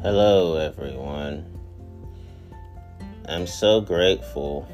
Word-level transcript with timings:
Hello, 0.00 0.54
everyone. 0.54 1.44
I'm 3.28 3.48
so 3.48 3.80
grateful 3.80 4.68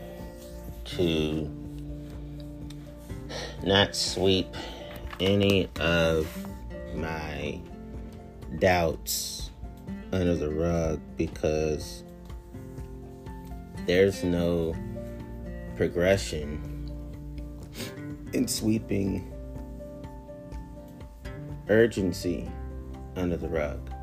to 0.84 1.48
not 3.62 3.96
sweep 3.96 4.54
any 5.20 5.70
of 5.80 6.28
my 6.94 7.58
doubts 8.58 9.48
under 10.12 10.34
the 10.34 10.50
rug 10.50 11.00
because 11.16 12.04
there's 13.86 14.22
no 14.22 14.74
progression 15.74 16.92
in 18.34 18.46
sweeping 18.46 19.32
urgency 21.70 22.46
under 23.16 23.38
the 23.38 23.48
rug. 23.48 23.93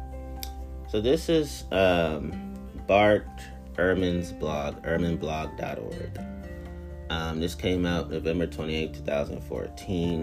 So 0.92 1.00
this 1.00 1.30
is 1.30 1.64
um, 1.72 2.34
Bart 2.86 3.26
Ehrman's 3.76 4.34
blog, 4.34 4.84
ehrmanblog.org. 4.84 6.20
Um, 7.10 7.40
this 7.40 7.56
came 7.56 7.86
out 7.86 8.12
November 8.12 8.46
28, 8.46 8.96
2014. 8.96 10.22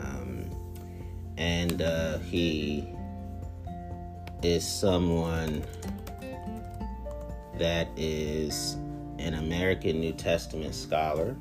Um, 0.00 0.50
and 1.36 1.80
uh, 1.80 2.18
he 2.18 2.88
is 4.42 4.66
someone 4.66 5.62
that 7.60 7.86
is 7.96 8.74
an 9.20 9.34
American 9.34 10.00
New 10.00 10.12
Testament 10.12 10.74
scholar 10.74 11.36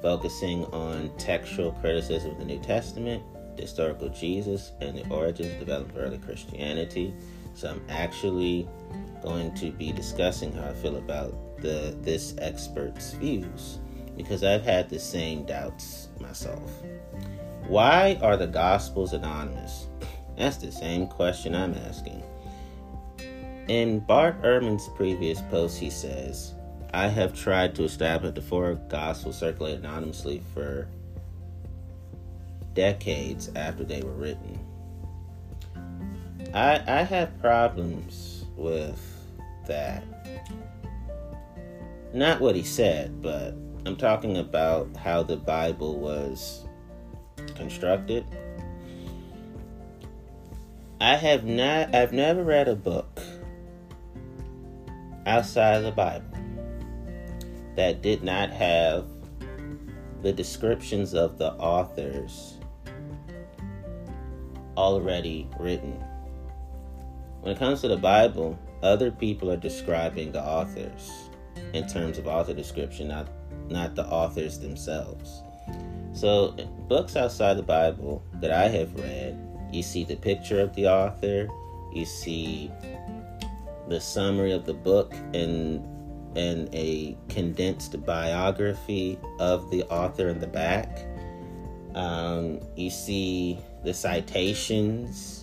focusing 0.00 0.64
on 0.72 1.14
textual 1.18 1.72
criticism 1.72 2.30
of 2.30 2.38
the 2.38 2.46
New 2.46 2.60
Testament, 2.60 3.22
the 3.56 3.62
historical 3.62 4.08
Jesus, 4.08 4.72
and 4.80 4.96
the 4.96 5.06
origins 5.10 5.50
and 5.50 5.58
development 5.60 5.98
of 5.98 6.02
early 6.02 6.18
Christianity. 6.18 7.14
So 7.54 7.70
I'm 7.70 7.82
actually 7.88 8.68
going 9.22 9.54
to 9.54 9.70
be 9.70 9.92
discussing 9.92 10.52
how 10.52 10.64
I 10.64 10.72
feel 10.74 10.96
about 10.96 11.58
the 11.58 11.96
this 12.00 12.34
expert's 12.38 13.12
views 13.12 13.78
because 14.16 14.44
I've 14.44 14.64
had 14.64 14.88
the 14.88 14.98
same 14.98 15.44
doubts 15.44 16.08
myself. 16.20 16.70
Why 17.66 18.18
are 18.20 18.36
the 18.36 18.46
Gospels 18.46 19.12
anonymous? 19.12 19.86
That's 20.36 20.56
the 20.56 20.72
same 20.72 21.06
question 21.06 21.54
I'm 21.54 21.74
asking. 21.74 22.22
In 23.68 24.00
Bart 24.00 24.42
Ehrman's 24.42 24.88
previous 24.96 25.40
post, 25.42 25.78
he 25.78 25.88
says, 25.88 26.54
I 26.92 27.06
have 27.06 27.32
tried 27.32 27.74
to 27.76 27.84
establish 27.84 28.34
the 28.34 28.42
four 28.42 28.74
Gospels 28.88 29.38
circulate 29.38 29.78
anonymously 29.78 30.42
for 30.52 30.88
decades 32.74 33.50
after 33.54 33.84
they 33.84 34.02
were 34.02 34.12
written. 34.12 34.58
I 36.54 36.82
I 36.86 37.02
have 37.02 37.40
problems 37.40 38.44
with 38.56 39.00
that. 39.66 40.04
Not 42.12 42.40
what 42.40 42.54
he 42.54 42.62
said, 42.62 43.22
but 43.22 43.54
I'm 43.86 43.96
talking 43.96 44.36
about 44.36 44.96
how 44.96 45.22
the 45.22 45.36
Bible 45.36 45.98
was 45.98 46.66
constructed. 47.54 48.26
I 51.00 51.16
have 51.16 51.44
not 51.44 51.94
I've 51.94 52.12
never 52.12 52.44
read 52.44 52.68
a 52.68 52.76
book 52.76 53.20
outside 55.26 55.76
of 55.76 55.84
the 55.84 55.92
Bible 55.92 56.26
that 57.76 58.02
did 58.02 58.22
not 58.22 58.50
have 58.50 59.06
the 60.22 60.32
descriptions 60.32 61.14
of 61.14 61.38
the 61.38 61.52
authors 61.54 62.58
already 64.76 65.48
written. 65.58 66.02
When 67.42 67.56
it 67.56 67.58
comes 67.58 67.80
to 67.80 67.88
the 67.88 67.96
Bible, 67.96 68.56
other 68.84 69.10
people 69.10 69.50
are 69.50 69.56
describing 69.56 70.30
the 70.30 70.40
authors 70.40 71.10
in 71.72 71.88
terms 71.88 72.16
of 72.16 72.28
author 72.28 72.54
description, 72.54 73.08
not 73.08 73.28
not 73.68 73.96
the 73.96 74.06
authors 74.06 74.60
themselves. 74.60 75.42
So, 76.12 76.52
books 76.88 77.16
outside 77.16 77.54
the 77.54 77.64
Bible 77.64 78.22
that 78.34 78.52
I 78.52 78.68
have 78.68 78.94
read, 78.94 79.36
you 79.72 79.82
see 79.82 80.04
the 80.04 80.14
picture 80.14 80.60
of 80.60 80.72
the 80.76 80.86
author, 80.86 81.48
you 81.92 82.04
see 82.04 82.70
the 83.88 84.00
summary 84.00 84.52
of 84.52 84.64
the 84.64 84.74
book 84.74 85.12
and 85.34 85.84
and 86.36 86.72
a 86.72 87.18
condensed 87.28 88.06
biography 88.06 89.18
of 89.40 89.68
the 89.72 89.82
author 89.84 90.28
in 90.28 90.38
the 90.38 90.46
back. 90.46 91.06
Um, 91.96 92.60
you 92.76 92.88
see 92.88 93.58
the 93.82 93.92
citations 93.92 95.41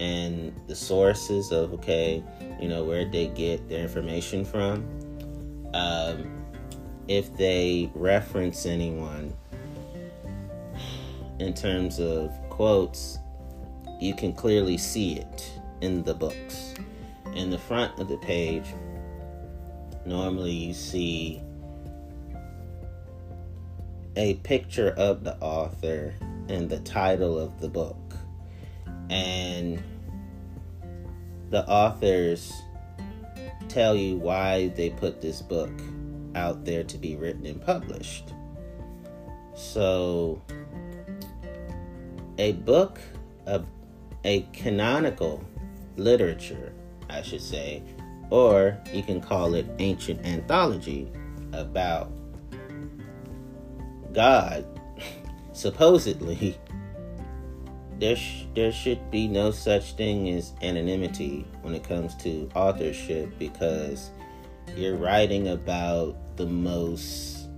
and 0.00 0.58
the 0.66 0.74
sources 0.74 1.52
of 1.52 1.72
okay, 1.74 2.24
you 2.58 2.68
know 2.68 2.82
where 2.82 3.04
they 3.04 3.28
get 3.28 3.68
their 3.68 3.82
information 3.82 4.44
from. 4.44 4.84
Um, 5.74 6.44
if 7.06 7.36
they 7.36 7.90
reference 7.94 8.66
anyone 8.66 9.34
in 11.38 11.54
terms 11.54 12.00
of 12.00 12.32
quotes, 12.48 13.18
you 14.00 14.14
can 14.14 14.32
clearly 14.32 14.78
see 14.78 15.16
it 15.16 15.52
in 15.82 16.02
the 16.02 16.14
books. 16.14 16.74
In 17.34 17.50
the 17.50 17.58
front 17.58 17.98
of 18.00 18.08
the 18.08 18.16
page, 18.18 18.64
normally 20.04 20.50
you 20.50 20.74
see 20.74 21.42
a 24.16 24.34
picture 24.36 24.90
of 24.96 25.24
the 25.24 25.36
author 25.38 26.14
and 26.48 26.68
the 26.68 26.80
title 26.80 27.38
of 27.38 27.60
the 27.60 27.68
book. 27.68 27.96
And 29.08 29.82
the 31.50 31.66
authors 31.68 32.62
tell 33.68 33.94
you 33.94 34.16
why 34.16 34.68
they 34.68 34.90
put 34.90 35.20
this 35.20 35.42
book 35.42 35.72
out 36.34 36.64
there 36.64 36.84
to 36.84 36.96
be 36.96 37.16
written 37.16 37.44
and 37.46 37.60
published. 37.60 38.32
So, 39.54 40.40
a 42.38 42.52
book 42.52 42.98
of 43.46 43.66
a 44.24 44.46
canonical 44.52 45.44
literature, 45.96 46.72
I 47.08 47.22
should 47.22 47.42
say, 47.42 47.82
or 48.30 48.78
you 48.92 49.02
can 49.02 49.20
call 49.20 49.54
it 49.54 49.66
ancient 49.78 50.24
anthology 50.24 51.10
about 51.52 52.12
God. 54.12 54.64
Supposedly, 55.52 56.58
there 58.00 58.16
sh- 58.16 58.44
there 58.54 58.72
should 58.72 59.10
be 59.10 59.28
no 59.28 59.50
such 59.50 59.92
thing 59.92 60.28
as 60.30 60.52
anonymity 60.62 61.46
when 61.62 61.74
it 61.74 61.84
comes 61.84 62.14
to 62.16 62.48
authorship 62.54 63.32
because 63.38 64.10
you're 64.76 64.96
writing 64.96 65.48
about 65.48 66.16
the 66.36 66.46
most 66.46 67.48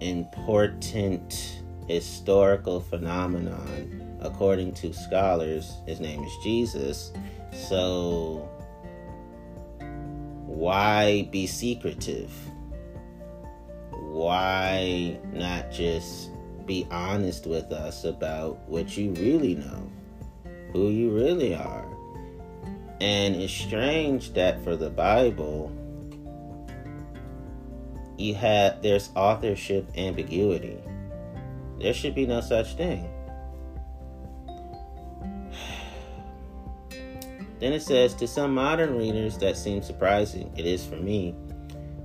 important 0.00 1.60
historical 1.88 2.80
phenomenon 2.80 4.18
according 4.20 4.72
to 4.72 4.92
scholars 4.92 5.72
his 5.86 6.00
name 6.00 6.22
is 6.22 6.32
Jesus 6.42 7.12
so 7.52 8.48
why 10.58 11.28
be 11.30 11.46
secretive? 11.46 12.32
Why 13.92 15.20
not 15.32 15.70
just 15.70 16.30
be 16.68 16.86
honest 16.90 17.46
with 17.46 17.72
us 17.72 18.04
about 18.04 18.58
what 18.68 18.96
you 18.96 19.10
really 19.12 19.56
know, 19.56 19.90
who 20.72 20.90
you 20.90 21.10
really 21.10 21.54
are? 21.54 21.88
And 23.00 23.34
it's 23.34 23.52
strange 23.52 24.34
that 24.34 24.62
for 24.62 24.76
the 24.76 24.90
Bible, 24.90 25.72
you 28.18 28.34
have 28.34 28.82
there's 28.82 29.10
authorship 29.16 29.88
ambiguity. 29.96 30.78
There 31.80 31.94
should 31.94 32.14
be 32.14 32.26
no 32.26 32.40
such 32.40 32.74
thing. 32.74 33.10
Then 37.60 37.72
it 37.72 37.82
says, 37.82 38.14
to 38.14 38.28
some 38.28 38.54
modern 38.54 38.96
readers, 38.96 39.36
that 39.38 39.56
seems 39.56 39.84
surprising. 39.84 40.52
It 40.56 40.64
is 40.64 40.86
for 40.86 40.94
me. 40.94 41.34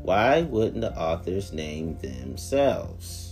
Why 0.02 0.42
wouldn't 0.42 0.82
the 0.82 0.98
authors 0.98 1.54
name 1.54 1.96
themselves? 2.00 3.23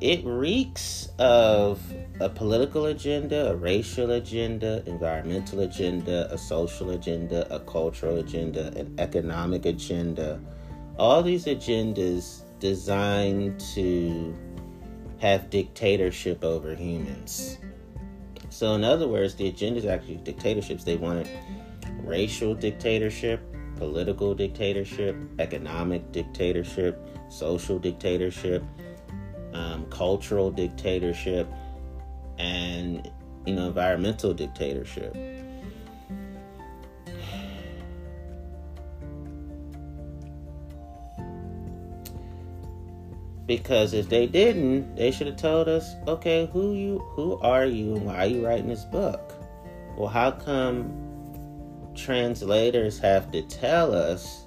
It 0.00 0.24
reeks 0.24 1.08
of 1.18 1.80
a 2.20 2.28
political 2.28 2.86
agenda, 2.86 3.50
a 3.50 3.56
racial 3.56 4.12
agenda, 4.12 4.82
environmental 4.86 5.60
agenda, 5.60 6.28
a 6.32 6.38
social 6.38 6.90
agenda, 6.90 7.46
a 7.54 7.60
cultural 7.60 8.18
agenda, 8.18 8.68
an 8.76 8.94
economic 8.98 9.66
agenda. 9.66 10.40
All 10.98 11.22
these 11.22 11.44
agendas 11.46 12.42
designed 12.58 13.60
to 13.74 14.34
have 15.18 15.50
dictatorship 15.50 16.44
over 16.44 16.74
humans. 16.74 17.58
So, 18.48 18.74
in 18.74 18.84
other 18.84 19.08
words, 19.08 19.34
the 19.34 19.48
agenda 19.48 19.78
is 19.78 19.86
actually 19.86 20.16
dictatorships. 20.16 20.84
They 20.84 20.96
wanted 20.96 21.28
racial 22.02 22.54
dictatorship, 22.54 23.40
political 23.76 24.34
dictatorship, 24.34 25.16
economic 25.38 26.10
dictatorship, 26.12 26.98
social 27.28 27.78
dictatorship, 27.78 28.62
um, 29.56 29.86
cultural 29.90 30.50
dictatorship, 30.50 31.48
and 32.38 33.10
you 33.46 33.54
know, 33.54 33.68
environmental 33.68 34.34
dictatorship. 34.34 35.16
Because 43.46 43.94
if 43.94 44.08
they 44.08 44.26
didn't, 44.26 44.96
they 44.96 45.12
should 45.12 45.28
have 45.28 45.36
told 45.36 45.68
us, 45.68 45.94
okay, 46.08 46.50
who 46.52 46.74
you 46.74 46.98
who 47.14 47.38
are 47.38 47.64
you 47.64 47.94
and 47.94 48.04
why 48.04 48.16
are 48.16 48.26
you 48.26 48.44
writing 48.44 48.68
this 48.68 48.84
book? 48.84 49.32
Well, 49.96 50.08
how 50.08 50.32
come 50.32 50.92
translators 51.94 52.98
have 52.98 53.30
to 53.30 53.42
tell 53.42 53.94
us 53.94 54.46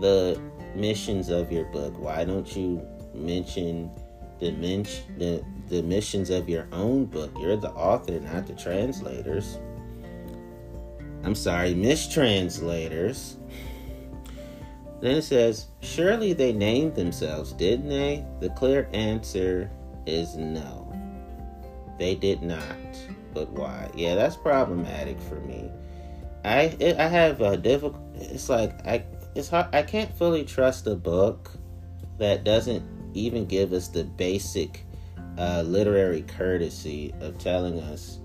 the 0.00 0.40
missions 0.74 1.28
of 1.28 1.52
your 1.52 1.64
book? 1.66 1.96
Why 1.96 2.24
don't 2.24 2.54
you 2.56 2.84
mention 3.14 3.88
men- 4.40 4.86
the 5.68 5.82
missions 5.82 6.30
of 6.30 6.48
your 6.48 6.68
own 6.72 7.06
book? 7.06 7.30
You're 7.40 7.56
the 7.56 7.70
author, 7.70 8.20
not 8.20 8.46
the 8.46 8.54
translators. 8.54 9.58
I'm 11.22 11.34
sorry, 11.34 11.74
mistranslators. 11.74 13.36
Then 15.00 15.16
it 15.16 15.22
says, 15.22 15.66
Surely 15.80 16.32
they 16.32 16.52
named 16.52 16.94
themselves, 16.94 17.52
didn't 17.52 17.88
they? 17.88 18.24
The 18.40 18.50
clear 18.50 18.88
answer 18.92 19.70
is 20.06 20.36
no. 20.36 20.92
They 21.98 22.14
did 22.14 22.42
not. 22.42 22.76
But 23.32 23.50
why? 23.50 23.90
Yeah, 23.94 24.14
that's 24.14 24.36
problematic 24.36 25.20
for 25.20 25.40
me. 25.40 25.70
I 26.44 26.76
it, 26.78 26.98
I 26.98 27.08
have 27.08 27.40
a 27.40 27.56
difficult. 27.56 28.02
It's 28.14 28.48
like 28.48 28.86
I 28.86 29.04
it's 29.34 29.48
hard. 29.48 29.66
I 29.74 29.82
can't 29.82 30.14
fully 30.16 30.44
trust 30.44 30.86
a 30.86 30.94
book 30.94 31.50
that 32.18 32.44
doesn't 32.44 32.82
even 33.14 33.46
give 33.46 33.72
us 33.72 33.88
the 33.88 34.04
basic 34.04 34.84
uh, 35.38 35.62
literary 35.66 36.22
courtesy 36.22 37.14
of 37.20 37.38
telling 37.38 37.80
us 37.80 38.18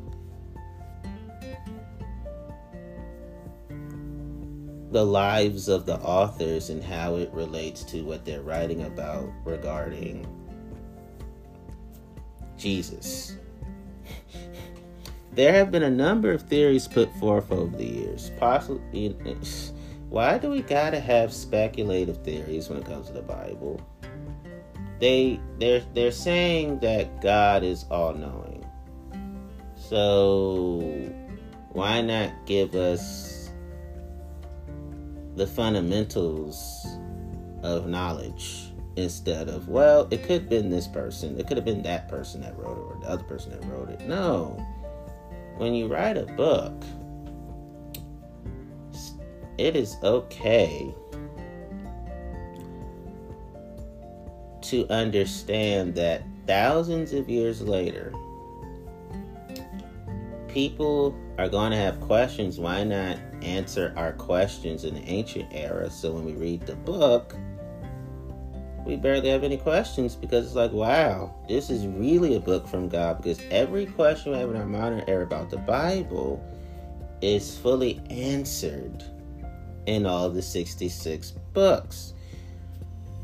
the 4.92 5.06
lives 5.06 5.68
of 5.68 5.86
the 5.86 5.98
authors 6.00 6.70
and 6.70 6.84
how 6.84 7.16
it 7.16 7.32
relates 7.32 7.84
to 7.84 8.02
what 8.02 8.26
they're 8.26 8.42
writing 8.42 8.84
about 8.84 9.30
regarding 9.46 10.26
Jesus. 12.58 13.36
there 15.34 15.54
have 15.54 15.72
been 15.72 15.84
a 15.84 15.90
number 15.90 16.32
of 16.32 16.42
theories 16.44 16.88
put 16.88 17.14
forth 17.16 17.52
over 17.52 17.76
the 17.78 17.86
years. 17.86 18.32
Possibly, 18.40 19.10
why 20.10 20.40
do 20.40 20.50
we 20.50 20.64
gotta 20.64 21.00
have 21.00 21.32
speculative 21.32 22.24
theories 22.24 22.68
when 22.68 22.80
it 22.80 22.86
comes 22.86 23.08
to 23.08 23.14
the 23.14 23.22
Bible? 23.22 23.80
They 25.00 25.40
they're 25.60 25.84
they're 25.94 26.12
saying 26.12 26.80
that 26.80 27.22
God 27.22 27.64
is 27.64 27.86
all 27.90 28.14
knowing. 28.14 28.66
So 29.76 30.80
why 31.72 32.02
not 32.02 32.32
give 32.46 32.76
us 32.76 33.50
the 35.36 35.48
fundamentals 35.48 36.86
of 37.64 37.88
knowledge 37.88 38.74
instead 38.96 39.48
of 39.48 39.70
well 39.70 40.08
it 40.12 40.24
could 40.24 40.42
have 40.42 40.50
been 40.50 40.70
this 40.70 40.88
person. 40.88 41.40
It 41.40 41.48
could 41.48 41.58
have 41.58 41.66
been 41.66 41.84
that 41.84 42.10
person 42.10 42.42
that 42.42 42.58
wrote 42.58 42.78
it 42.78 42.82
or 42.82 43.00
the 43.02 43.10
other 43.10 43.24
person 43.24 43.52
that 43.52 43.64
wrote 43.70 43.90
it. 43.90 44.02
No. 44.02 44.64
When 45.58 45.74
you 45.74 45.88
write 45.88 46.18
a 46.18 46.26
book 46.26 46.84
it 49.58 49.76
is 49.76 49.98
okay 50.04 50.94
to 54.70 54.88
understand 54.92 55.96
that 55.96 56.24
thousands 56.46 57.14
of 57.14 57.30
years 57.30 57.62
later 57.62 58.14
people 60.48 61.16
are 61.38 61.48
going 61.48 61.72
to 61.72 61.78
have 61.78 62.00
questions 62.02 62.60
why 62.60 62.84
not 62.84 63.18
answer 63.42 63.94
our 63.96 64.14
questions 64.14 64.84
in 64.84 64.96
the 64.96 65.04
ancient 65.04 65.48
era. 65.52 65.90
So 65.90 66.12
when 66.12 66.26
we 66.26 66.34
read 66.34 66.66
the 66.66 66.76
book, 66.76 67.36
we 68.86 68.96
barely 68.96 69.30
have 69.30 69.44
any 69.44 69.58
questions 69.58 70.16
because 70.16 70.48
it's 70.48 70.56
like, 70.56 70.72
wow, 70.72 71.36
this 71.48 71.70
is 71.70 71.86
really 71.86 72.36
a 72.36 72.40
book 72.40 72.68
from 72.68 72.90
God. 72.90 73.22
Because 73.22 73.40
every 73.52 73.86
question 73.86 74.32
we 74.32 74.40
have 74.40 74.50
in 74.50 74.58
our 74.58 74.66
modern 74.66 75.04
era 75.08 75.24
about 75.24 75.50
the 75.50 75.58
Bible 75.58 76.44
is 77.22 77.58
fully 77.58 78.02
answered 78.10 79.04
in 79.86 80.06
all 80.06 80.30
the 80.30 80.42
66 80.42 81.32
books. 81.54 82.14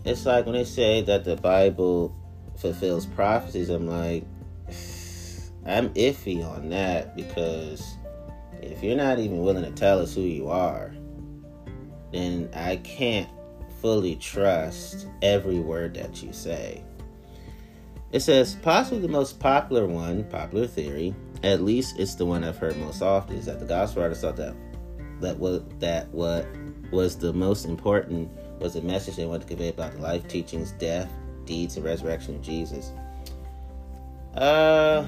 It's 0.06 0.25
like 0.25 0.46
when 0.46 0.54
they 0.54 0.63
say 0.63 1.02
that 1.02 1.25
the 1.25 1.36
Bible 1.36 2.16
fulfills 2.57 3.07
prophecies, 3.07 3.69
I'm 3.69 3.88
like, 3.88 4.24
I'm 5.66 5.90
iffy 5.96 6.46
on 6.46 6.69
that 6.69 7.16
because 7.16 7.96
if 8.62 8.84
you're 8.84 8.96
not 8.96 9.18
even 9.18 9.40
willing 9.40 9.63
to 9.63 9.72
tell 9.72 10.00
us 10.00 10.13
who 10.13 10.22
you 10.22 10.48
are, 10.48 10.94
then 12.12 12.50
I 12.54 12.78
can't 12.78 13.30
fully 13.81 14.16
trust 14.16 15.07
every 15.24 15.60
word 15.60 15.96
that 15.96 16.22
you 16.22 16.31
say. 16.34 16.84
It 18.12 18.19
says, 18.19 18.56
possibly 18.62 19.00
the 19.00 19.08
most 19.08 19.40
popular 19.40 19.88
one, 19.88 20.24
popular 20.25 20.68
theory, 20.68 21.16
at 21.44 21.62
least 21.62 22.00
it's 22.00 22.16
the 22.16 22.25
one 22.25 22.44
I've 22.44 22.58
heard 22.58 22.78
most 22.78 23.01
often, 23.01 23.36
is 23.36 23.46
that 23.48 23.60
the 23.60 23.66
gospel 23.66 24.04
writers 24.04 24.22
thought 24.22 24.38
that 24.38 24.56
that 25.22 25.40
was 25.40 25.63
that 25.80 26.08
what 26.10 26.46
was 26.92 27.18
the 27.18 27.34
most 27.34 27.66
important 27.66 28.30
was 28.60 28.74
the 28.74 28.81
message 28.81 29.16
they 29.16 29.25
wanted 29.25 29.44
to 29.44 29.48
convey 29.48 29.69
about 29.69 29.94
the 29.94 30.00
life, 30.00 30.28
teachings, 30.28 30.72
death, 30.74 31.12
deeds, 31.46 31.75
and 31.78 31.86
resurrection 31.86 32.36
of 32.36 32.42
Jesus. 32.42 32.92
Uh 34.36 35.07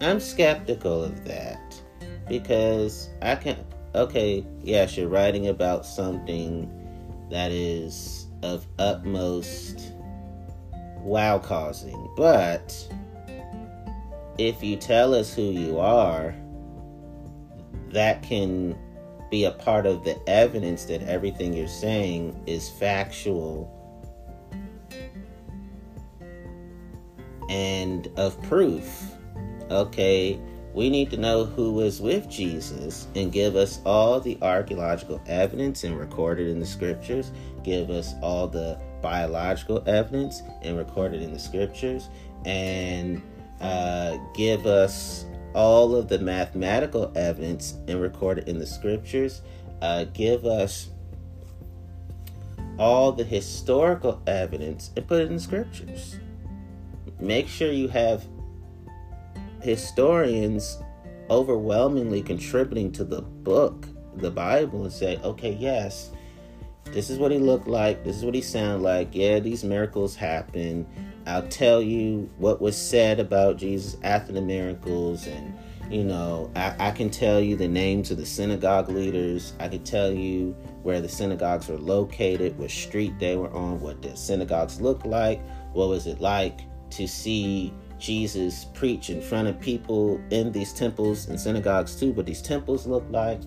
I'm 0.00 0.20
skeptical 0.20 1.04
of 1.04 1.24
that 1.24 1.80
because 2.28 3.08
I 3.22 3.36
can 3.36 3.64
okay, 3.94 4.44
yes, 4.62 4.96
you're 4.96 5.08
writing 5.08 5.48
about 5.48 5.86
something 5.86 6.70
that 7.30 7.52
is 7.52 8.26
of 8.42 8.66
utmost 8.78 9.92
wow 10.98 11.38
causing, 11.38 12.10
but 12.16 12.88
if 14.38 14.62
you 14.62 14.76
tell 14.76 15.14
us 15.14 15.32
who 15.34 15.42
you 15.42 15.78
are, 15.78 16.34
that 17.90 18.22
can 18.22 18.76
be 19.34 19.46
a 19.46 19.50
part 19.50 19.84
of 19.84 20.04
the 20.04 20.16
evidence 20.28 20.84
that 20.84 21.02
everything 21.08 21.52
you're 21.52 21.66
saying 21.66 22.40
is 22.46 22.68
factual 22.68 23.68
and 27.50 28.08
of 28.16 28.40
proof. 28.44 29.10
Okay, 29.72 30.38
we 30.72 30.88
need 30.88 31.10
to 31.10 31.16
know 31.16 31.44
who 31.44 31.72
was 31.72 32.00
with 32.00 32.30
Jesus 32.30 33.08
and 33.16 33.32
give 33.32 33.56
us 33.56 33.80
all 33.84 34.20
the 34.20 34.38
archaeological 34.40 35.20
evidence 35.26 35.82
and 35.82 35.98
recorded 35.98 36.46
in 36.46 36.60
the 36.60 36.66
scriptures, 36.66 37.32
give 37.64 37.90
us 37.90 38.14
all 38.22 38.46
the 38.46 38.78
biological 39.02 39.82
evidence 39.88 40.44
and 40.62 40.78
recorded 40.78 41.22
in 41.22 41.32
the 41.32 41.40
scriptures, 41.40 42.08
and 42.44 43.20
uh, 43.60 44.16
give 44.32 44.64
us 44.66 45.26
all 45.54 45.94
of 45.94 46.08
the 46.08 46.18
mathematical 46.18 47.12
evidence 47.14 47.74
and 47.88 48.00
recorded 48.00 48.48
in 48.48 48.58
the 48.58 48.66
scriptures, 48.66 49.42
uh, 49.82 50.04
give 50.12 50.44
us 50.44 50.88
all 52.78 53.12
the 53.12 53.24
historical 53.24 54.20
evidence 54.26 54.90
and 54.96 55.06
put 55.06 55.20
it 55.20 55.28
in 55.28 55.34
the 55.34 55.40
scriptures. 55.40 56.16
Make 57.20 57.48
sure 57.48 57.70
you 57.70 57.88
have 57.88 58.24
historians 59.62 60.78
overwhelmingly 61.30 62.22
contributing 62.22 62.92
to 62.92 63.04
the 63.04 63.22
book, 63.22 63.86
the 64.16 64.30
Bible, 64.30 64.84
and 64.84 64.92
say, 64.92 65.18
okay, 65.18 65.52
yes, 65.52 66.10
this 66.86 67.10
is 67.10 67.18
what 67.18 67.30
he 67.30 67.38
looked 67.38 67.68
like, 67.68 68.04
this 68.04 68.16
is 68.16 68.24
what 68.24 68.34
he 68.34 68.42
sounded 68.42 68.82
like. 68.82 69.14
Yeah, 69.14 69.38
these 69.38 69.64
miracles 69.64 70.14
happened. 70.16 70.86
I'll 71.26 71.48
tell 71.48 71.80
you 71.80 72.30
what 72.38 72.60
was 72.60 72.76
said 72.76 73.18
about 73.18 73.56
Jesus 73.56 73.96
after 74.02 74.32
the 74.32 74.42
miracles, 74.42 75.26
and 75.26 75.56
you 75.90 76.04
know, 76.04 76.50
I, 76.56 76.74
I 76.78 76.90
can 76.90 77.10
tell 77.10 77.40
you 77.40 77.56
the 77.56 77.68
names 77.68 78.10
of 78.10 78.16
the 78.16 78.26
synagogue 78.26 78.88
leaders. 78.88 79.52
I 79.60 79.68
can 79.68 79.84
tell 79.84 80.10
you 80.10 80.52
where 80.82 81.00
the 81.00 81.08
synagogues 81.08 81.68
were 81.68 81.78
located, 81.78 82.58
what 82.58 82.70
street 82.70 83.18
they 83.18 83.36
were 83.36 83.52
on, 83.52 83.80
what 83.80 84.02
the 84.02 84.16
synagogues 84.16 84.80
looked 84.80 85.06
like, 85.06 85.40
what 85.72 85.88
was 85.88 86.06
it 86.06 86.20
like 86.20 86.60
to 86.90 87.06
see 87.06 87.72
Jesus 87.98 88.66
preach 88.74 89.10
in 89.10 89.20
front 89.20 89.48
of 89.48 89.58
people 89.60 90.20
in 90.30 90.52
these 90.52 90.72
temples 90.72 91.28
and 91.28 91.40
synagogues 91.40 91.96
too, 91.96 92.12
what 92.12 92.26
these 92.26 92.42
temples 92.42 92.86
look 92.86 93.04
like. 93.10 93.40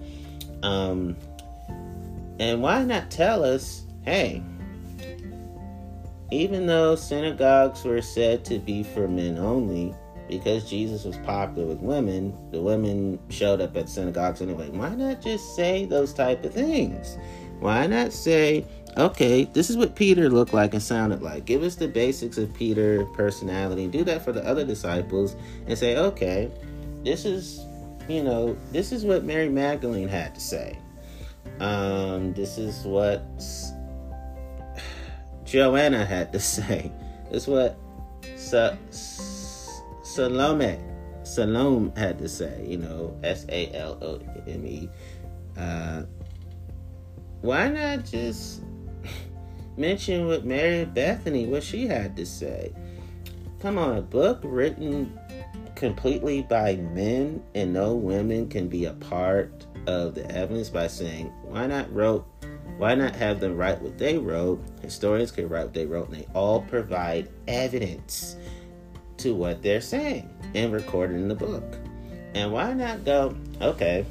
Um, 0.64 1.16
and 2.40 2.62
why 2.62 2.84
not 2.84 3.10
tell 3.12 3.44
us, 3.44 3.84
hey, 4.04 4.44
even 6.32 6.66
though 6.68 6.96
synagogues 6.96 7.84
were 7.84 8.02
said 8.02 8.44
to 8.46 8.60
be 8.60 8.84
for 8.84 9.08
men 9.08 9.38
only, 9.38 9.96
because 10.28 10.70
Jesus 10.70 11.06
was 11.06 11.18
popular 11.18 11.68
with 11.68 11.80
women, 11.80 12.38
the 12.52 12.62
women 12.62 13.20
showed 13.30 13.62
up 13.62 13.78
at 13.78 13.88
synagogues 13.88 14.42
anyway. 14.42 14.70
Why 14.70 14.94
not 14.94 15.22
just 15.22 15.56
say 15.56 15.86
those 15.86 16.14
type 16.14 16.44
of 16.44 16.54
things? 16.54 17.18
Why 17.60 17.88
not 17.88 18.12
say, 18.12 18.66
okay, 18.98 19.46
this 19.46 19.70
is 19.70 19.78
what 19.78 19.96
Peter 19.96 20.30
looked 20.30 20.54
like 20.54 20.74
and 20.74 20.84
sounded 20.84 21.22
like. 21.22 21.46
Give 21.46 21.64
us 21.64 21.76
the 21.76 21.88
basics 21.88 22.38
of 22.38 22.54
Peter 22.54 23.06
personality. 23.14 23.88
Do 23.88 24.04
that 24.04 24.24
for 24.24 24.32
the 24.32 24.46
other 24.46 24.66
disciples 24.66 25.36
and 25.66 25.78
say, 25.78 25.98
okay, 25.98 26.52
this 27.04 27.24
is, 27.24 27.66
you 28.10 28.24
know, 28.24 28.58
this 28.72 28.92
is 28.92 29.06
what 29.06 29.24
Mary 29.24 29.50
Magdalene 29.50 30.10
had 30.10 30.36
to 30.36 30.42
say. 30.42 30.78
Um, 31.60 32.34
this 32.34 32.58
is 32.58 32.84
what 32.84 33.24
Joanna 35.48 36.06
had 36.06 36.32
to 36.34 36.40
say. 36.56 36.92
Is 37.32 37.48
what 37.48 37.78
Sa- 38.36 38.76
Salome 38.92 40.78
Salome 41.24 41.92
had 41.96 42.18
to 42.20 42.30
say. 42.30 42.66
You 42.68 42.78
know, 42.78 43.20
S 43.24 43.46
A 43.50 43.74
L 43.74 43.98
O 44.02 44.20
M 44.48 44.66
E. 44.66 44.90
Uh, 45.58 46.04
why 47.42 47.70
not 47.70 48.06
just 48.06 48.62
mention 49.78 50.28
what 50.28 50.46
Mary 50.46 50.86
Bethany, 50.86 51.48
what 51.48 51.64
she 51.64 51.88
had 51.88 52.16
to 52.18 52.26
say? 52.26 52.74
Come 53.60 53.78
on, 53.78 53.98
a 53.98 54.02
book 54.02 54.40
written 54.44 55.18
completely 55.76 56.44
by 56.44 56.76
men 56.76 57.44
and 57.56 57.74
no 57.74 57.94
women 57.94 58.48
can 58.50 58.68
be 58.68 58.86
a 58.86 58.94
part 58.94 59.66
of 59.88 60.16
the 60.16 60.30
evidence 60.32 60.70
by 60.70 60.88
saying, 60.88 61.28
why 61.44 61.68
not 61.68 61.92
wrote 61.94 62.26
why 62.78 62.94
not 62.94 63.16
have 63.16 63.40
them 63.40 63.58
write 63.58 63.82
what 63.82 63.98
they 63.98 64.18
wrote? 64.18 64.64
Historians 64.82 65.32
can 65.32 65.50
write 65.50 65.66
what 65.66 65.74
they 65.74 65.86
wrote, 65.86 66.10
and 66.10 66.18
they 66.18 66.28
all 66.34 66.62
provide 66.62 67.30
evidence 67.48 68.36
to 69.18 69.34
what 69.34 69.64
they're 69.64 69.82
saying 69.82 70.30
and 70.54 70.72
record 70.72 71.12
it 71.12 71.16
in 71.16 71.28
the 71.28 71.36
book. 71.36 71.76
And 72.36 72.52
why 72.52 72.74
not 72.74 73.04
go, 73.04 73.36
okay, 73.62 74.06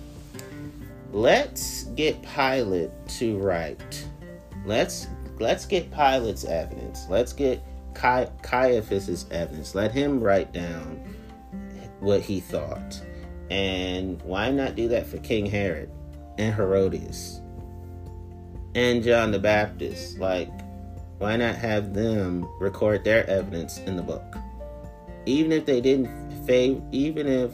let's 1.13 1.85
get 1.95 2.21
Pilate 2.23 2.91
to 3.09 3.39
write. 3.39 4.07
Let's 4.65 5.07
let's 5.39 5.65
get 5.65 5.93
Pilate's 5.93 6.45
evidence. 6.45 7.07
Let's 7.09 7.33
get 7.33 7.63
Cai- 7.95 8.31
Caiaphas's 8.43 9.27
evidence. 9.31 9.77
Let 9.77 9.93
him 9.93 10.21
write 10.21 10.53
down 10.53 11.01
what 12.01 12.21
he 12.21 12.41
thought. 12.41 13.01
And 13.49 14.21
why 14.23 14.51
not 14.51 14.75
do 14.75 14.89
that 14.89 15.07
for 15.07 15.19
King 15.19 15.47
Herod 15.47 15.91
and 16.37 16.53
Herodias? 16.53 17.41
And 18.77 19.03
John 19.03 19.33
the 19.33 19.39
Baptist. 19.39 20.19
Like, 20.19 20.51
why 21.19 21.37
not 21.37 21.57
have 21.57 21.95
them 21.95 22.47
record 22.61 23.03
their 23.03 23.29
evidence 23.29 23.79
in 23.79 23.97
the 23.97 24.03
book? 24.03 24.37
Even 25.25 25.51
if 25.51 25.67
they 25.67 25.81
didn't 25.81 26.07
favor, 26.45 26.81
even 26.93 27.27
if 27.27 27.51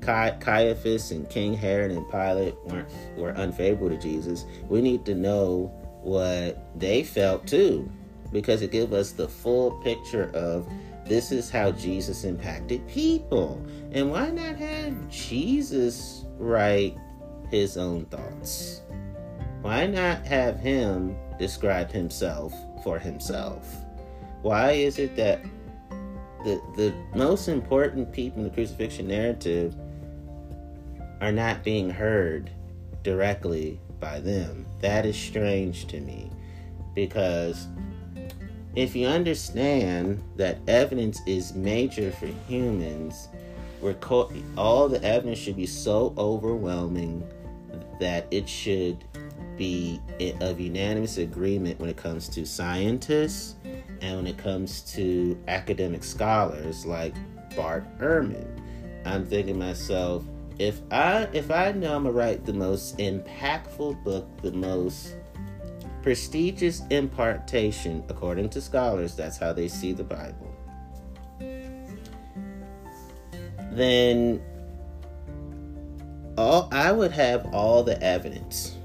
Cai- 0.00 0.36
Caiaphas 0.40 1.10
and 1.10 1.28
King 1.28 1.54
Herod 1.54 1.90
and 1.90 2.08
Pilate 2.10 2.56
weren't 2.64 2.88
were 3.16 3.32
unfavorable 3.32 3.90
to 3.90 3.98
Jesus, 3.98 4.44
we 4.68 4.80
need 4.80 5.04
to 5.04 5.14
know 5.14 5.66
what 6.02 6.66
they 6.78 7.04
felt 7.04 7.46
too, 7.46 7.88
because 8.32 8.62
it 8.62 8.72
gives 8.72 8.92
us 8.92 9.12
the 9.12 9.28
full 9.28 9.72
picture 9.82 10.30
of 10.34 10.66
this 11.04 11.30
is 11.30 11.50
how 11.50 11.70
Jesus 11.70 12.24
impacted 12.24 12.86
people. 12.88 13.64
And 13.92 14.10
why 14.10 14.30
not 14.30 14.56
have 14.56 15.08
Jesus 15.08 16.24
write 16.38 16.96
his 17.50 17.76
own 17.76 18.06
thoughts? 18.06 18.80
Why 19.66 19.84
not 19.84 20.24
have 20.26 20.60
him 20.60 21.16
describe 21.40 21.90
himself 21.90 22.54
for 22.84 23.00
himself? 23.00 23.66
Why 24.42 24.70
is 24.70 25.00
it 25.00 25.16
that 25.16 25.42
the 26.44 26.62
the 26.76 26.94
most 27.16 27.48
important 27.48 28.12
people 28.12 28.38
in 28.38 28.44
the 28.44 28.54
crucifixion 28.54 29.08
narrative 29.08 29.74
are 31.20 31.32
not 31.32 31.64
being 31.64 31.90
heard 31.90 32.48
directly 33.02 33.80
by 33.98 34.20
them? 34.20 34.66
That 34.82 35.04
is 35.04 35.16
strange 35.16 35.88
to 35.88 36.00
me 36.00 36.30
because 36.94 37.66
if 38.76 38.94
you 38.94 39.08
understand 39.08 40.22
that 40.36 40.60
evidence 40.68 41.20
is 41.26 41.54
major 41.54 42.12
for 42.12 42.28
humans, 42.46 43.26
all 44.56 44.88
the 44.88 45.02
evidence 45.02 45.40
should 45.40 45.56
be 45.56 45.66
so 45.66 46.14
overwhelming 46.16 47.28
that 47.98 48.28
it 48.30 48.48
should 48.48 49.04
be 49.56 50.00
of 50.40 50.60
unanimous 50.60 51.18
agreement 51.18 51.78
when 51.80 51.88
it 51.88 51.96
comes 51.96 52.28
to 52.28 52.44
scientists 52.44 53.56
and 54.00 54.16
when 54.16 54.26
it 54.26 54.38
comes 54.38 54.82
to 54.92 55.38
academic 55.48 56.04
scholars 56.04 56.84
like 56.84 57.14
Bart 57.54 57.84
Ehrman. 57.98 58.46
I'm 59.04 59.24
thinking 59.24 59.58
myself, 59.58 60.24
if 60.58 60.80
I 60.90 61.28
if 61.32 61.50
I 61.50 61.72
know 61.72 61.94
I'm 61.94 62.04
gonna 62.04 62.14
write 62.14 62.44
the 62.44 62.52
most 62.52 62.98
impactful 62.98 64.02
book, 64.02 64.26
the 64.42 64.52
most 64.52 65.16
prestigious 66.02 66.82
impartation, 66.90 68.04
according 68.08 68.48
to 68.50 68.60
scholars, 68.60 69.14
that's 69.14 69.38
how 69.38 69.52
they 69.52 69.68
see 69.68 69.92
the 69.92 70.04
Bible. 70.04 70.54
Then 73.72 74.40
all 76.38 76.68
I 76.72 76.92
would 76.92 77.12
have 77.12 77.52
all 77.54 77.82
the 77.82 78.00
evidence 78.02 78.75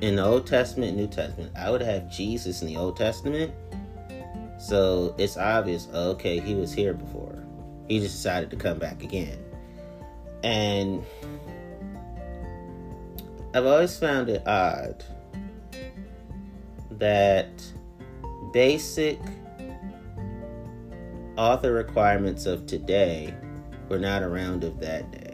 in 0.00 0.16
the 0.16 0.24
Old 0.24 0.46
Testament 0.46 0.96
New 0.96 1.06
Testament, 1.06 1.52
I 1.56 1.70
would 1.70 1.80
have 1.80 2.10
Jesus 2.10 2.62
in 2.62 2.68
the 2.68 2.76
Old 2.76 2.96
Testament. 2.96 3.52
So 4.58 5.14
it's 5.18 5.36
obvious, 5.36 5.88
okay, 5.92 6.40
he 6.40 6.54
was 6.54 6.72
here 6.72 6.94
before. 6.94 7.44
He 7.88 8.00
just 8.00 8.16
decided 8.16 8.50
to 8.50 8.56
come 8.56 8.78
back 8.78 9.02
again. 9.02 9.38
And 10.42 11.04
I've 13.54 13.66
always 13.66 13.96
found 13.98 14.28
it 14.28 14.46
odd 14.46 15.04
that 16.90 17.62
basic 18.52 19.18
author 21.36 21.72
requirements 21.72 22.46
of 22.46 22.66
today 22.66 23.34
were 23.88 23.98
not 23.98 24.22
around 24.22 24.64
of 24.64 24.80
that 24.80 25.10
day. 25.10 25.25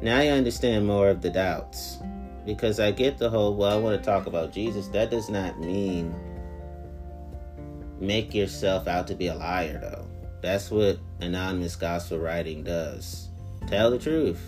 Now 0.00 0.18
I 0.18 0.28
understand 0.28 0.86
more 0.86 1.08
of 1.08 1.22
the 1.22 1.30
doubts. 1.30 1.98
Because 2.44 2.80
I 2.80 2.92
get 2.92 3.18
the 3.18 3.28
whole, 3.28 3.54
well, 3.54 3.76
I 3.76 3.80
want 3.80 4.02
to 4.02 4.04
talk 4.04 4.26
about 4.26 4.52
Jesus. 4.52 4.88
That 4.88 5.10
does 5.10 5.28
not 5.28 5.60
mean 5.60 6.14
make 8.00 8.32
yourself 8.32 8.88
out 8.88 9.06
to 9.08 9.14
be 9.14 9.26
a 9.26 9.34
liar, 9.34 9.78
though. 9.78 10.06
That's 10.40 10.70
what 10.70 10.98
anonymous 11.20 11.76
gospel 11.76 12.18
writing 12.18 12.62
does. 12.62 13.28
Tell 13.66 13.90
the 13.90 13.98
truth. 13.98 14.40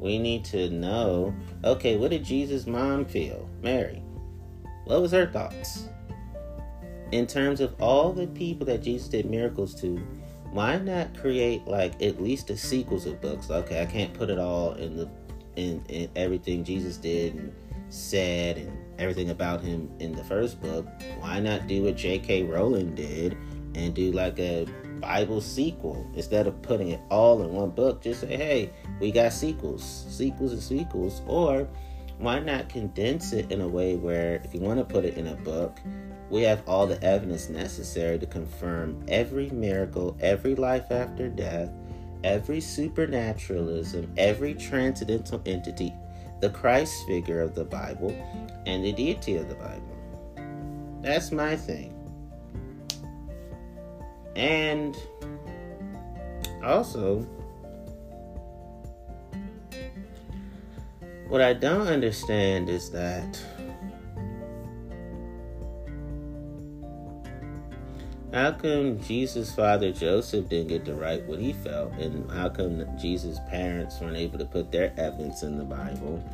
We 0.00 0.18
need 0.18 0.44
to 0.46 0.68
know 0.70 1.32
okay, 1.62 1.96
what 1.96 2.10
did 2.10 2.24
Jesus' 2.24 2.66
mom 2.66 3.04
feel? 3.04 3.48
Mary. 3.62 4.02
What 4.84 5.00
was 5.00 5.12
her 5.12 5.26
thoughts? 5.26 5.88
In 7.12 7.26
terms 7.26 7.60
of 7.60 7.80
all 7.80 8.12
the 8.12 8.26
people 8.26 8.66
that 8.66 8.82
Jesus 8.82 9.06
did 9.06 9.30
miracles 9.30 9.80
to, 9.80 10.04
why 10.52 10.76
not 10.78 11.16
create 11.16 11.66
like 11.66 12.00
at 12.02 12.22
least 12.22 12.48
the 12.48 12.56
sequels 12.56 13.06
of 13.06 13.20
books? 13.20 13.50
Okay, 13.50 13.82
I 13.82 13.86
can't 13.86 14.12
put 14.12 14.28
it 14.30 14.38
all 14.38 14.74
in 14.74 14.96
the 14.96 15.08
in, 15.56 15.82
in 15.88 16.10
everything 16.14 16.62
Jesus 16.62 16.96
did 16.98 17.34
and 17.34 17.54
said 17.88 18.58
and 18.58 18.70
everything 18.98 19.30
about 19.30 19.62
him 19.62 19.90
in 19.98 20.12
the 20.12 20.24
first 20.24 20.60
book. 20.60 20.86
Why 21.20 21.40
not 21.40 21.66
do 21.66 21.84
what 21.84 21.96
J.K. 21.96 22.44
Rowling 22.44 22.94
did 22.94 23.36
and 23.74 23.94
do 23.94 24.12
like 24.12 24.38
a 24.38 24.66
Bible 25.00 25.40
sequel 25.40 26.06
instead 26.14 26.46
of 26.46 26.60
putting 26.62 26.90
it 26.90 27.00
all 27.10 27.42
in 27.42 27.52
one 27.52 27.70
book? 27.70 28.02
Just 28.02 28.20
say, 28.20 28.36
hey, 28.36 28.70
we 29.00 29.10
got 29.10 29.32
sequels, 29.32 30.06
sequels 30.08 30.52
and 30.52 30.62
sequels, 30.62 31.22
or 31.26 31.68
why 32.18 32.38
not 32.38 32.68
condense 32.68 33.32
it 33.32 33.50
in 33.50 33.62
a 33.62 33.68
way 33.68 33.96
where 33.96 34.40
if 34.44 34.54
you 34.54 34.60
want 34.60 34.78
to 34.78 34.84
put 34.84 35.04
it 35.04 35.16
in 35.16 35.28
a 35.28 35.34
book, 35.36 35.78
we 36.32 36.40
have 36.40 36.66
all 36.66 36.86
the 36.86 37.00
evidence 37.04 37.50
necessary 37.50 38.18
to 38.18 38.24
confirm 38.24 39.04
every 39.06 39.50
miracle, 39.50 40.16
every 40.18 40.54
life 40.54 40.90
after 40.90 41.28
death, 41.28 41.68
every 42.24 42.58
supernaturalism, 42.58 44.10
every 44.16 44.54
transcendental 44.54 45.42
entity, 45.44 45.92
the 46.40 46.48
Christ 46.48 47.06
figure 47.06 47.42
of 47.42 47.54
the 47.54 47.66
Bible, 47.66 48.16
and 48.64 48.82
the 48.82 48.94
deity 48.94 49.36
of 49.36 49.50
the 49.50 49.56
Bible. 49.56 51.02
That's 51.02 51.32
my 51.32 51.54
thing. 51.54 51.92
And 54.34 54.96
also, 56.64 57.26
what 61.28 61.42
I 61.42 61.52
don't 61.52 61.88
understand 61.88 62.70
is 62.70 62.90
that 62.92 63.38
How 68.32 68.50
come 68.52 68.98
Jesus' 68.98 69.54
father 69.54 69.92
Joseph 69.92 70.48
didn't 70.48 70.68
get 70.68 70.86
to 70.86 70.94
write 70.94 71.26
what 71.26 71.38
he 71.38 71.52
felt? 71.52 71.92
And 71.94 72.30
how 72.30 72.48
come 72.48 72.82
Jesus' 72.98 73.38
parents 73.50 74.00
weren't 74.00 74.16
able 74.16 74.38
to 74.38 74.46
put 74.46 74.72
their 74.72 74.94
evidence 74.96 75.42
in 75.42 75.58
the 75.58 75.64
Bible? 75.64 76.24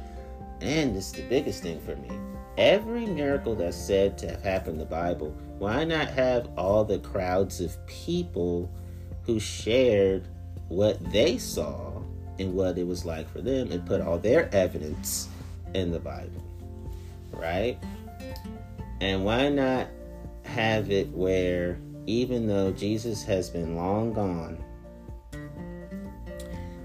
And 0.61 0.95
this 0.95 1.07
is 1.07 1.13
the 1.15 1.23
biggest 1.23 1.65
thing 1.65 1.81
for 1.81 1.97
me. 1.97 2.11
Every 2.57 3.05
miracle 3.05 3.57
that's 3.57 3.77
said 3.77 4.17
to 4.19 4.29
have 4.29 4.43
happened 4.43 4.75
in 4.75 4.79
the 4.79 4.85
Bible, 4.85 5.35
why 5.59 5.83
not 5.83 6.09
have 6.11 6.49
all 6.57 6.85
the 6.85 7.01
crowds 7.01 7.61
of 7.61 7.85
people 7.87 8.71
who 9.23 9.41
shared 9.41 10.29
what 10.69 11.03
they 11.11 11.37
saw 11.37 12.01
and 12.39 12.55
what 12.55 12.79
it 12.79 12.87
was 12.87 13.05
like 13.05 13.29
for 13.29 13.41
them 13.41 13.73
and 13.73 13.85
put 13.85 14.01
all 14.01 14.19
their 14.19 14.49
evidence 14.55 15.29
in 15.75 15.91
the 15.91 15.99
Bible? 15.99 16.45
Right? 17.33 17.77
And 19.01 19.25
why 19.25 19.49
not 19.49 19.89
have 20.45 20.91
it 20.91 21.09
where 21.09 21.79
even 22.09 22.47
though 22.47 22.73
Jesus 22.73 23.23
has 23.25 23.51
been 23.51 23.77
long 23.77 24.15
gone, 24.15 24.65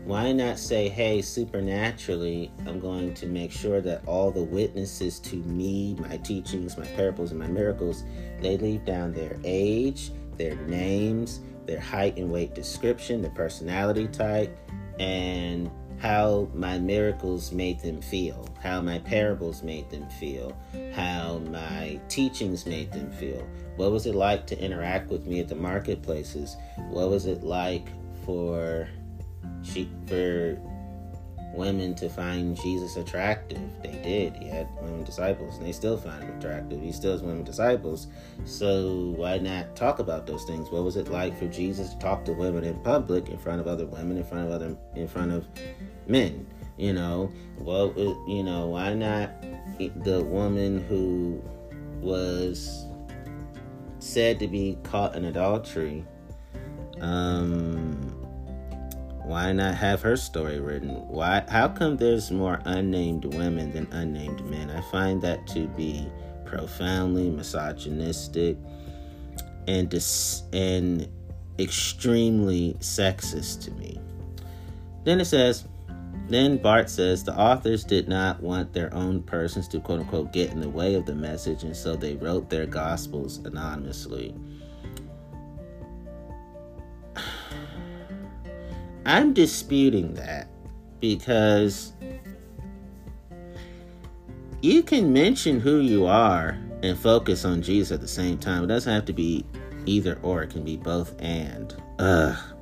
why 0.04 0.34
not 0.34 0.60
say, 0.60 0.90
hey, 0.90 1.22
supernaturally, 1.22 2.52
I'm 2.68 2.82
going 2.82 3.14
to 3.14 3.28
make 3.28 3.50
sure 3.50 3.80
that 3.80 4.06
all 4.06 4.32
the 4.32 4.44
witnesses 4.44 5.20
to 5.22 5.38
me, 5.38 5.96
my 5.98 6.18
teachings, 6.18 6.78
my 6.78 6.86
parables, 6.88 7.32
and 7.32 7.40
my 7.40 7.48
miracles, 7.48 8.04
they 8.42 8.58
leave 8.58 8.84
down 8.84 9.14
their 9.14 9.40
age, 9.46 10.12
their 10.36 10.58
names, 10.68 11.40
their 11.68 11.80
height 11.80 12.18
and 12.18 12.30
weight 12.30 12.54
description, 12.54 13.22
their 13.22 13.32
personality 13.32 14.10
type, 14.10 14.54
and 15.00 15.72
how 16.04 16.50
my 16.54 16.78
miracles 16.78 17.54
made 17.54 17.80
them 17.80 18.02
feel, 18.02 18.46
how 18.62 18.82
my 18.82 19.00
parables 19.00 19.64
made 19.64 19.90
them 19.90 20.06
feel, 20.10 20.54
how 20.94 21.38
my 21.50 21.98
teachings 22.10 22.66
made 22.66 22.92
them 22.92 23.10
feel. 23.14 23.48
What 23.78 23.94
was 23.94 24.06
it 24.06 24.14
like 24.14 24.46
to 24.48 24.60
interact 24.60 25.10
with 25.10 25.26
me 25.26 25.40
at 25.40 25.48
the 25.48 25.56
marketplaces? 25.56 26.58
What 26.90 27.10
was 27.10 27.26
it 27.26 27.42
like 27.42 27.88
for 28.26 28.90
she 29.62 29.90
for 30.06 30.60
women 31.54 31.94
to 31.94 32.10
find 32.10 32.60
Jesus 32.60 32.98
attractive. 32.98 33.62
They 33.82 33.92
did. 34.04 34.36
He 34.36 34.50
had 34.50 34.68
women 34.82 35.04
disciples, 35.04 35.58
and 35.58 35.66
they 35.66 35.72
still 35.72 35.98
find 35.98 36.24
him 36.24 36.38
attractive. 36.38 36.82
He 36.82 36.92
still 36.92 37.12
has 37.12 37.22
women 37.22 37.44
disciples. 37.44 38.08
So 38.44 39.14
why 39.16 39.38
not 39.38 39.76
talk 39.76 40.00
about 40.00 40.26
those 40.26 40.44
things? 40.46 40.72
What 40.72 40.84
was 40.84 40.98
it 40.98 41.10
like 41.10 41.38
for 41.38 41.48
Jesus 41.48 41.92
to 41.92 42.00
talk 42.00 42.26
to 42.26 42.34
women 42.34 42.64
in 42.64 42.76
public, 42.82 43.30
in 43.30 43.38
front 43.38 43.62
of 43.62 43.68
other 43.68 43.86
women, 43.86 44.18
in 44.18 44.24
front 44.24 44.48
of 44.48 44.52
other, 44.52 44.76
in 44.96 45.08
front 45.08 45.32
of 45.32 45.48
men? 46.08 46.48
You 46.78 46.94
know, 46.94 47.32
well, 47.60 47.94
you 48.28 48.44
know, 48.44 48.68
why 48.68 48.94
not 48.94 49.32
the 50.04 50.24
woman 50.24 50.84
who 50.88 51.42
was 52.00 52.86
said 54.00 54.40
to 54.40 54.48
be 54.48 54.78
caught 54.84 55.16
in 55.16 55.26
adultery? 55.26 56.06
Um, 57.00 57.94
why 59.24 59.52
not 59.54 59.76
have 59.76 60.02
her 60.02 60.18
story 60.18 60.60
written? 60.60 60.90
Why 61.08 61.44
how 61.48 61.70
come 61.70 61.98
there's 61.98 62.32
more 62.32 62.60
unnamed 62.66 63.26
women 63.26 63.72
than 63.72 63.88
unnamed 63.92 64.46
men? 64.50 64.70
I 64.70 64.82
find 64.92 65.22
that 65.22 65.48
to 65.48 65.68
be 65.70 66.08
profoundly 66.46 67.30
misogynistic 67.30 68.58
and 69.68 69.90
dis- 69.90 70.44
and 70.52 71.08
extremely 71.60 72.76
sexist 72.80 73.64
to 73.64 73.72
me. 73.72 74.00
Then 75.04 75.22
it 75.22 75.26
says, 75.26 75.66
then 76.30 76.58
Bart 76.58 76.90
says 76.90 77.24
the 77.24 77.38
authors 77.38 77.84
did 77.84 78.08
not 78.08 78.42
want 78.42 78.72
their 78.74 78.94
own 78.94 79.22
persons 79.24 79.68
to 79.70 79.80
quote 79.80 80.00
unquote 80.00 80.32
get 80.32 80.52
in 80.52 80.62
the 80.62 80.70
way 80.70 80.96
of 80.96 81.06
the 81.06 81.16
message, 81.16 81.64
and 81.64 81.76
so 81.76 81.96
they 81.96 82.16
wrote 82.16 82.50
their 82.50 82.66
gospels 82.66 83.40
anonymously. 83.40 84.34
I'm 89.06 89.34
disputing 89.34 90.14
that 90.14 90.48
because 91.02 91.92
you 94.62 94.82
can 94.82 95.12
mention 95.12 95.60
who 95.60 95.80
you 95.82 96.06
are 96.06 96.58
and 96.84 96.98
focus 96.98 97.44
on 97.44 97.62
Jesus 97.62 97.92
at 97.92 98.00
the 98.00 98.08
same 98.08 98.38
time. 98.38 98.64
It 98.64 98.68
doesn't 98.68 98.94
have 98.94 99.06
to 99.06 99.14
be 99.14 99.46
either 99.86 100.18
or, 100.24 100.44
it 100.44 100.52
can 100.52 100.64
be 100.64 100.78
both 100.78 101.14
and. 101.20 101.76
Ugh. 102.00 102.53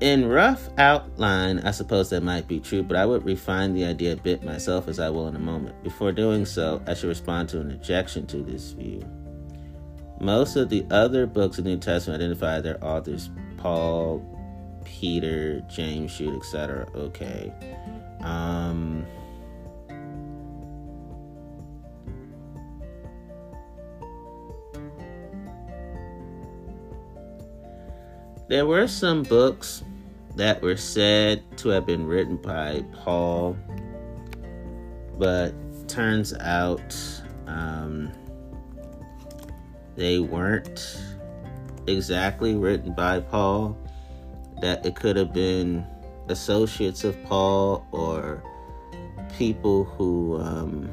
In 0.00 0.28
rough 0.28 0.68
outline, 0.78 1.58
I 1.60 1.72
suppose 1.72 2.10
that 2.10 2.22
might 2.22 2.46
be 2.46 2.60
true, 2.60 2.84
but 2.84 2.96
I 2.96 3.04
would 3.04 3.24
refine 3.24 3.74
the 3.74 3.84
idea 3.84 4.12
a 4.12 4.16
bit 4.16 4.44
myself 4.44 4.86
as 4.86 5.00
I 5.00 5.10
will 5.10 5.26
in 5.26 5.34
a 5.34 5.40
moment. 5.40 5.82
Before 5.82 6.12
doing 6.12 6.46
so, 6.46 6.80
I 6.86 6.94
should 6.94 7.08
respond 7.08 7.48
to 7.48 7.60
an 7.60 7.72
objection 7.72 8.24
to 8.28 8.38
this 8.38 8.70
view. 8.70 9.02
Most 10.20 10.54
of 10.54 10.68
the 10.68 10.86
other 10.92 11.26
books 11.26 11.58
of 11.58 11.64
the 11.64 11.70
New 11.70 11.78
Testament 11.78 12.22
identify 12.22 12.60
their 12.60 12.82
authors 12.84 13.30
Paul, 13.56 14.22
Peter, 14.84 15.62
James, 15.62 16.16
Jude, 16.16 16.36
etc. 16.36 16.86
Okay. 16.94 17.52
Um, 18.20 19.04
there 28.48 28.64
were 28.64 28.86
some 28.86 29.24
books 29.24 29.82
that 30.38 30.62
were 30.62 30.76
said 30.76 31.42
to 31.58 31.68
have 31.68 31.84
been 31.84 32.06
written 32.06 32.36
by 32.36 32.84
Paul, 32.92 33.56
but 35.18 35.52
turns 35.88 36.32
out 36.34 36.96
um, 37.48 38.12
they 39.96 40.20
weren't 40.20 41.02
exactly 41.88 42.54
written 42.54 42.94
by 42.94 43.18
Paul, 43.18 43.76
that 44.60 44.86
it 44.86 44.94
could 44.94 45.16
have 45.16 45.32
been 45.32 45.84
associates 46.28 47.02
of 47.02 47.20
Paul 47.24 47.84
or 47.90 48.40
people 49.36 49.82
who 49.82 50.40
um, 50.40 50.88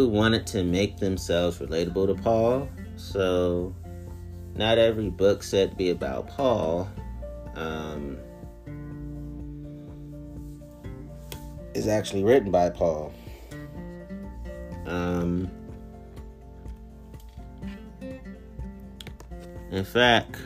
who 0.00 0.08
wanted 0.08 0.46
to 0.46 0.64
make 0.64 0.96
themselves 0.96 1.58
relatable 1.58 2.06
to 2.06 2.14
Paul. 2.22 2.66
So, 2.96 3.74
not 4.54 4.78
every 4.78 5.10
book 5.10 5.42
said 5.42 5.72
to 5.72 5.76
be 5.76 5.90
about 5.90 6.26
Paul 6.28 6.88
um, 7.54 8.16
is 11.74 11.86
actually 11.86 12.24
written 12.24 12.50
by 12.50 12.70
Paul. 12.70 13.12
Um, 14.86 15.50
in 19.70 19.84
fact, 19.84 20.36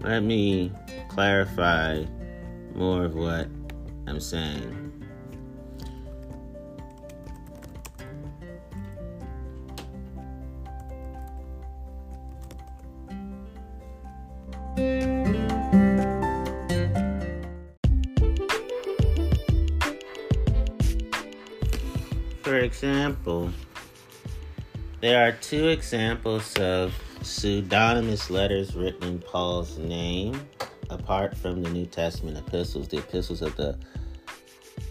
let 0.00 0.22
me 0.22 0.72
clarify 1.08 2.04
more 2.74 3.06
of 3.06 3.14
what 3.14 3.48
I'm 4.06 4.20
saying. 4.20 4.79
Example, 22.60 23.50
there 25.00 25.26
are 25.26 25.32
two 25.32 25.68
examples 25.68 26.56
of 26.58 26.94
pseudonymous 27.22 28.30
letters 28.30 28.74
written 28.74 29.08
in 29.08 29.18
Paul's 29.18 29.78
name, 29.78 30.40
apart 30.88 31.36
from 31.36 31.62
the 31.62 31.70
New 31.70 31.86
Testament 31.86 32.38
epistles, 32.38 32.88
the 32.88 32.98
epistles 32.98 33.42
of 33.42 33.56
the 33.56 33.78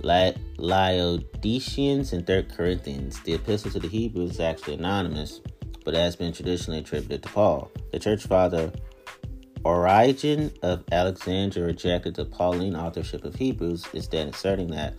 Laodiceans 0.01 2.13
and 2.13 2.25
Third 2.25 2.55
Corinthians. 2.55 3.19
The 3.21 3.33
epistle 3.33 3.71
to 3.71 3.79
the 3.79 3.87
Hebrews 3.87 4.31
is 4.31 4.39
actually 4.39 4.75
anonymous, 4.75 5.41
but 5.83 5.93
has 5.93 6.15
been 6.15 6.31
traditionally 6.31 6.79
attributed 6.79 7.23
to 7.23 7.29
Paul. 7.29 7.71
The 7.91 7.99
church 7.99 8.25
father 8.25 8.71
Origen 9.65 10.51
of 10.61 10.83
Alexandria 10.91 11.65
rejected 11.65 12.15
the 12.15 12.25
Pauline 12.25 12.75
authorship 12.75 13.25
of 13.25 13.35
Hebrews, 13.35 13.85
instead 13.93 14.27
asserting 14.27 14.67
that 14.67 14.95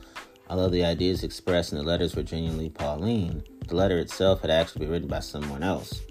although 0.50 0.68
the 0.68 0.84
ideas 0.84 1.22
expressed 1.22 1.72
in 1.72 1.78
the 1.78 1.84
letters 1.84 2.16
were 2.16 2.24
genuinely 2.24 2.68
Pauline, 2.68 3.42
the 3.68 3.76
letter 3.76 3.98
itself 3.98 4.40
had 4.42 4.50
actually 4.50 4.80
been 4.80 4.90
written 4.90 5.08
by 5.08 5.20
someone 5.20 5.62
else. 5.62 6.02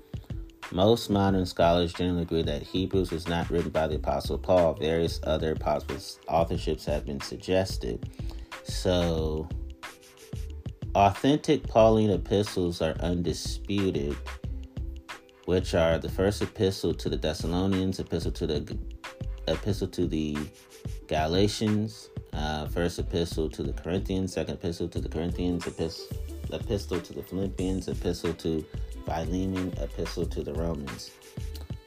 Most 0.72 1.10
modern 1.10 1.46
scholars 1.46 1.92
generally 1.92 2.22
agree 2.22 2.44
that 2.44 2.64
Hebrews 2.64 3.12
was 3.12 3.28
not 3.28 3.50
written 3.50 3.70
by 3.70 3.88
the 3.88 3.96
Apostle 3.96 4.38
Paul. 4.38 4.76
Various 4.76 5.20
other 5.24 5.56
possible 5.56 5.96
authorships 6.30 6.86
have 6.86 7.06
been 7.06 7.20
suggested. 7.20 8.08
So, 8.64 9.50
authentic 10.96 11.68
Pauline 11.68 12.12
epistles 12.12 12.82
are 12.82 12.96
undisputed, 13.02 14.16
which 15.46 15.74
are 15.74 15.98
the 15.98 16.10
first 16.10 16.42
epistle 16.42 16.94
to 16.94 17.10
the 17.10 17.18
Thessalonians, 17.18 18.00
epistle 18.00 18.32
to 18.32 18.48
the 18.48 18.78
epistle 19.48 19.88
to 19.88 20.08
the 20.08 20.38
Galatians, 21.08 22.09
uh, 22.34 22.68
first 22.68 23.00
epistle 23.00 23.50
to 23.50 23.64
the 23.64 23.74
Corinthians, 23.74 24.34
second 24.34 24.56
epistle 24.56 24.88
to 24.90 25.00
the 25.00 25.10
Corinthians, 25.10 25.66
epistle 25.68 26.08
epistle 26.52 27.00
to 27.00 27.14
the 27.14 27.24
Philippians, 27.24 27.88
epistle 27.88 28.34
to 28.34 28.66
Philemon, 29.06 29.74
epistle 29.78 30.26
to 30.26 30.44
the 30.44 30.54
Romans. 30.54 31.12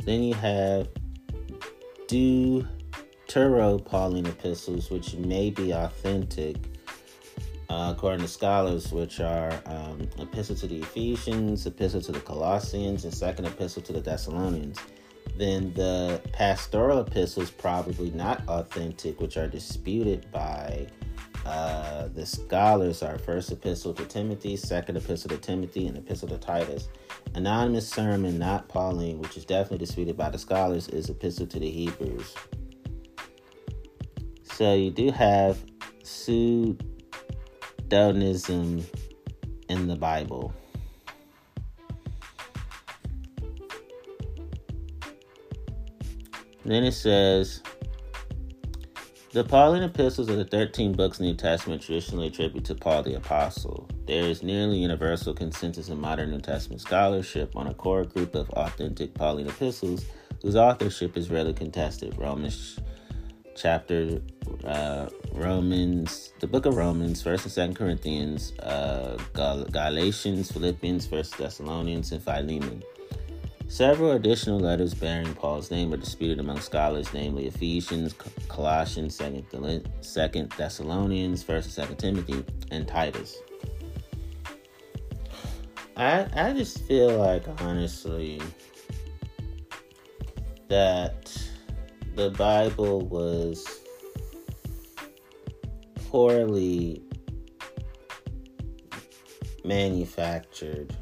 Then 0.05 0.22
you 0.22 0.35
have 0.35 0.88
Deutero 2.07 3.85
Pauline 3.85 4.26
epistles, 4.26 4.90
which 4.90 5.14
may 5.14 5.50
be 5.50 5.72
authentic, 5.72 6.57
uh, 7.68 7.94
according 7.96 8.20
to 8.20 8.28
scholars, 8.28 8.92
which 8.92 9.20
are 9.20 9.52
um, 9.66 10.09
epistle 10.18 10.57
to 10.57 10.66
the 10.66 10.81
Ephesians, 10.81 11.66
epistle 11.66 12.00
to 12.00 12.12
the 12.12 12.20
Colossians, 12.20 13.05
and 13.05 13.14
second 13.14 13.46
epistle 13.46 13.83
to 13.83 13.92
the 13.92 14.00
Thessalonians. 14.00 14.78
Then 15.37 15.73
the 15.75 16.21
pastoral 16.33 17.01
epistles, 17.01 17.51
probably 17.51 18.11
not 18.11 18.42
authentic, 18.49 19.21
which 19.21 19.37
are 19.37 19.49
disputed 19.49 20.31
by 20.31 20.87
uh, 21.47 22.09
the 22.09 22.25
scholars 22.25 23.03
Our 23.03 23.18
First 23.18 23.51
Epistle 23.51 23.95
to 23.95 24.05
Timothy, 24.05 24.57
Second 24.57 24.97
Epistle 24.97 25.31
to 25.31 25.38
Timothy, 25.38 25.87
and 25.88 25.97
Epistle 25.97 26.29
to 26.29 26.38
Titus. 26.38 26.88
Anonymous 27.35 27.88
sermon, 27.88 28.38
not 28.38 28.68
Pauline, 28.68 29.18
which 29.18 29.37
is 29.37 29.45
definitely 29.45 29.79
disputed 29.79 30.16
by 30.16 30.31
the 30.31 30.38
scholars, 30.38 30.88
is 30.88 31.11
Epistle 31.11 31.47
to 31.47 31.59
the 31.59 31.71
Hebrews. 31.71 32.35
So 34.45 34.75
you 34.75 34.90
do 34.90 35.11
have 35.11 35.59
pseudonism 36.05 36.77
in 39.68 39.88
the 39.88 39.97
Bible. 39.97 40.55
Then 46.64 46.85
it 46.85 46.92
says 46.92 47.62
the 49.33 49.44
Pauline 49.44 49.83
epistles 49.83 50.29
are 50.29 50.37
the 50.37 50.44
13 50.44 50.92
books 50.92 51.18
in 51.18 51.25
the 51.25 51.33
New 51.33 51.37
Testament 51.37 51.83
traditionally 51.83 52.27
attributed 52.27 52.64
to 52.66 52.75
Paul 52.75 53.03
the 53.03 53.14
Apostle. 53.14 53.88
There 54.07 54.25
is 54.25 54.42
nearly 54.42 54.79
universal 54.79 55.33
consensus 55.33 55.88
in 55.88 56.01
modern 56.01 56.31
New 56.31 56.40
Testament 56.40 56.81
scholarship 56.83 57.57
on 57.57 57.66
a 57.66 57.75
core 57.75 58.05
group 58.05 58.35
of 58.35 58.51
authentic 58.51 59.14
Pauline 59.14 59.48
epistles 59.48 60.05
whose 60.42 60.57
authorship 60.57 61.16
is 61.16 61.31
rarely 61.31 61.55
contested. 61.55 62.16
Romans 62.18 62.79
chapter, 63.57 64.20
uh, 64.64 65.09
Romans, 65.33 66.33
the 66.40 66.46
book 66.46 66.66
of 66.66 66.77
Romans, 66.77 67.22
First 67.22 67.44
and 67.44 67.53
Second 67.53 67.75
Corinthians, 67.75 68.53
uh, 68.59 69.18
Gal- 69.35 69.64
Galatians, 69.64 70.51
Philippians, 70.53 71.07
First 71.07 71.38
Thessalonians, 71.38 72.12
and 72.12 72.22
Philemon. 72.22 72.83
Several 73.72 74.11
additional 74.11 74.61
letters 74.61 74.92
bearing 74.92 75.32
Paul's 75.35 75.70
name 75.70 75.94
are 75.94 75.96
disputed 75.96 76.38
among 76.38 76.61
scholars, 76.61 77.08
namely 77.14 77.46
Ephesians, 77.46 78.14
Colossians, 78.46 79.14
Second 79.14 80.50
Thessalonians, 80.58 81.42
First 81.42 81.68
and 81.68 81.72
Second 81.72 81.96
Timothy, 81.96 82.44
and 82.70 82.87
Titus. 82.87 83.38
I 85.96 86.28
I 86.37 86.52
just 86.52 86.82
feel 86.82 87.16
like 87.16 87.44
honestly 87.62 88.42
that 90.68 91.35
the 92.14 92.28
Bible 92.28 93.00
was 93.06 93.66
poorly 96.11 97.02
manufactured 99.64 100.94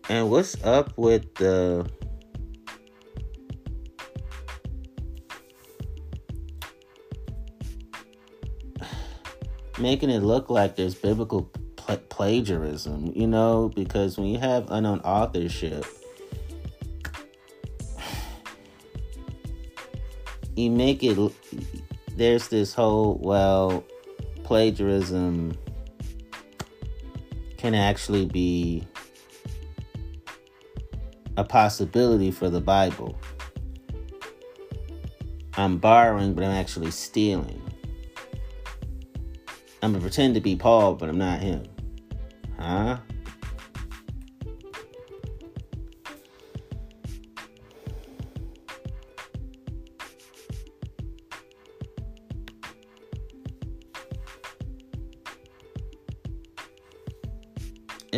And 0.08 0.28
what's 0.28 0.60
up 0.64 0.96
with 0.96 1.32
the 1.34 1.88
making 9.78 10.10
it 10.10 10.22
look 10.22 10.50
like 10.50 10.76
there's 10.76 10.94
biblical 10.94 11.50
pl- 11.76 11.96
plagiarism, 12.08 13.12
you 13.14 13.26
know, 13.26 13.70
because 13.74 14.18
when 14.18 14.26
you 14.28 14.38
have 14.38 14.70
unknown 14.70 15.00
authorship, 15.00 15.84
you 20.56 20.70
make 20.70 21.02
it 21.02 21.18
there's 22.16 22.48
this 22.48 22.74
whole 22.74 23.18
well 23.22 23.84
plagiarism 24.50 25.56
can 27.56 27.72
actually 27.72 28.26
be 28.26 28.84
a 31.36 31.44
possibility 31.44 32.32
for 32.32 32.50
the 32.50 32.60
Bible. 32.60 33.16
I'm 35.56 35.78
borrowing, 35.78 36.34
but 36.34 36.42
I'm 36.42 36.50
actually 36.50 36.90
stealing. 36.90 37.62
I'm 39.82 39.92
gonna 39.92 40.00
pretend 40.00 40.34
to 40.34 40.40
be 40.40 40.56
Paul, 40.56 40.96
but 40.96 41.08
I'm 41.08 41.18
not 41.18 41.38
him. 41.38 41.62
Huh? 42.58 42.98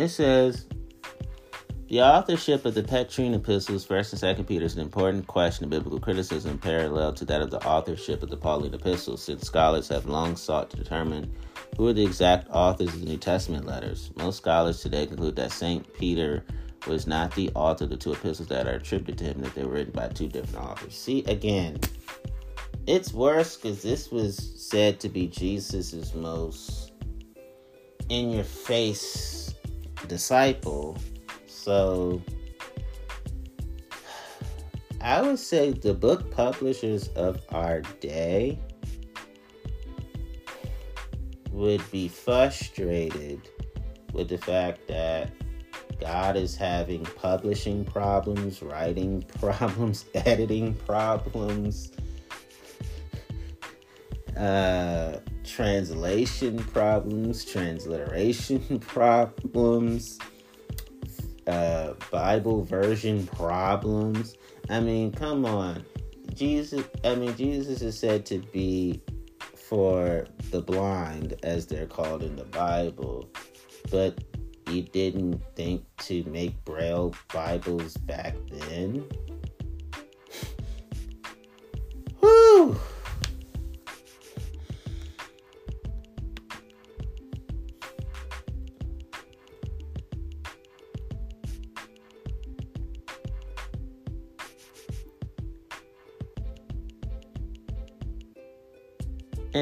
It 0.03 0.09
says 0.09 0.65
the 1.87 2.01
authorship 2.01 2.65
of 2.65 2.73
the 2.73 2.83
Petrine 2.83 3.33
epistles, 3.35 3.85
First 3.85 4.11
and 4.11 4.19
Second 4.19 4.43
Peter, 4.43 4.65
is 4.65 4.75
an 4.75 4.81
important 4.81 5.27
question 5.27 5.63
of 5.63 5.69
biblical 5.69 5.97
criticism, 5.97 6.57
parallel 6.57 7.13
to 7.13 7.23
that 7.23 7.41
of 7.41 7.51
the 7.51 7.65
authorship 7.65 8.21
of 8.21 8.29
the 8.29 8.35
Pauline 8.35 8.73
epistles, 8.73 9.23
since 9.23 9.47
scholars 9.47 9.87
have 9.87 10.05
long 10.05 10.35
sought 10.35 10.69
to 10.71 10.75
determine 10.75 11.33
who 11.77 11.87
are 11.87 11.93
the 11.93 12.03
exact 12.03 12.49
authors 12.51 12.93
of 12.93 12.99
the 12.99 13.05
New 13.05 13.17
Testament 13.17 13.65
letters. 13.65 14.11
Most 14.17 14.35
scholars 14.35 14.81
today 14.81 15.05
conclude 15.05 15.37
that 15.37 15.53
Saint 15.53 15.93
Peter 15.93 16.43
was 16.85 17.07
not 17.07 17.33
the 17.33 17.49
author 17.55 17.85
of 17.85 17.89
the 17.89 17.95
two 17.95 18.11
epistles 18.11 18.49
that 18.49 18.67
are 18.67 18.75
attributed 18.75 19.19
to 19.19 19.23
him; 19.23 19.41
that 19.41 19.55
they 19.55 19.63
were 19.63 19.71
written 19.71 19.93
by 19.93 20.09
two 20.09 20.27
different 20.27 20.65
authors. 20.65 20.97
See 20.97 21.23
again, 21.27 21.79
it's 22.87 23.13
worse 23.13 23.55
because 23.55 23.81
this 23.81 24.11
was 24.11 24.35
said 24.69 24.99
to 24.99 25.07
be 25.07 25.27
Jesus's 25.27 26.13
most 26.13 26.91
in 28.09 28.31
your 28.31 28.43
face 28.43 29.42
disciple. 30.07 30.97
So 31.47 32.21
I 35.01 35.21
would 35.21 35.39
say 35.39 35.71
the 35.71 35.93
book 35.93 36.31
publishers 36.31 37.09
of 37.09 37.41
our 37.49 37.81
day 37.99 38.59
would 41.51 41.83
be 41.91 42.07
frustrated 42.07 43.41
with 44.13 44.29
the 44.29 44.37
fact 44.37 44.87
that 44.87 45.31
God 45.99 46.35
is 46.35 46.55
having 46.55 47.05
publishing 47.05 47.85
problems, 47.85 48.61
writing 48.61 49.23
problems, 49.39 50.05
editing 50.15 50.73
problems, 50.73 51.91
uh, 54.37 55.17
translation 55.43 56.57
problems, 56.57 57.45
transliteration 57.45 58.79
problems, 58.87 60.19
uh, 61.47 61.93
Bible 62.11 62.63
version 62.63 63.27
problems. 63.27 64.35
I 64.69 64.79
mean, 64.79 65.11
come 65.11 65.45
on. 65.45 65.85
Jesus, 66.33 66.85
I 67.03 67.15
mean, 67.15 67.35
Jesus 67.35 67.81
is 67.81 67.99
said 67.99 68.25
to 68.27 68.39
be 68.39 69.01
for 69.55 70.25
the 70.51 70.61
blind, 70.61 71.35
as 71.43 71.67
they're 71.67 71.85
called 71.85 72.23
in 72.23 72.35
the 72.35 72.45
Bible, 72.45 73.29
but 73.91 74.23
you 74.69 74.83
didn't 74.83 75.41
think 75.55 75.83
to 75.97 76.23
make 76.25 76.63
Braille 76.65 77.13
Bibles 77.33 77.97
back 77.97 78.35
then? 78.49 79.05
Whew! 82.19 82.79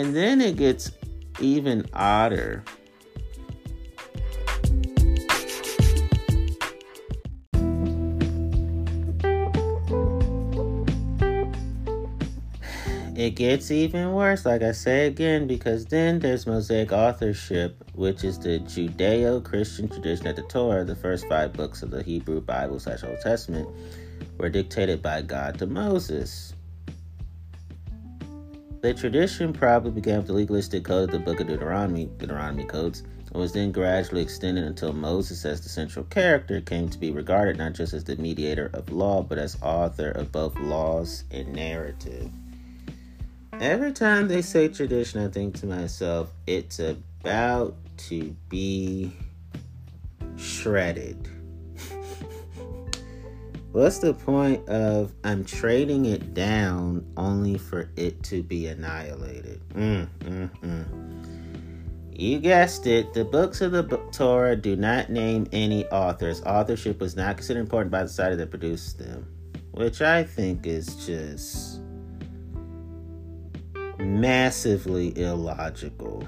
And 0.01 0.15
then 0.15 0.41
it 0.41 0.57
gets 0.57 0.89
even 1.39 1.85
odder. 1.93 2.63
It 13.15 13.35
gets 13.35 13.69
even 13.69 14.13
worse, 14.13 14.43
like 14.43 14.63
I 14.63 14.71
say 14.71 15.05
again, 15.05 15.45
because 15.45 15.85
then 15.85 16.17
there's 16.17 16.47
Mosaic 16.47 16.91
authorship, 16.91 17.83
which 17.93 18.23
is 18.23 18.39
the 18.39 18.57
Judeo 18.61 19.43
Christian 19.43 19.87
tradition 19.87 20.23
that 20.23 20.35
the 20.35 20.41
Torah, 20.41 20.83
the 20.83 20.95
first 20.95 21.27
five 21.27 21.53
books 21.53 21.83
of 21.83 21.91
the 21.91 22.01
Hebrew 22.01 22.41
Bible 22.41 22.79
slash 22.79 23.03
Old 23.03 23.19
Testament, 23.21 23.69
were 24.39 24.49
dictated 24.49 25.03
by 25.03 25.21
God 25.21 25.59
to 25.59 25.67
Moses. 25.67 26.50
The 28.81 28.95
tradition 28.95 29.53
probably 29.53 29.91
began 29.91 30.17
with 30.17 30.27
the 30.27 30.33
legalistic 30.33 30.83
code 30.83 31.03
of 31.03 31.11
the 31.11 31.19
book 31.19 31.39
of 31.39 31.47
Deuteronomy, 31.47 32.05
Deuteronomy 32.17 32.65
codes, 32.65 33.03
and 33.27 33.39
was 33.39 33.53
then 33.53 33.71
gradually 33.71 34.23
extended 34.23 34.63
until 34.63 34.91
Moses, 34.91 35.45
as 35.45 35.61
the 35.61 35.69
central 35.69 36.03
character, 36.05 36.59
came 36.61 36.89
to 36.89 36.97
be 36.97 37.11
regarded 37.11 37.57
not 37.57 37.73
just 37.73 37.93
as 37.93 38.03
the 38.03 38.15
mediator 38.15 38.71
of 38.73 38.91
law, 38.91 39.21
but 39.21 39.37
as 39.37 39.55
author 39.61 40.09
of 40.09 40.31
both 40.31 40.57
laws 40.57 41.25
and 41.29 41.53
narrative. 41.53 42.31
Every 43.59 43.91
time 43.91 44.27
they 44.27 44.41
say 44.41 44.67
tradition, 44.67 45.23
I 45.23 45.27
think 45.27 45.59
to 45.59 45.67
myself, 45.67 46.31
it's 46.47 46.79
about 46.79 47.75
to 48.09 48.35
be 48.49 49.11
shredded. 50.37 51.29
What's 53.71 53.99
the 53.99 54.13
point 54.13 54.67
of 54.67 55.13
I'm 55.23 55.45
trading 55.45 56.03
it 56.05 56.33
down 56.33 57.05
only 57.15 57.57
for 57.57 57.89
it 57.95 58.21
to 58.23 58.43
be 58.43 58.67
annihilated? 58.67 59.61
Mm, 59.69 60.09
mm, 60.19 60.49
mm. 60.59 62.19
You 62.19 62.39
guessed 62.39 62.85
it. 62.85 63.13
The 63.13 63.23
books 63.23 63.61
of 63.61 63.71
the 63.71 63.83
Torah 64.11 64.57
do 64.57 64.75
not 64.75 65.09
name 65.09 65.47
any 65.53 65.85
authors. 65.87 66.41
Authorship 66.41 66.99
was 66.99 67.15
not 67.15 67.37
considered 67.37 67.61
important 67.61 67.91
by 67.91 68.03
the 68.03 68.09
side 68.09 68.37
that 68.37 68.49
produced 68.49 68.99
them, 68.99 69.25
which 69.71 70.01
I 70.01 70.25
think 70.25 70.67
is 70.67 71.05
just 71.05 71.79
massively 73.99 75.17
illogical. 75.17 76.27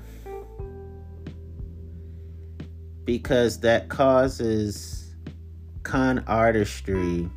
Because 3.03 3.59
that 3.59 3.89
causes 3.89 5.02
con 5.83 6.23
artistry 6.27 7.29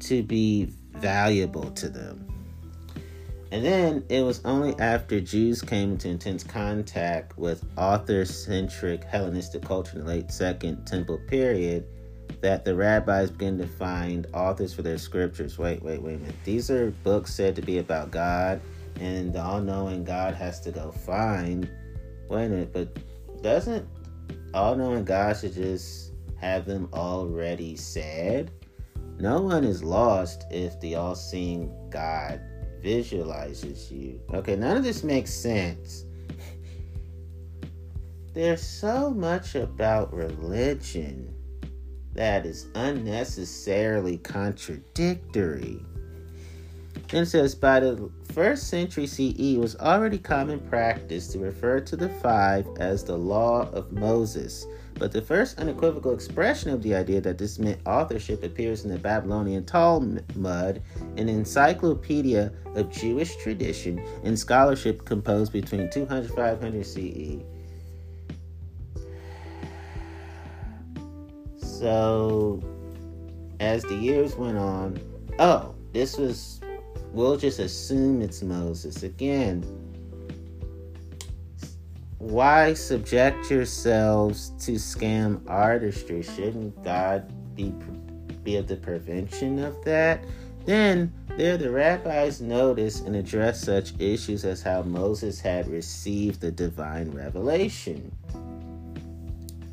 to 0.00 0.22
be 0.22 0.68
valuable 0.92 1.70
to 1.72 1.88
them. 1.88 2.26
And 3.52 3.64
then 3.64 4.04
it 4.08 4.22
was 4.22 4.44
only 4.44 4.78
after 4.80 5.20
Jews 5.20 5.62
came 5.62 5.92
into 5.92 6.08
intense 6.08 6.42
contact 6.42 7.38
with 7.38 7.64
author 7.76 8.24
centric 8.24 9.04
Hellenistic 9.04 9.62
culture 9.62 9.98
in 9.98 10.04
the 10.04 10.10
late 10.10 10.30
Second 10.30 10.84
Temple 10.84 11.20
period 11.28 11.86
that 12.40 12.64
the 12.64 12.74
rabbis 12.74 13.30
began 13.30 13.56
to 13.58 13.66
find 13.66 14.26
authors 14.34 14.74
for 14.74 14.82
their 14.82 14.98
scriptures. 14.98 15.58
Wait, 15.58 15.82
wait, 15.82 16.02
wait 16.02 16.16
a 16.16 16.18
minute. 16.18 16.34
These 16.44 16.70
are 16.70 16.90
books 17.02 17.32
said 17.32 17.54
to 17.56 17.62
be 17.62 17.78
about 17.78 18.10
God, 18.10 18.60
and 19.00 19.32
the 19.32 19.42
all 19.42 19.60
knowing 19.60 20.04
God 20.04 20.34
has 20.34 20.60
to 20.62 20.72
go 20.72 20.90
find. 20.90 21.70
Wait 22.28 22.46
a 22.46 22.48
minute, 22.48 22.72
but 22.72 23.42
doesn't 23.42 23.86
all 24.54 24.74
knowing 24.74 25.04
God 25.04 25.36
should 25.36 25.54
just 25.54 26.05
have 26.40 26.66
them 26.66 26.88
already 26.92 27.76
said. 27.76 28.50
No 29.18 29.40
one 29.40 29.64
is 29.64 29.82
lost 29.82 30.44
if 30.50 30.78
the 30.80 30.94
all 30.94 31.14
seeing 31.14 31.72
God 31.90 32.40
visualizes 32.82 33.90
you. 33.90 34.20
Okay, 34.32 34.56
none 34.56 34.76
of 34.76 34.84
this 34.84 35.02
makes 35.02 35.32
sense. 35.32 36.04
There's 38.34 38.62
so 38.62 39.10
much 39.10 39.54
about 39.54 40.12
religion 40.12 41.34
that 42.12 42.44
is 42.44 42.66
unnecessarily 42.74 44.18
contradictory. 44.18 45.80
And 47.10 47.22
it 47.22 47.26
says 47.26 47.54
by 47.54 47.80
the 47.80 48.10
first 48.32 48.68
century 48.68 49.06
CE, 49.06 49.34
it 49.38 49.58
was 49.58 49.76
already 49.76 50.18
common 50.18 50.60
practice 50.60 51.28
to 51.28 51.38
refer 51.38 51.80
to 51.80 51.96
the 51.96 52.08
five 52.08 52.66
as 52.78 53.04
the 53.04 53.16
law 53.16 53.70
of 53.70 53.92
Moses 53.92 54.66
but 54.98 55.12
the 55.12 55.20
first 55.20 55.58
unequivocal 55.58 56.14
expression 56.14 56.70
of 56.70 56.82
the 56.82 56.94
idea 56.94 57.20
that 57.20 57.38
this 57.38 57.58
meant 57.58 57.80
authorship 57.86 58.42
appears 58.42 58.84
in 58.84 58.90
the 58.90 58.98
Babylonian 58.98 59.64
Talmud, 59.64 60.82
an 61.16 61.28
encyclopedia 61.28 62.52
of 62.74 62.90
Jewish 62.90 63.36
tradition 63.36 64.04
and 64.24 64.38
scholarship 64.38 65.04
composed 65.04 65.52
between 65.52 65.90
200 65.90 66.30
500 66.30 66.86
CE. 66.86 67.44
So, 71.58 72.62
as 73.60 73.82
the 73.82 73.94
years 73.94 74.34
went 74.34 74.56
on, 74.56 74.98
oh, 75.38 75.74
this 75.92 76.16
was, 76.16 76.60
we'll 77.12 77.36
just 77.36 77.58
assume 77.58 78.22
it's 78.22 78.42
Moses. 78.42 79.02
Again, 79.02 79.62
why 82.18 82.72
subject 82.74 83.50
yourselves 83.50 84.50
to 84.60 84.72
scam 84.72 85.40
artistry? 85.48 86.22
Shouldn't 86.22 86.82
God 86.82 87.30
be 87.54 87.74
be 88.42 88.56
of 88.56 88.68
the 88.68 88.76
prevention 88.76 89.58
of 89.58 89.84
that? 89.84 90.24
Then 90.64 91.12
there 91.36 91.56
the 91.56 91.70
rabbis 91.70 92.40
notice 92.40 93.00
and 93.00 93.14
address 93.14 93.60
such 93.60 93.92
issues 94.00 94.44
as 94.44 94.62
how 94.62 94.82
Moses 94.82 95.40
had 95.40 95.68
received 95.68 96.40
the 96.40 96.50
divine 96.50 97.10
revelation, 97.10 98.10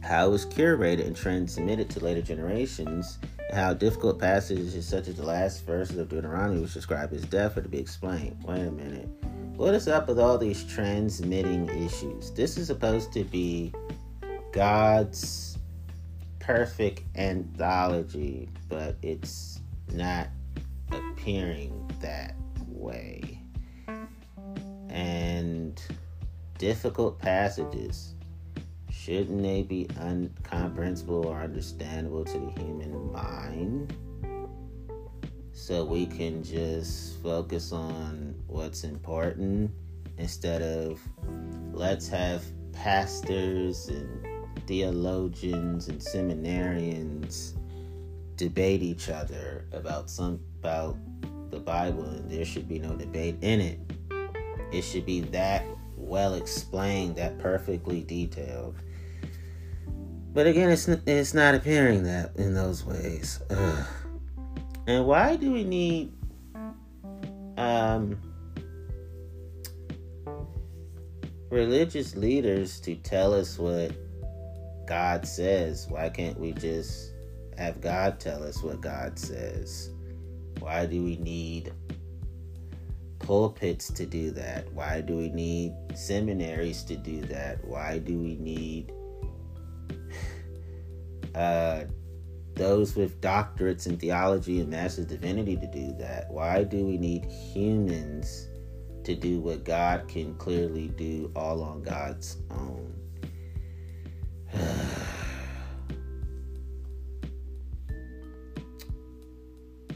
how 0.01 0.27
it 0.27 0.31
was 0.31 0.45
curated 0.45 1.07
and 1.07 1.15
transmitted 1.15 1.89
to 1.91 1.99
later 1.99 2.21
generations, 2.21 3.19
and 3.49 3.57
how 3.57 3.73
difficult 3.73 4.19
passages 4.19 4.85
such 4.85 5.07
as 5.07 5.15
the 5.15 5.25
last 5.25 5.65
verses 5.65 5.97
of 5.97 6.09
Deuteronomy, 6.09 6.61
which 6.61 6.73
describe 6.73 7.11
his 7.11 7.23
death, 7.23 7.57
are 7.57 7.61
to 7.61 7.69
be 7.69 7.79
explained. 7.79 8.37
Wait 8.43 8.61
a 8.61 8.71
minute. 8.71 9.07
What 9.55 9.75
is 9.75 9.87
up 9.87 10.07
with 10.07 10.19
all 10.19 10.39
these 10.39 10.63
transmitting 10.63 11.69
issues? 11.69 12.31
This 12.31 12.57
is 12.57 12.67
supposed 12.67 13.13
to 13.13 13.23
be 13.23 13.71
God's 14.51 15.59
perfect 16.39 17.03
anthology, 17.15 18.49
but 18.67 18.97
it's 19.03 19.59
not 19.91 20.29
appearing 20.91 21.91
that 22.01 22.35
way. 22.67 23.39
And 24.89 25.79
difficult 26.57 27.19
passages 27.19 28.15
shouldn't 28.89 29.43
they 29.43 29.61
be 29.61 29.87
incomprehensible 30.01 31.27
or 31.27 31.39
understandable 31.41 32.25
to 32.25 32.39
the 32.39 32.51
human 32.59 33.11
mind? 33.11 33.95
So 35.63 35.85
we 35.85 36.05
can 36.05 36.43
just 36.43 37.23
focus 37.23 37.71
on 37.71 38.35
what's 38.47 38.83
important 38.83 39.71
instead 40.17 40.61
of 40.61 40.99
let's 41.71 42.05
have 42.09 42.43
pastors 42.73 43.87
and 43.87 44.27
theologians 44.67 45.87
and 45.87 46.01
seminarians 46.01 47.53
debate 48.35 48.81
each 48.81 49.07
other 49.07 49.65
about 49.71 50.09
some 50.09 50.37
about 50.59 50.97
the 51.49 51.59
Bible 51.59 52.03
and 52.03 52.29
there 52.29 52.43
should 52.43 52.67
be 52.67 52.77
no 52.77 52.93
debate 52.97 53.37
in 53.39 53.61
it. 53.61 53.79
It 54.73 54.81
should 54.81 55.05
be 55.05 55.21
that 55.21 55.65
well 55.95 56.33
explained, 56.33 57.15
that 57.15 57.39
perfectly 57.39 58.03
detailed. 58.03 58.75
But 60.33 60.45
again, 60.45 60.71
it's 60.71 60.89
it's 60.89 61.33
not 61.33 61.55
appearing 61.55 62.03
that 62.03 62.35
in 62.35 62.53
those 62.53 62.83
ways. 62.83 63.39
Ugh. 63.49 63.87
And 64.85 65.05
why 65.05 65.37
do 65.37 65.51
we 65.51 65.63
need 65.63 66.11
um, 67.57 68.17
religious 71.49 72.15
leaders 72.15 72.79
to 72.81 72.95
tell 72.95 73.33
us 73.33 73.57
what 73.57 73.93
God 74.85 75.25
says? 75.25 75.87
Why 75.89 76.09
can't 76.09 76.37
we 76.37 76.51
just 76.51 77.13
have 77.57 77.79
God 77.79 78.19
tell 78.19 78.43
us 78.43 78.61
what 78.61 78.81
God 78.81 79.17
says? 79.17 79.89
Why 80.59 80.85
do 80.85 81.01
we 81.01 81.15
need 81.17 81.71
pulpits 83.19 83.89
to 83.93 84.05
do 84.05 84.31
that? 84.31 84.71
Why 84.73 84.99
do 84.99 85.15
we 85.15 85.29
need 85.29 85.73
seminaries 85.95 86.83
to 86.83 86.97
do 86.97 87.21
that? 87.21 87.63
Why 87.65 87.99
do 87.99 88.19
we 88.19 88.35
need 88.35 88.91
uh, 91.35 91.83
those 92.55 92.95
with 92.95 93.19
doctorates 93.21 93.87
in 93.87 93.97
theology 93.97 94.59
and 94.59 94.69
master's 94.69 95.07
divinity 95.07 95.55
to 95.57 95.67
do 95.67 95.93
that? 95.99 96.29
Why 96.29 96.63
do 96.63 96.85
we 96.85 96.97
need 96.97 97.25
humans 97.25 98.47
to 99.03 99.15
do 99.15 99.39
what 99.39 99.63
God 99.63 100.07
can 100.07 100.35
clearly 100.35 100.87
do 100.89 101.31
all 101.35 101.63
on 101.63 101.81
God's 101.83 102.37
own? 102.51 102.93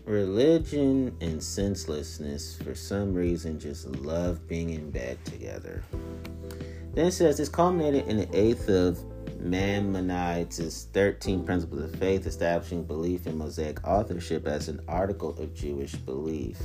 Religion 0.05 1.15
and 1.21 1.43
senselessness, 1.43 2.55
for 2.63 2.73
some 2.73 3.13
reason, 3.13 3.59
just 3.59 3.87
love 3.87 4.47
being 4.47 4.69
in 4.71 4.89
bed 4.89 5.23
together. 5.25 5.83
Then 6.93 7.07
it 7.07 7.11
says 7.11 7.37
this 7.37 7.49
culminated 7.49 8.07
in 8.07 8.17
the 8.17 8.35
eighth 8.35 8.69
of 8.69 9.03
Maimonides' 9.39 10.87
13 10.93 11.43
Principles 11.43 11.81
of 11.81 11.99
Faith, 11.99 12.25
establishing 12.25 12.83
belief 12.83 13.27
in 13.27 13.37
Mosaic 13.37 13.85
authorship 13.87 14.47
as 14.47 14.67
an 14.67 14.81
article 14.87 15.31
of 15.39 15.53
Jewish 15.53 15.93
belief. 15.93 16.59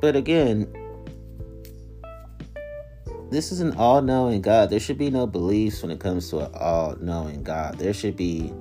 But 0.00 0.16
again, 0.16 0.66
this 3.30 3.52
is 3.52 3.60
an 3.60 3.76
all 3.76 4.02
knowing 4.02 4.42
God. 4.42 4.70
There 4.70 4.80
should 4.80 4.98
be 4.98 5.10
no 5.10 5.26
beliefs 5.26 5.82
when 5.82 5.90
it 5.90 6.00
comes 6.00 6.30
to 6.30 6.40
an 6.40 6.50
all 6.54 6.96
knowing 7.00 7.42
God. 7.42 7.78
There 7.78 7.94
should 7.94 8.16
be 8.16 8.52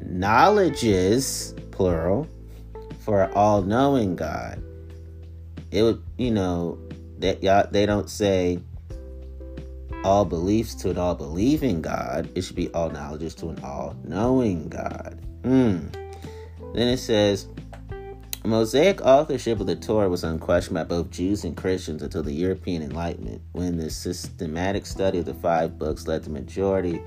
knowledges, 0.00 1.54
plural, 1.70 2.26
for 3.00 3.30
all 3.36 3.62
knowing 3.62 4.16
God. 4.16 4.62
It 5.70 5.82
would, 5.82 6.02
you 6.16 6.30
know, 6.30 6.78
that 7.18 7.42
y'all 7.42 7.66
they 7.70 7.86
don't 7.86 8.10
say 8.10 8.58
all 10.04 10.24
beliefs 10.24 10.74
to 10.76 10.90
an 10.90 10.98
all 10.98 11.14
believing 11.14 11.82
God. 11.82 12.28
It 12.34 12.42
should 12.42 12.56
be 12.56 12.68
all 12.70 12.90
knowledge 12.90 13.34
to 13.36 13.48
an 13.48 13.58
all 13.64 13.96
knowing 14.04 14.68
God. 14.68 15.18
Mm. 15.42 15.92
Then 16.74 16.88
it 16.88 16.98
says, 16.98 17.48
Mosaic 18.44 19.00
authorship 19.00 19.58
of 19.58 19.66
the 19.66 19.74
Torah 19.74 20.10
was 20.10 20.22
unquestioned 20.22 20.74
by 20.74 20.84
both 20.84 21.10
Jews 21.10 21.44
and 21.44 21.56
Christians 21.56 22.02
until 22.02 22.22
the 22.22 22.32
European 22.32 22.82
Enlightenment, 22.82 23.40
when 23.52 23.78
the 23.78 23.88
systematic 23.88 24.84
study 24.84 25.18
of 25.18 25.24
the 25.24 25.32
five 25.32 25.78
books 25.78 26.06
led 26.06 26.24
the 26.24 26.30
majority 26.30 27.00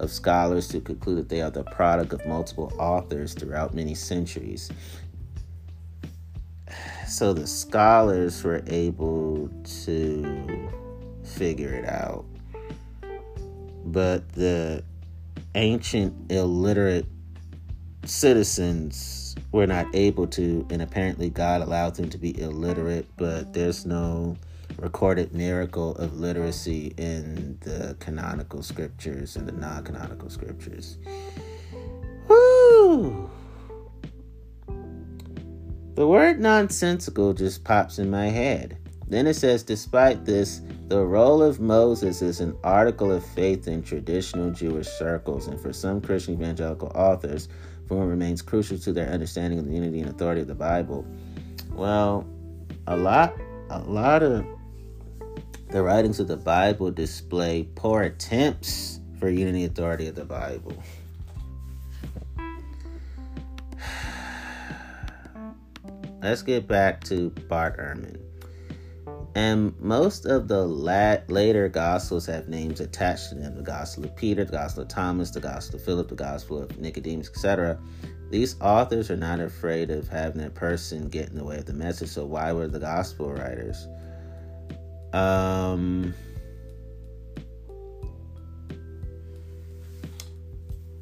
of 0.00 0.10
scholars 0.10 0.66
to 0.68 0.80
conclude 0.80 1.18
that 1.18 1.28
they 1.28 1.42
are 1.42 1.50
the 1.50 1.62
product 1.62 2.12
of 2.12 2.26
multiple 2.26 2.72
authors 2.78 3.34
throughout 3.34 3.72
many 3.72 3.94
centuries. 3.94 4.70
So 7.06 7.32
the 7.32 7.46
scholars 7.46 8.42
were 8.42 8.62
able 8.66 9.48
to 9.84 10.70
figure 11.22 11.72
it 11.72 11.84
out. 11.84 12.24
But 13.84 14.32
the 14.32 14.84
ancient 15.54 16.30
illiterate 16.30 17.06
citizens 18.04 19.34
were 19.52 19.66
not 19.66 19.86
able 19.94 20.26
to, 20.28 20.66
and 20.70 20.82
apparently 20.82 21.30
God 21.30 21.60
allowed 21.62 21.96
them 21.96 22.08
to 22.10 22.18
be 22.18 22.40
illiterate, 22.40 23.06
but 23.16 23.52
there's 23.52 23.84
no 23.84 24.36
recorded 24.78 25.34
miracle 25.34 25.94
of 25.96 26.18
literacy 26.18 26.94
in 26.96 27.58
the 27.60 27.96
canonical 28.00 28.62
scriptures 28.62 29.36
and 29.36 29.46
the 29.46 29.52
non 29.52 29.84
canonical 29.84 30.30
scriptures. 30.30 30.98
Woo! 32.28 33.30
The 35.94 36.06
word 36.06 36.40
nonsensical 36.40 37.34
just 37.34 37.64
pops 37.64 37.98
in 37.98 38.08
my 38.08 38.28
head. 38.28 38.78
Then 39.10 39.26
it 39.26 39.34
says, 39.34 39.64
despite 39.64 40.24
this, 40.24 40.62
the 40.86 41.04
role 41.04 41.42
of 41.42 41.58
Moses 41.58 42.22
is 42.22 42.40
an 42.40 42.56
article 42.62 43.10
of 43.10 43.26
faith 43.26 43.66
in 43.66 43.82
traditional 43.82 44.52
Jewish 44.52 44.86
circles, 44.86 45.48
and 45.48 45.60
for 45.60 45.72
some 45.72 46.00
Christian 46.00 46.34
evangelical 46.34 46.92
authors, 46.94 47.48
form 47.88 48.08
remains 48.08 48.40
crucial 48.40 48.78
to 48.78 48.92
their 48.92 49.08
understanding 49.08 49.58
of 49.58 49.66
the 49.66 49.74
unity 49.74 50.00
and 50.00 50.10
authority 50.10 50.42
of 50.42 50.46
the 50.46 50.54
Bible. 50.54 51.04
Well, 51.72 52.24
a 52.86 52.96
lot, 52.96 53.34
a 53.70 53.80
lot 53.80 54.22
of 54.22 54.46
the 55.70 55.82
writings 55.82 56.20
of 56.20 56.28
the 56.28 56.36
Bible 56.36 56.92
display 56.92 57.68
poor 57.74 58.02
attempts 58.02 59.00
for 59.18 59.28
unity 59.28 59.64
and 59.64 59.72
authority 59.72 60.06
of 60.06 60.14
the 60.14 60.24
Bible. 60.24 60.80
Let's 66.22 66.42
get 66.42 66.68
back 66.68 67.02
to 67.04 67.30
Bart 67.48 67.76
Ehrman. 67.76 68.29
And 69.34 69.78
most 69.80 70.26
of 70.26 70.48
the 70.48 70.66
later 70.66 71.68
Gospels 71.68 72.26
have 72.26 72.48
names 72.48 72.80
attached 72.80 73.28
to 73.28 73.36
them 73.36 73.54
the 73.54 73.62
Gospel 73.62 74.04
of 74.04 74.16
Peter, 74.16 74.44
the 74.44 74.52
Gospel 74.52 74.82
of 74.82 74.88
Thomas, 74.88 75.30
the 75.30 75.40
Gospel 75.40 75.76
of 75.76 75.84
Philip, 75.84 76.08
the 76.08 76.16
Gospel 76.16 76.62
of 76.62 76.78
Nicodemus, 76.78 77.28
etc. 77.28 77.78
These 78.30 78.60
authors 78.60 79.10
are 79.10 79.16
not 79.16 79.40
afraid 79.40 79.90
of 79.90 80.08
having 80.08 80.42
a 80.44 80.50
person 80.50 81.08
get 81.08 81.28
in 81.28 81.36
the 81.36 81.44
way 81.44 81.58
of 81.58 81.66
the 81.66 81.72
message, 81.72 82.08
so 82.08 82.24
why 82.24 82.52
were 82.52 82.66
the 82.66 82.80
Gospel 82.80 83.32
writers? 83.32 83.86
Um, 85.12 86.14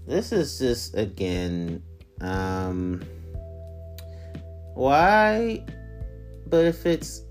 this 0.06 0.32
is 0.32 0.58
just 0.58 0.96
again, 0.96 1.82
um, 2.20 3.02
why? 4.74 5.64
But 6.46 6.64
if 6.64 6.86
it's, 6.86 7.22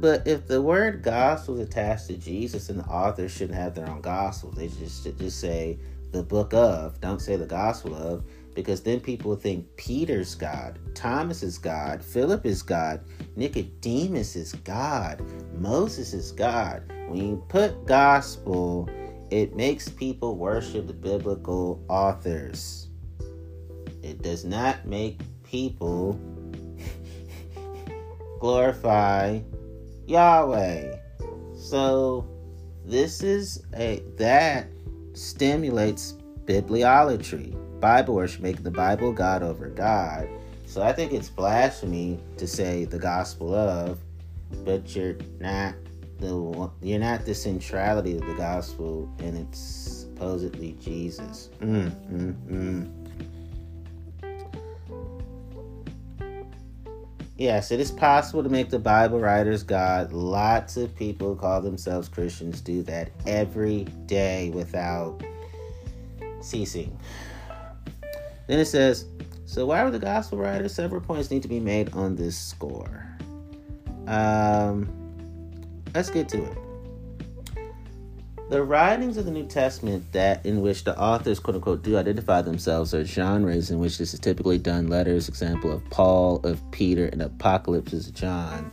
but 0.00 0.26
if 0.26 0.46
the 0.46 0.62
word 0.62 1.02
gospel 1.02 1.60
is 1.60 1.68
attached 1.68 2.06
to 2.06 2.14
Jesus 2.14 2.70
and 2.70 2.80
the 2.80 2.86
authors 2.86 3.30
shouldn't 3.30 3.58
have 3.58 3.74
their 3.74 3.88
own 3.88 4.00
gospel, 4.00 4.50
they 4.50 4.68
just 4.68 5.02
should 5.04 5.18
just 5.18 5.38
say 5.38 5.78
the 6.10 6.22
book 6.22 6.54
of. 6.54 6.98
Don't 7.02 7.20
say 7.20 7.36
the 7.36 7.46
gospel 7.46 7.94
of 7.94 8.24
because 8.54 8.82
then 8.82 8.98
people 8.98 9.36
think 9.36 9.66
Peter's 9.76 10.34
God, 10.34 10.78
Thomas 10.94 11.42
is 11.42 11.58
God, 11.58 12.02
Philip 12.02 12.46
is 12.46 12.62
God, 12.62 13.02
Nicodemus 13.36 14.36
is 14.36 14.54
God, 14.54 15.22
Moses 15.58 16.14
is 16.14 16.32
God. 16.32 16.82
When 17.08 17.16
you 17.16 17.44
put 17.48 17.86
gospel, 17.86 18.88
it 19.30 19.54
makes 19.54 19.88
people 19.90 20.36
worship 20.36 20.86
the 20.86 20.94
biblical 20.94 21.84
authors. 21.88 22.88
It 24.02 24.22
does 24.22 24.46
not 24.46 24.86
make 24.86 25.20
people 25.44 26.18
glorify 28.40 29.40
Yahweh. 30.10 30.96
So 31.56 32.26
this 32.84 33.22
is 33.22 33.62
a 33.76 34.02
that 34.16 34.66
stimulates 35.14 36.14
bibliolatry. 36.44 37.56
Bible 37.80 38.14
worship, 38.14 38.42
making 38.42 38.64
the 38.64 38.70
Bible 38.70 39.12
God 39.12 39.42
over 39.42 39.68
God. 39.68 40.28
So 40.66 40.82
I 40.82 40.92
think 40.92 41.12
it's 41.12 41.30
blasphemy 41.30 42.18
to 42.36 42.46
say 42.46 42.84
the 42.84 42.98
gospel 42.98 43.54
of, 43.54 43.98
but 44.64 44.94
you're 44.94 45.16
not 45.38 45.74
the 46.18 46.70
you're 46.82 46.98
not 46.98 47.24
the 47.24 47.34
centrality 47.34 48.16
of 48.16 48.26
the 48.26 48.34
gospel, 48.34 49.08
and 49.20 49.38
it's 49.38 49.58
supposedly 49.58 50.76
Jesus. 50.80 51.50
Mm, 51.60 51.90
mm, 52.12 52.34
mm. 52.50 52.99
Yes, 57.40 57.70
it 57.70 57.80
is 57.80 57.90
possible 57.90 58.42
to 58.42 58.50
make 58.50 58.68
the 58.68 58.78
Bible 58.78 59.18
writers 59.18 59.62
God. 59.62 60.12
Lots 60.12 60.76
of 60.76 60.94
people 60.94 61.28
who 61.28 61.40
call 61.40 61.62
themselves 61.62 62.06
Christians 62.06 62.60
do 62.60 62.82
that 62.82 63.08
every 63.26 63.84
day 64.04 64.50
without 64.50 65.22
ceasing. 66.42 66.94
Then 68.46 68.60
it 68.60 68.66
says, 68.66 69.06
so 69.46 69.64
why 69.64 69.82
were 69.84 69.90
the 69.90 69.98
gospel 69.98 70.36
writers? 70.36 70.74
Several 70.74 71.00
points 71.00 71.30
need 71.30 71.40
to 71.40 71.48
be 71.48 71.60
made 71.60 71.94
on 71.94 72.14
this 72.14 72.36
score. 72.36 73.08
Um, 74.06 74.86
let's 75.94 76.10
get 76.10 76.28
to 76.28 76.44
it. 76.44 76.58
The 78.50 78.64
writings 78.64 79.16
of 79.16 79.26
the 79.26 79.30
New 79.30 79.46
Testament 79.46 80.10
that 80.10 80.44
in 80.44 80.60
which 80.60 80.82
the 80.82 80.98
authors 80.98 81.38
quote 81.38 81.54
unquote 81.54 81.84
do 81.84 81.96
identify 81.96 82.42
themselves 82.42 82.92
are 82.92 83.04
genres 83.04 83.70
in 83.70 83.78
which 83.78 83.96
this 83.96 84.12
is 84.12 84.18
typically 84.18 84.58
done. 84.58 84.88
Letters, 84.88 85.28
example 85.28 85.70
of 85.70 85.88
Paul, 85.88 86.40
of 86.42 86.60
Peter, 86.72 87.06
and 87.06 87.22
Apocalypse 87.22 87.92
is 87.92 88.10
John. 88.10 88.72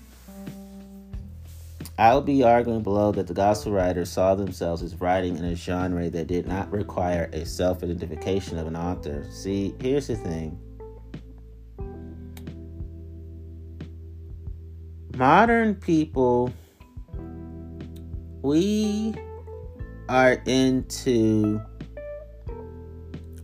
I'll 1.99 2.21
be 2.21 2.43
arguing 2.43 2.81
below 2.81 3.11
that 3.11 3.27
the 3.27 3.35
gospel 3.35 3.71
writers 3.71 4.09
saw 4.09 4.33
themselves 4.33 4.81
as 4.81 4.99
writing 4.99 5.37
in 5.37 5.45
a 5.45 5.55
genre 5.55 6.09
that 6.09 6.25
did 6.25 6.47
not 6.47 6.71
require 6.71 7.29
a 7.31 7.45
self 7.45 7.83
identification 7.83 8.57
of 8.57 8.65
an 8.65 8.75
author. 8.75 9.27
See, 9.29 9.75
here's 9.79 10.07
the 10.07 10.15
thing 10.15 10.59
modern 15.15 15.75
people, 15.75 16.51
we 18.41 19.13
are 20.09 20.41
into 20.45 21.61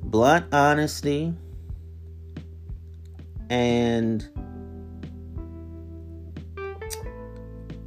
blunt 0.01 0.53
honesty 0.53 1.34
and 3.49 4.28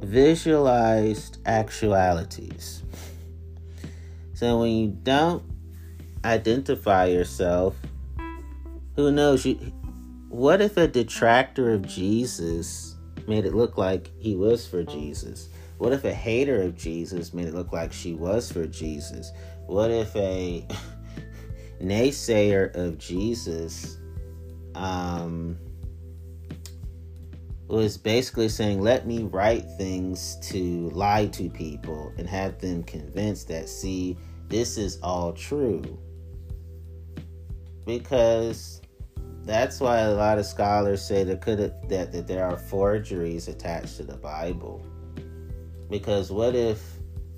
visualized 0.01 1.37
actualities. 1.45 2.83
So 4.33 4.59
when 4.59 4.71
you 4.71 4.87
don't 5.03 5.43
identify 6.23 7.05
yourself, 7.05 7.75
who 8.95 9.11
knows 9.11 9.45
you 9.45 9.55
what 10.29 10.61
if 10.61 10.77
a 10.77 10.87
detractor 10.87 11.73
of 11.73 11.87
Jesus 11.87 12.95
made 13.27 13.45
it 13.45 13.53
look 13.55 13.77
like 13.77 14.11
he 14.19 14.35
was 14.35 14.67
for 14.67 14.83
Jesus? 14.83 15.49
What 15.77 15.93
if 15.93 16.03
a 16.03 16.13
hater 16.13 16.61
of 16.63 16.75
Jesus 16.75 17.33
made 17.33 17.47
it 17.47 17.53
look 17.53 17.71
like 17.71 17.93
she 17.93 18.13
was 18.13 18.51
for 18.51 18.65
Jesus? 18.65 19.31
What 19.67 19.91
if 19.91 20.15
a 20.15 20.67
naysayer 21.81 22.75
of 22.75 22.97
Jesus 22.97 23.97
um, 24.73 25.57
was 27.67 27.97
basically 27.97 28.49
saying, 28.49 28.81
let 28.81 29.05
me 29.05 29.23
write 29.23 29.65
things 29.77 30.37
to 30.41 30.89
lie 30.91 31.27
to 31.27 31.49
people 31.49 32.13
and 32.17 32.27
have 32.27 32.59
them 32.59 32.83
convinced 32.83 33.47
that, 33.49 33.67
see, 33.69 34.17
this 34.47 34.77
is 34.77 34.99
all 35.03 35.33
true. 35.33 35.99
Because 37.85 38.81
that's 39.43 39.79
why 39.79 39.99
a 39.99 40.13
lot 40.13 40.39
of 40.39 40.45
scholars 40.45 41.01
say 41.01 41.23
there 41.23 41.37
could 41.37 41.59
that, 41.89 42.11
that 42.11 42.27
there 42.27 42.45
are 42.45 42.57
forgeries 42.57 43.47
attached 43.47 43.97
to 43.97 44.03
the 44.03 44.17
Bible. 44.17 44.85
Because 45.89 46.31
what 46.31 46.55
if 46.55 46.81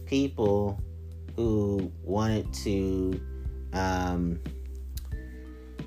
people 0.05 0.81
who 1.35 1.91
wanted 2.03 2.51
to 2.53 3.21
um, 3.73 4.39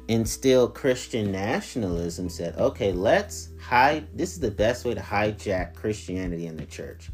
instill 0.09 0.69
Christian 0.69 1.33
nationalism 1.33 2.29
said, 2.29 2.57
okay, 2.57 2.93
let's 2.93 3.51
hide. 3.61 4.07
This 4.17 4.33
is 4.33 4.41
the 4.41 4.51
best 4.51 4.85
way 4.85 4.95
to 4.95 5.01
hijack 5.01 5.75
Christianity 5.75 6.47
in 6.47 6.57
the 6.57 6.67
church. 6.67 7.11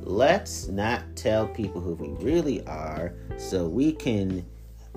Let's 0.00 0.68
not 0.68 1.02
tell 1.16 1.46
people 1.46 1.80
who 1.80 1.94
we 1.94 2.08
really 2.24 2.66
are 2.66 3.14
so 3.38 3.68
we 3.68 3.92
can 3.92 4.44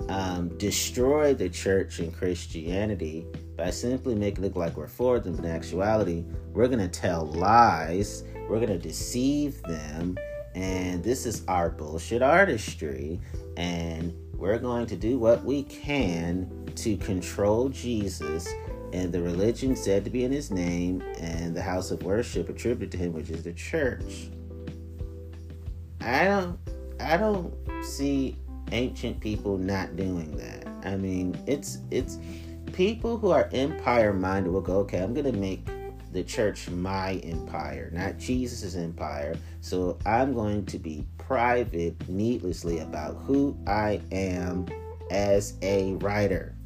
um, 0.08 0.56
destroy 0.58 1.34
the 1.34 1.48
church 1.48 1.98
and 2.00 2.14
Christianity 2.14 3.26
by 3.56 3.70
simply 3.70 4.14
making 4.14 4.42
it 4.42 4.48
look 4.48 4.56
like 4.56 4.76
we're 4.76 4.88
for 4.88 5.20
them. 5.20 5.38
In 5.38 5.46
actuality, 5.46 6.24
we're 6.52 6.68
going 6.68 6.80
to 6.80 6.88
tell 6.88 7.26
lies, 7.26 8.24
we're 8.48 8.60
going 8.60 8.68
to 8.68 8.78
deceive 8.78 9.62
them, 9.62 10.16
and 10.54 11.02
this 11.02 11.26
is 11.26 11.44
our 11.48 11.70
bullshit 11.70 12.22
artistry. 12.22 13.20
And 13.56 14.14
we're 14.34 14.58
going 14.58 14.86
to 14.86 14.96
do 14.96 15.18
what 15.18 15.44
we 15.44 15.62
can 15.62 16.68
to 16.76 16.96
control 16.96 17.68
Jesus 17.68 18.48
and 18.94 19.12
the 19.12 19.20
religion 19.20 19.74
said 19.74 20.04
to 20.04 20.10
be 20.10 20.22
in 20.22 20.30
his 20.30 20.52
name 20.52 21.02
and 21.18 21.54
the 21.54 21.60
house 21.60 21.90
of 21.90 22.04
worship 22.04 22.48
attributed 22.48 22.92
to 22.92 22.96
him, 22.96 23.12
which 23.12 23.28
is 23.28 23.42
the 23.42 23.52
church. 23.52 24.28
I 26.00 26.24
don't 26.24 26.58
I 27.00 27.16
don't 27.16 27.52
see 27.82 28.36
ancient 28.70 29.18
people 29.18 29.58
not 29.58 29.96
doing 29.96 30.36
that. 30.36 30.68
I 30.84 30.96
mean, 30.96 31.36
it's 31.48 31.78
it's 31.90 32.18
people 32.72 33.18
who 33.18 33.30
are 33.30 33.48
empire 33.52 34.12
minded 34.12 34.52
will 34.52 34.60
go, 34.60 34.78
okay, 34.78 35.02
I'm 35.02 35.12
gonna 35.12 35.32
make 35.32 35.66
the 36.14 36.22
church 36.22 36.70
my 36.70 37.14
empire, 37.24 37.90
not 37.92 38.18
Jesus's 38.18 38.76
empire. 38.76 39.36
So 39.60 39.98
I'm 40.06 40.32
going 40.32 40.64
to 40.66 40.78
be 40.78 41.04
private 41.18 42.08
needlessly 42.08 42.78
about 42.78 43.16
who 43.26 43.58
I 43.66 44.00
am 44.12 44.66
as 45.10 45.58
a 45.60 45.92
writer. 45.94 46.54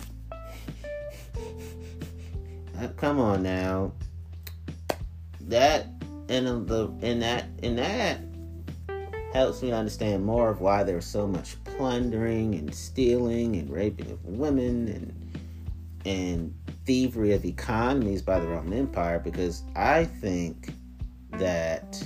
Uh, 2.80 2.86
come 2.96 3.18
on 3.18 3.42
now. 3.42 3.90
That 5.40 5.88
and 6.28 6.68
the 6.68 6.92
in 7.02 7.18
that 7.18 7.46
and 7.64 7.76
that 7.76 8.20
helps 9.32 9.62
me 9.62 9.72
understand 9.72 10.24
more 10.24 10.48
of 10.48 10.60
why 10.60 10.84
there's 10.84 11.04
so 11.04 11.26
much 11.26 11.56
plundering 11.64 12.54
and 12.54 12.72
stealing 12.72 13.56
and 13.56 13.68
raping 13.68 14.12
of 14.12 14.24
women 14.24 14.86
and 14.86 15.40
and 16.04 16.54
thievery 16.88 17.34
of 17.34 17.44
economies 17.44 18.22
by 18.22 18.40
the 18.40 18.46
Roman 18.48 18.72
Empire 18.72 19.18
because 19.18 19.62
I 19.76 20.06
think 20.06 20.72
that 21.32 22.02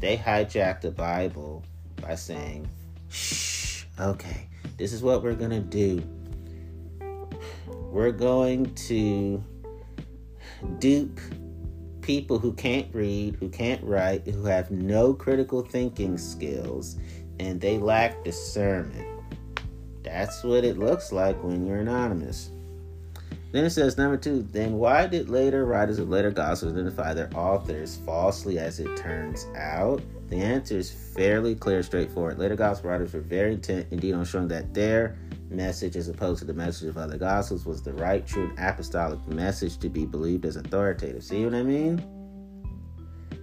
they 0.00 0.16
hijacked 0.16 0.80
the 0.80 0.90
Bible 0.90 1.64
by 2.02 2.16
saying, 2.16 2.68
shh, 3.08 3.84
okay, 4.00 4.48
this 4.76 4.92
is 4.92 5.04
what 5.04 5.22
we're 5.22 5.36
going 5.36 5.52
to 5.52 5.60
do. 5.60 6.02
We're 7.68 8.10
going 8.10 8.74
to 8.74 9.40
dupe 10.80 11.20
people 12.00 12.40
who 12.40 12.52
can't 12.54 12.92
read, 12.92 13.36
who 13.36 13.48
can't 13.48 13.84
write, 13.84 14.26
who 14.26 14.46
have 14.46 14.72
no 14.72 15.14
critical 15.14 15.62
thinking 15.62 16.18
skills, 16.18 16.96
and 17.38 17.60
they 17.60 17.78
lack 17.78 18.24
discernment. 18.24 19.06
That's 20.02 20.42
what 20.42 20.64
it 20.64 20.76
looks 20.76 21.12
like 21.12 21.40
when 21.44 21.64
you're 21.64 21.78
anonymous. 21.78 22.50
Then 23.50 23.64
it 23.64 23.70
says, 23.70 23.96
number 23.96 24.18
two, 24.18 24.42
then 24.42 24.74
why 24.74 25.06
did 25.06 25.30
later 25.30 25.64
writers 25.64 25.98
of 25.98 26.10
later 26.10 26.30
Gospels 26.30 26.72
identify 26.72 27.14
their 27.14 27.30
authors 27.34 27.96
falsely 28.04 28.58
as 28.58 28.78
it 28.78 28.94
turns 28.96 29.46
out? 29.56 30.02
The 30.28 30.36
answer 30.36 30.76
is 30.76 30.90
fairly 30.90 31.54
clear, 31.54 31.82
straightforward. 31.82 32.38
Later 32.38 32.56
Gospel 32.56 32.90
writers 32.90 33.14
were 33.14 33.20
very 33.20 33.54
intent 33.54 33.86
indeed 33.90 34.12
on 34.12 34.26
showing 34.26 34.48
that 34.48 34.74
their 34.74 35.16
message, 35.48 35.96
as 35.96 36.08
opposed 36.08 36.40
to 36.40 36.44
the 36.44 36.52
message 36.52 36.88
of 36.90 36.98
other 36.98 37.16
Gospels, 37.16 37.64
was 37.64 37.82
the 37.82 37.94
right, 37.94 38.26
true, 38.26 38.50
and 38.50 38.58
apostolic 38.58 39.26
message 39.28 39.78
to 39.78 39.88
be 39.88 40.04
believed 40.04 40.44
as 40.44 40.56
authoritative. 40.56 41.24
See 41.24 41.42
what 41.44 41.54
I 41.54 41.62
mean? 41.62 42.04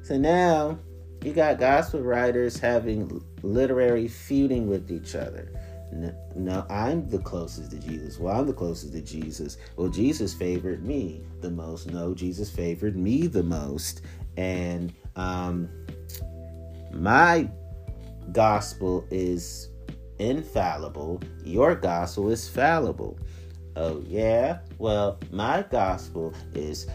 So 0.03 0.20
now 0.20 0.78
you 1.24 1.34
got 1.34 1.58
Gospel 1.58 2.01
writers 2.01 2.60
having 2.60 3.24
literary 3.41 4.08
feuding 4.08 4.68
with 4.68 4.91
each 4.91 5.16
other. 5.16 5.49
No, 5.92 6.66
I'm 6.70 7.08
the 7.10 7.20
closest 7.20 7.72
to 7.72 7.80
Jesus. 7.80 8.20
Well, 8.20 8.38
I'm 8.38 8.48
the 8.48 8.54
closest 8.54 8.94
to 8.94 9.02
Jesus. 9.02 9.58
Well, 9.76 9.90
Jesus 9.90 10.34
favored 10.34 10.86
me 10.86 11.26
the 11.42 11.50
most. 11.50 11.92
No, 11.92 12.14
Jesus 12.14 12.50
favored 12.50 12.98
me 12.98 13.28
the 13.28 13.44
most. 13.44 14.02
And 14.38 14.94
um, 15.16 15.70
my 16.92 17.50
gospel 18.32 19.08
is 19.10 19.70
infallible. 20.20 21.22
Your 21.44 21.76
gospel 21.76 22.30
is 22.30 22.48
fallible. 22.48 23.18
Oh, 23.76 24.02
yeah? 24.06 24.60
Well, 24.78 25.20
my 25.32 25.66
gospel 25.70 26.34
is 26.54 26.88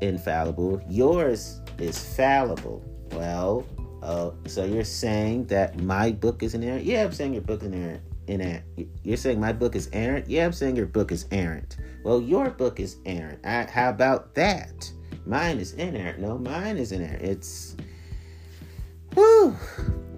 infallible. 0.00 0.82
Yours 0.88 1.60
is 1.78 2.14
fallible. 2.16 2.82
Well, 3.12 3.66
uh, 4.02 4.30
so 4.46 4.64
you're 4.64 4.84
saying 4.84 5.46
that 5.46 5.78
my 5.80 6.10
book 6.10 6.42
is 6.42 6.54
inerrant? 6.54 6.84
Yeah, 6.84 7.04
I'm 7.04 7.12
saying 7.12 7.34
your 7.34 7.42
book 7.42 7.60
is 7.62 7.68
inerrant 7.68 8.02
inerrant. 8.26 8.64
You're 9.02 9.16
saying 9.16 9.40
my 9.40 9.52
book 9.52 9.76
is 9.76 9.88
errant? 9.92 10.28
Yeah, 10.28 10.46
I'm 10.46 10.52
saying 10.52 10.76
your 10.76 10.86
book 10.86 11.12
is 11.12 11.26
errant. 11.30 11.76
Well, 12.04 12.20
your 12.20 12.50
book 12.50 12.80
is 12.80 12.96
errant. 13.06 13.40
I, 13.44 13.64
how 13.64 13.90
about 13.90 14.34
that? 14.34 14.90
Mine 15.26 15.58
is 15.58 15.72
inerrant. 15.74 16.18
No, 16.18 16.38
mine 16.38 16.76
is 16.76 16.92
inerrant. 16.92 17.22
It's 17.22 17.76
whew, 19.14 19.56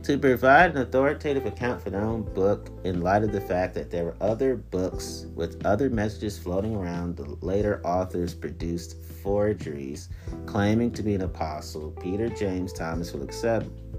to 0.02 0.18
provide 0.18 0.72
an 0.72 0.82
authoritative 0.82 1.46
account 1.46 1.82
for 1.82 1.90
their 1.90 2.04
own 2.04 2.22
book 2.34 2.68
in 2.84 3.00
light 3.00 3.22
of 3.22 3.32
the 3.32 3.40
fact 3.40 3.74
that 3.74 3.90
there 3.90 4.04
were 4.04 4.16
other 4.20 4.56
books 4.56 5.26
with 5.34 5.64
other 5.64 5.90
messages 5.90 6.38
floating 6.38 6.76
around. 6.76 7.16
The 7.16 7.36
later 7.40 7.80
authors 7.84 8.34
produced 8.34 9.02
forgeries 9.22 10.10
claiming 10.46 10.90
to 10.92 11.02
be 11.02 11.14
an 11.14 11.22
apostle, 11.22 11.90
Peter, 12.02 12.28
James, 12.28 12.72
Thomas, 12.72 13.14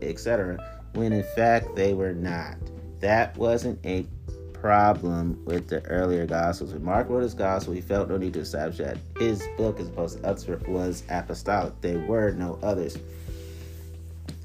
etc., 0.01 0.87
when 0.93 1.11
in 1.11 1.23
fact 1.35 1.75
they 1.75 1.93
were 1.93 2.13
not 2.13 2.57
that 3.05 3.37
wasn't 3.37 3.79
a 3.85 4.03
problem 4.51 5.39
with 5.45 5.67
the 5.67 5.79
earlier 5.85 6.25
gospels. 6.25 6.73
When 6.73 6.83
Mark 6.83 7.07
wrote 7.07 7.21
his 7.21 7.35
gospel, 7.35 7.71
he 7.71 7.81
felt 7.81 8.09
no 8.09 8.17
need 8.17 8.33
to 8.33 8.39
establish 8.39 8.79
that 8.79 8.97
his 9.19 9.47
book, 9.57 9.79
as 9.79 9.89
opposed 9.89 10.17
to 10.17 10.27
others, 10.27 10.47
was 10.67 11.03
apostolic. 11.07 11.79
There 11.81 11.99
were 11.99 12.31
no 12.31 12.57
others. 12.63 12.97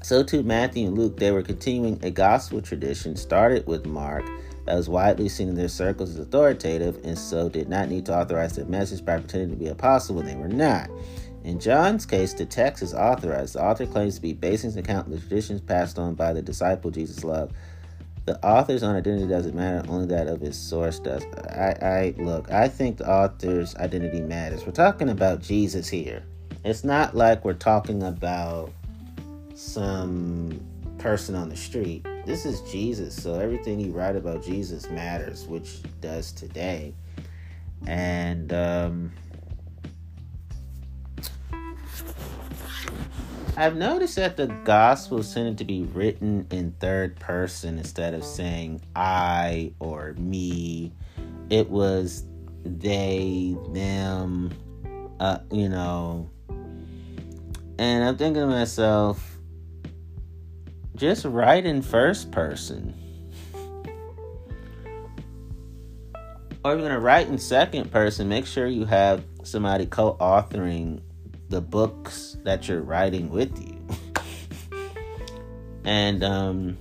So 0.03 0.21
too 0.21 0.43
Matthew 0.43 0.87
and 0.87 0.95
Luke, 0.95 1.17
they 1.17 1.31
were 1.31 1.41
continuing 1.41 1.99
a 2.03 2.11
gospel 2.11 2.61
tradition 2.61 3.15
started 3.15 3.65
with 3.65 3.87
Mark 3.87 4.23
that 4.67 4.75
was 4.75 4.87
widely 4.87 5.27
seen 5.27 5.49
in 5.49 5.55
their 5.55 5.67
circles 5.67 6.11
as 6.11 6.19
authoritative, 6.19 7.03
and 7.03 7.17
so 7.17 7.49
did 7.49 7.67
not 7.67 7.89
need 7.89 8.05
to 8.05 8.15
authorize 8.15 8.55
their 8.55 8.65
message 8.65 9.03
by 9.03 9.17
pretending 9.17 9.49
to 9.49 9.55
be 9.55 9.69
apostle 9.69 10.17
when 10.17 10.27
they 10.27 10.35
were 10.35 10.47
not. 10.47 10.87
In 11.43 11.59
John's 11.59 12.05
case, 12.05 12.35
the 12.35 12.45
text 12.45 12.83
is 12.83 12.93
authorized. 12.93 13.55
The 13.55 13.63
author 13.63 13.87
claims 13.87 14.17
to 14.17 14.21
be 14.21 14.33
basing 14.33 14.69
his 14.69 14.77
account 14.77 15.07
on 15.07 15.13
the 15.13 15.19
traditions 15.19 15.61
passed 15.61 15.97
on 15.97 16.13
by 16.13 16.31
the 16.31 16.43
disciple 16.43 16.91
Jesus 16.91 17.23
loved 17.23 17.55
the 18.25 18.43
author's 18.45 18.83
own 18.83 18.95
identity 18.95 19.27
doesn't 19.27 19.55
matter, 19.55 19.83
only 19.89 20.05
that 20.07 20.27
of 20.27 20.41
his 20.41 20.57
source 20.57 20.99
does. 20.99 21.23
I, 21.49 21.75
I 21.81 22.13
look, 22.17 22.51
I 22.51 22.67
think 22.67 22.97
the 22.97 23.09
author's 23.09 23.75
identity 23.75 24.21
matters. 24.21 24.65
We're 24.65 24.71
talking 24.73 25.09
about 25.09 25.41
Jesus 25.41 25.87
here. 25.87 26.23
It's 26.63 26.83
not 26.83 27.15
like 27.15 27.43
we're 27.43 27.53
talking 27.53 28.03
about 28.03 28.71
some 29.55 30.59
person 30.99 31.35
on 31.35 31.49
the 31.49 31.55
street. 31.55 32.05
This 32.25 32.45
is 32.45 32.61
Jesus, 32.71 33.15
so 33.15 33.39
everything 33.39 33.79
you 33.79 33.91
write 33.91 34.15
about 34.15 34.43
Jesus 34.43 34.87
matters, 34.89 35.47
which 35.47 35.79
does 36.01 36.31
today. 36.31 36.93
And 37.87 38.53
um 38.53 39.11
I've 43.57 43.75
noticed 43.75 44.15
that 44.15 44.37
the 44.37 44.47
Gospels 44.47 45.33
tended 45.33 45.57
to 45.57 45.65
be 45.65 45.83
written 45.83 46.47
in 46.51 46.71
third 46.79 47.19
person 47.19 47.77
instead 47.77 48.13
of 48.13 48.23
saying 48.23 48.81
I 48.95 49.73
or 49.79 50.13
me. 50.13 50.93
It 51.49 51.69
was 51.69 52.23
they, 52.63 53.57
them, 53.73 54.53
uh, 55.19 55.39
you 55.51 55.67
know. 55.67 56.29
And 57.77 58.03
I'm 58.05 58.15
thinking 58.17 58.41
to 58.41 58.47
myself, 58.47 59.37
just 60.95 61.25
write 61.25 61.65
in 61.65 61.81
first 61.81 62.31
person. 62.31 62.93
Or 66.63 66.73
if 66.73 66.77
you're 66.77 66.87
going 66.87 66.91
to 66.91 66.99
write 66.99 67.27
in 67.27 67.37
second 67.37 67.91
person, 67.91 68.29
make 68.29 68.45
sure 68.45 68.67
you 68.67 68.85
have 68.85 69.25
somebody 69.43 69.87
co 69.87 70.15
authoring 70.21 71.01
the 71.49 71.59
books 71.59 72.30
that 72.43 72.67
you're 72.67 72.81
writing 72.81 73.29
with 73.29 73.57
you. 73.59 73.77
and, 75.83 76.23
um, 76.23 76.77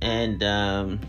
and, 0.00 0.42
um, 0.42 1.00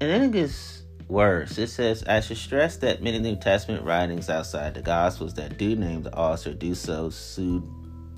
and 0.00 0.10
then 0.10 0.22
it 0.22 0.32
gets 0.32 0.82
worse. 1.08 1.58
It 1.58 1.68
says, 1.68 2.04
I 2.04 2.20
should 2.20 2.36
stress 2.36 2.76
that 2.78 3.02
many 3.02 3.18
New 3.18 3.36
Testament 3.36 3.84
writings 3.84 4.28
outside 4.28 4.74
the 4.74 4.82
Gospels 4.82 5.34
that 5.34 5.58
do 5.58 5.76
name 5.76 6.02
the 6.02 6.14
author 6.16 6.52
do 6.52 6.74
so 6.74 7.10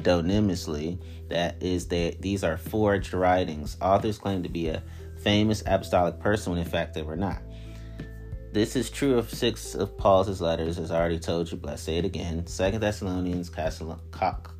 pseudonymously. 0.06 0.98
That 1.28 1.62
is, 1.62 1.88
that 1.88 2.22
these 2.22 2.44
are 2.44 2.56
forged 2.56 3.12
writings. 3.12 3.76
Authors 3.80 4.18
claim 4.18 4.42
to 4.42 4.48
be 4.48 4.68
a 4.68 4.82
famous 5.22 5.62
apostolic 5.66 6.20
person 6.20 6.52
when 6.52 6.60
in 6.60 6.68
fact 6.68 6.94
they 6.94 7.02
were 7.02 7.16
not. 7.16 7.42
This 8.52 8.76
is 8.76 8.88
true 8.88 9.18
of 9.18 9.28
six 9.28 9.74
of 9.74 9.98
Paul's 9.98 10.40
letters, 10.40 10.78
as 10.78 10.90
I 10.90 10.98
already 10.98 11.18
told 11.18 11.50
you, 11.50 11.58
but 11.58 11.70
I 11.70 11.76
say 11.76 11.98
it 11.98 12.06
again. 12.06 12.46
Second 12.46 12.80
Thessalonians, 12.80 13.50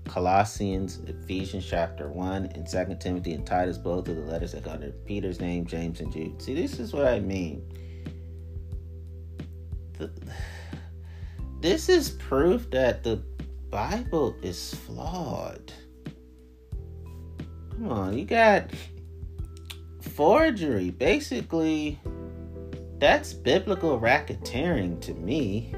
Colossians, 0.04 0.98
Ephesians 1.06 1.66
chapter 1.66 2.10
1, 2.10 2.46
and 2.54 2.68
Second 2.68 3.00
Timothy 3.00 3.32
and 3.32 3.46
Titus, 3.46 3.78
both 3.78 4.08
of 4.08 4.16
the 4.16 4.22
letters 4.22 4.52
that 4.52 4.64
go 4.64 4.72
under 4.72 4.90
Peter's 4.90 5.40
name, 5.40 5.64
James 5.64 6.00
and 6.00 6.12
Jude. 6.12 6.42
See, 6.42 6.54
this 6.54 6.78
is 6.78 6.92
what 6.92 7.06
I 7.06 7.20
mean 7.20 7.62
the, 9.98 10.10
this 11.60 11.88
is 11.88 12.10
proof 12.10 12.70
that 12.70 13.02
the 13.02 13.22
Bible 13.70 14.36
is 14.42 14.74
flawed. 14.74 15.72
Come 17.70 17.90
on, 17.90 18.18
you 18.18 18.24
got 18.24 18.70
forgery. 20.00 20.90
Basically, 20.90 22.00
that's 22.98 23.32
biblical 23.34 24.00
racketeering 24.00 25.00
to 25.02 25.14
me. 25.14 25.74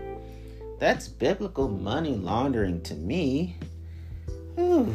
That's 0.79 1.09
biblical 1.09 1.69
money 1.69 2.15
laundering 2.15 2.83
to 2.83 2.95
me. 2.95 3.57
Whew. 4.55 4.95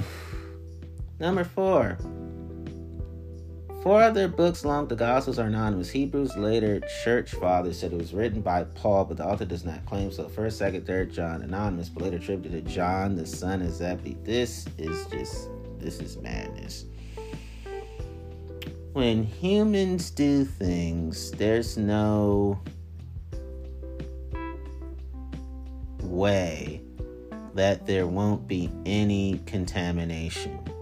Number 1.19 1.43
four, 1.43 1.97
Four 3.83 4.01
other 4.01 4.29
books 4.29 4.63
along 4.63 4.87
the 4.87 4.95
Gospels 4.95 5.37
are 5.37 5.47
anonymous. 5.47 5.89
Hebrews 5.89 6.37
later 6.37 6.79
church 7.03 7.31
fathers 7.31 7.79
said 7.79 7.91
it 7.91 7.97
was 7.97 8.13
written 8.13 8.39
by 8.39 8.63
Paul, 8.63 9.03
but 9.03 9.17
the 9.17 9.25
author 9.25 9.43
does 9.43 9.65
not 9.65 9.85
claim 9.85 10.09
so. 10.09 10.29
First, 10.29 10.57
second, 10.57 10.87
third 10.87 11.11
John 11.11 11.41
anonymous, 11.41 11.89
but 11.89 12.03
later 12.03 12.15
attributed 12.15 12.65
to 12.65 12.71
John, 12.73 13.17
the 13.17 13.25
son 13.25 13.61
of 13.61 13.73
Zebedee. 13.73 14.17
This 14.23 14.65
is 14.77 15.05
just 15.07 15.49
this 15.79 15.99
is 15.99 16.15
madness. 16.15 16.85
When 18.93 19.21
humans 19.21 20.11
do 20.11 20.45
things, 20.45 21.31
there's 21.31 21.77
no 21.77 22.61
way 25.99 26.81
that 27.53 27.85
there 27.85 28.07
won't 28.07 28.47
be 28.47 28.71
any 28.85 29.41
contamination 29.45 30.72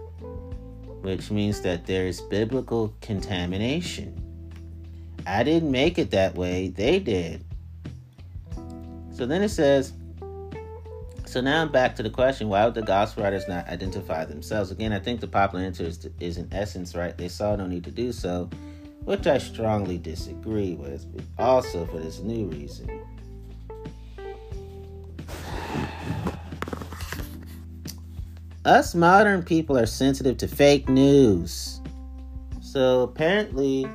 which 1.02 1.30
means 1.30 1.60
that 1.60 1.86
there 1.86 2.06
is 2.06 2.20
biblical 2.20 2.94
contamination. 3.00 4.18
I 5.26 5.42
didn't 5.42 5.70
make 5.70 5.98
it 5.98 6.10
that 6.12 6.34
way, 6.34 6.68
they 6.68 6.98
did. 6.98 7.44
So 9.12 9.26
then 9.26 9.42
it 9.42 9.50
says, 9.50 9.92
so 11.26 11.40
now 11.40 11.62
I'm 11.62 11.72
back 11.72 11.96
to 11.96 12.02
the 12.02 12.10
question 12.10 12.48
why 12.48 12.64
would 12.64 12.74
the 12.74 12.82
gospel 12.82 13.24
writers 13.24 13.48
not 13.48 13.68
identify 13.68 14.24
themselves? 14.24 14.70
Again, 14.70 14.92
I 14.92 14.98
think 14.98 15.20
the 15.20 15.26
popular 15.26 15.64
answer 15.64 15.84
is, 15.84 16.08
is 16.20 16.38
in 16.38 16.48
essence 16.52 16.94
right. 16.94 17.16
They 17.16 17.28
saw 17.28 17.56
no 17.56 17.66
need 17.66 17.84
to 17.84 17.90
do 17.90 18.12
so, 18.12 18.50
which 19.04 19.26
I 19.26 19.38
strongly 19.38 19.98
disagree 19.98 20.74
with, 20.74 21.06
also 21.38 21.86
for 21.86 21.98
this 21.98 22.20
new 22.20 22.46
reason. 22.46 23.02
Us 28.64 28.94
modern 28.94 29.42
people 29.42 29.76
are 29.76 29.86
sensitive 29.86 30.36
to 30.38 30.48
fake 30.48 30.88
news. 30.88 31.80
So 32.60 33.02
apparently, 33.02 33.86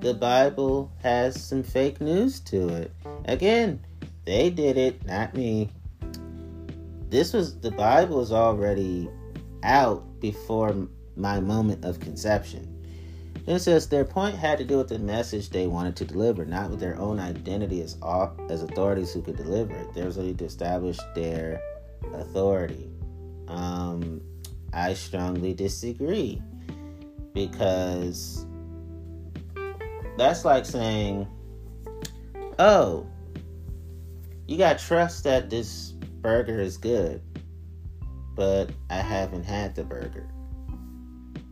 the 0.00 0.14
Bible 0.14 0.92
has 1.02 1.42
some 1.42 1.62
fake 1.62 2.00
news 2.00 2.40
to 2.40 2.68
it. 2.68 2.92
Again, 3.24 3.80
they 4.24 4.50
did 4.50 4.76
it, 4.76 5.04
not 5.06 5.34
me. 5.34 5.70
This 7.08 7.32
was 7.32 7.58
the 7.60 7.70
Bible 7.70 8.18
was 8.18 8.32
already 8.32 9.08
out 9.62 10.20
before 10.20 10.88
my 11.16 11.40
moment 11.40 11.84
of 11.84 12.00
conception. 12.00 12.68
Then 13.44 13.56
it 13.56 13.60
says 13.60 13.88
their 13.88 14.04
point 14.04 14.36
had 14.36 14.58
to 14.58 14.64
do 14.64 14.78
with 14.78 14.88
the 14.88 14.98
message 14.98 15.50
they 15.50 15.66
wanted 15.66 15.96
to 15.96 16.04
deliver, 16.04 16.44
not 16.44 16.70
with 16.70 16.80
their 16.80 16.96
own 16.98 17.18
identity 17.18 17.82
as 17.82 17.96
as 18.48 18.62
authorities 18.62 19.12
who 19.12 19.22
could 19.22 19.36
deliver 19.36 19.74
it. 19.74 19.92
They 19.94 20.04
was 20.04 20.16
only 20.16 20.34
to 20.34 20.44
establish 20.44 20.98
their 21.14 21.60
authority. 22.14 22.91
Um, 23.48 24.20
I 24.72 24.94
strongly 24.94 25.54
disagree 25.54 26.40
because 27.34 28.46
that's 30.16 30.44
like 30.44 30.64
saying, 30.64 31.26
oh, 32.58 33.06
you 34.46 34.58
got 34.58 34.78
trust 34.78 35.24
that 35.24 35.50
this 35.50 35.92
burger 36.20 36.60
is 36.60 36.76
good, 36.76 37.22
but 38.34 38.70
I 38.90 38.96
haven't 38.96 39.44
had 39.44 39.74
the 39.74 39.84
burger. 39.84 40.28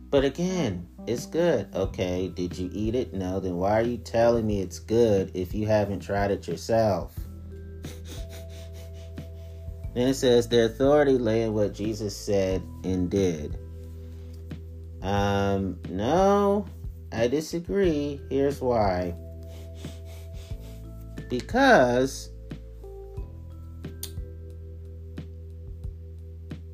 But 0.09 0.25
again, 0.25 0.87
it's 1.07 1.25
good. 1.25 1.73
Okay, 1.73 2.27
did 2.27 2.57
you 2.57 2.69
eat 2.73 2.95
it? 2.95 3.13
No, 3.13 3.39
then 3.39 3.55
why 3.55 3.79
are 3.79 3.83
you 3.83 3.97
telling 3.97 4.45
me 4.45 4.61
it's 4.61 4.79
good 4.79 5.31
if 5.33 5.53
you 5.53 5.67
haven't 5.67 6.01
tried 6.01 6.31
it 6.31 6.47
yourself? 6.47 7.15
Then 9.93 10.07
it 10.07 10.13
says, 10.13 10.47
their 10.47 10.67
authority 10.67 11.17
lay 11.17 11.43
in 11.43 11.53
what 11.53 11.73
Jesus 11.73 12.15
said 12.15 12.63
and 12.83 13.09
did. 13.09 13.57
Um, 15.01 15.79
no, 15.89 16.65
I 17.11 17.27
disagree. 17.27 18.21
Here's 18.29 18.61
why. 18.61 19.15
Because 21.29 22.29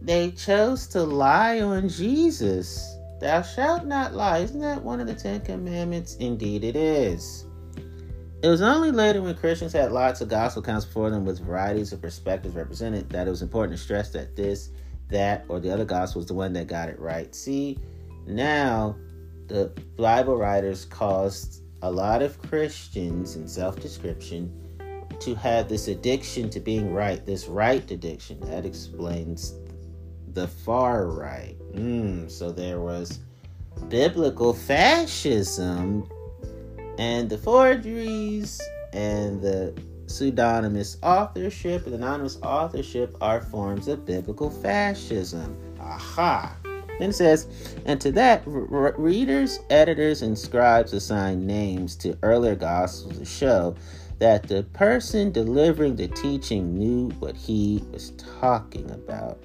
they 0.02 0.32
chose 0.32 0.88
to 0.88 1.04
lie 1.04 1.62
on 1.62 1.90
Jesus. 1.90 2.96
Thou 3.20 3.42
shalt 3.42 3.86
not 3.86 4.14
lie. 4.14 4.40
Isn't 4.40 4.62
that 4.62 4.84
one 4.84 5.00
of 5.00 5.08
the 5.08 5.16
Ten 5.16 5.42
Commandments? 5.42 6.18
Indeed, 6.18 6.64
it 6.64 6.76
is. 6.76 7.47
It 8.48 8.52
was 8.52 8.62
only 8.62 8.92
later 8.92 9.22
when 9.22 9.36
Christians 9.36 9.74
had 9.74 9.92
lots 9.92 10.22
of 10.22 10.30
gospel 10.30 10.64
accounts 10.64 10.86
before 10.86 11.10
them 11.10 11.26
with 11.26 11.42
varieties 11.42 11.92
of 11.92 12.02
perspectives 12.02 12.56
represented 12.56 13.10
that 13.10 13.28
it 13.28 13.30
was 13.30 13.42
important 13.42 13.78
to 13.78 13.84
stress 13.84 14.12
that 14.12 14.38
this, 14.38 14.70
that, 15.10 15.44
or 15.50 15.60
the 15.60 15.70
other 15.70 15.84
gospel 15.84 16.22
was 16.22 16.28
the 16.28 16.34
one 16.34 16.54
that 16.54 16.68
got 16.68 16.88
it 16.88 16.98
right. 16.98 17.36
See, 17.36 17.78
now 18.26 18.96
the 19.48 19.74
Bible 19.98 20.38
writers 20.38 20.86
caused 20.86 21.62
a 21.82 21.92
lot 21.92 22.22
of 22.22 22.42
Christians 22.42 23.36
in 23.36 23.50
self 23.50 23.82
description 23.82 24.50
to 25.20 25.36
have 25.36 25.68
this 25.68 25.90
addiction 25.90 26.50
to 26.52 26.62
being 26.62 26.94
right, 26.94 27.26
this 27.26 27.50
right 27.50 27.92
addiction. 27.92 28.40
That 28.40 28.66
explains 28.66 29.56
the 30.32 30.48
far 30.48 31.08
right. 31.08 31.58
Mm, 31.74 32.32
so 32.32 32.54
there 32.54 32.80
was 32.80 33.20
biblical 33.90 34.54
fascism 34.54 36.08
and 36.98 37.30
the 37.30 37.38
forgeries 37.38 38.62
and 38.94 39.42
the 39.42 39.74
pseudonymous 40.08 40.98
authorship 41.04 41.86
and 41.86 41.96
anonymous 41.96 42.38
authorship 42.42 43.16
are 43.22 43.42
forms 43.42 43.88
of 43.88 44.06
biblical 44.06 44.50
fascism. 44.50 45.58
Aha. 45.80 46.56
Then 47.00 47.10
it 47.10 47.14
says, 47.14 47.48
and 47.86 48.02
to 48.02 48.12
that, 48.14 48.42
readers, 48.46 49.60
editors, 49.70 50.24
and 50.24 50.38
scribes 50.38 50.94
assign 50.94 51.46
names 51.46 51.96
to 51.98 52.18
earlier 52.24 52.56
gospels 52.56 53.20
to 53.20 53.26
show 53.26 53.76
that 54.20 54.48
the 54.48 54.64
person 54.64 55.32
delivering 55.32 55.96
the 55.96 56.08
teaching 56.08 56.74
knew 56.74 57.10
what 57.20 57.36
he 57.36 57.84
was 57.92 58.12
talking 58.12 58.90
about. 58.90 59.44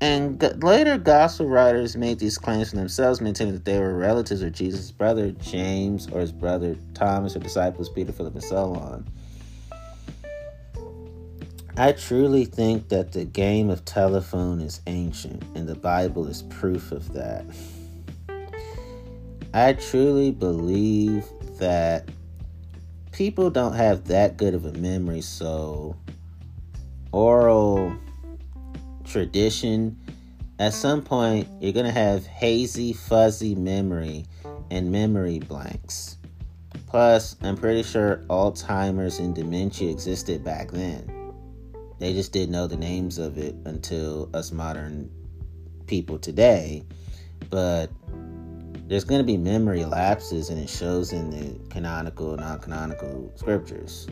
And 0.00 0.40
later, 0.62 0.96
gospel 0.96 1.46
writers 1.46 1.96
made 1.96 2.20
these 2.20 2.38
claims 2.38 2.70
for 2.70 2.76
themselves, 2.76 3.20
maintaining 3.20 3.54
that 3.54 3.64
they 3.64 3.80
were 3.80 3.94
relatives 3.94 4.42
of 4.42 4.52
Jesus' 4.52 4.92
brother 4.92 5.32
James 5.32 6.08
or 6.12 6.20
his 6.20 6.30
brother 6.30 6.76
Thomas 6.94 7.34
or 7.34 7.40
disciples 7.40 7.88
Peter, 7.88 8.12
Philip, 8.12 8.34
and 8.34 8.44
so 8.44 8.74
on. 8.74 9.06
I 11.76 11.92
truly 11.92 12.44
think 12.44 12.88
that 12.90 13.12
the 13.12 13.24
game 13.24 13.70
of 13.70 13.84
telephone 13.84 14.60
is 14.60 14.80
ancient, 14.86 15.42
and 15.56 15.68
the 15.68 15.74
Bible 15.74 16.26
is 16.28 16.42
proof 16.42 16.92
of 16.92 17.12
that. 17.12 17.44
I 19.52 19.72
truly 19.72 20.30
believe 20.30 21.24
that 21.58 22.08
people 23.10 23.50
don't 23.50 23.74
have 23.74 24.06
that 24.08 24.36
good 24.36 24.54
of 24.54 24.64
a 24.64 24.72
memory, 24.72 25.22
so 25.22 25.96
oral 27.10 27.96
tradition, 29.08 29.98
at 30.58 30.74
some 30.74 31.02
point, 31.02 31.48
you're 31.60 31.72
going 31.72 31.86
to 31.86 31.92
have 31.92 32.26
hazy, 32.26 32.92
fuzzy 32.92 33.54
memory 33.54 34.26
and 34.70 34.90
memory 34.90 35.38
blanks. 35.38 36.18
Plus, 36.86 37.36
I'm 37.42 37.56
pretty 37.56 37.82
sure 37.82 38.24
Alzheimer's 38.28 39.18
and 39.18 39.34
dementia 39.34 39.90
existed 39.90 40.44
back 40.44 40.70
then. 40.70 41.32
They 41.98 42.12
just 42.12 42.32
didn't 42.32 42.52
know 42.52 42.66
the 42.66 42.76
names 42.76 43.18
of 43.18 43.38
it 43.38 43.54
until 43.64 44.30
us 44.34 44.52
modern 44.52 45.10
people 45.86 46.18
today. 46.18 46.84
But 47.50 47.90
there's 48.88 49.04
going 49.04 49.20
to 49.20 49.26
be 49.26 49.36
memory 49.36 49.84
lapses, 49.84 50.50
and 50.50 50.58
it 50.58 50.68
shows 50.68 51.12
in 51.12 51.30
the 51.30 51.58
canonical 51.68 52.32
and 52.32 52.40
non 52.40 52.60
canonical 52.60 53.32
scriptures. 53.36 54.08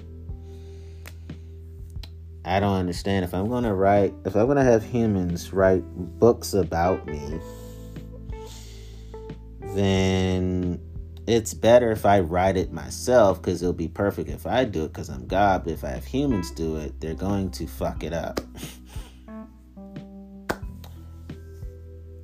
I 2.47 2.61
don't 2.61 2.77
understand. 2.77 3.25
If 3.25 3.35
I'm 3.35 3.49
to 3.65 3.75
write, 3.75 4.15
if 4.25 4.37
I'm 4.37 4.47
to 4.57 4.63
have 4.63 4.85
humans 4.85 5.53
write 5.53 5.83
books 6.21 6.55
about 6.55 7.05
me, 7.07 7.41
then 9.75 10.81
it's 11.27 11.53
better 11.53 11.91
if 11.91 12.07
I 12.07 12.21
write 12.21 12.57
it 12.57 12.73
myself 12.73 13.43
because 13.43 13.63
it'll 13.63 13.73
be 13.73 13.89
perfect 13.89 14.29
if 14.29 14.47
I 14.47 14.65
do 14.65 14.85
it 14.85 14.93
because 14.93 15.09
I'm 15.09 15.27
God. 15.27 15.65
But 15.65 15.73
if 15.73 15.83
I 15.83 15.89
have 15.89 16.05
humans 16.05 16.53
do 16.53 16.77
it, 16.77 17.01
they're 17.01 17.15
going 17.15 17.51
to 17.51 17.67
fuck 17.67 18.05
it 18.05 18.13
up. 18.13 18.41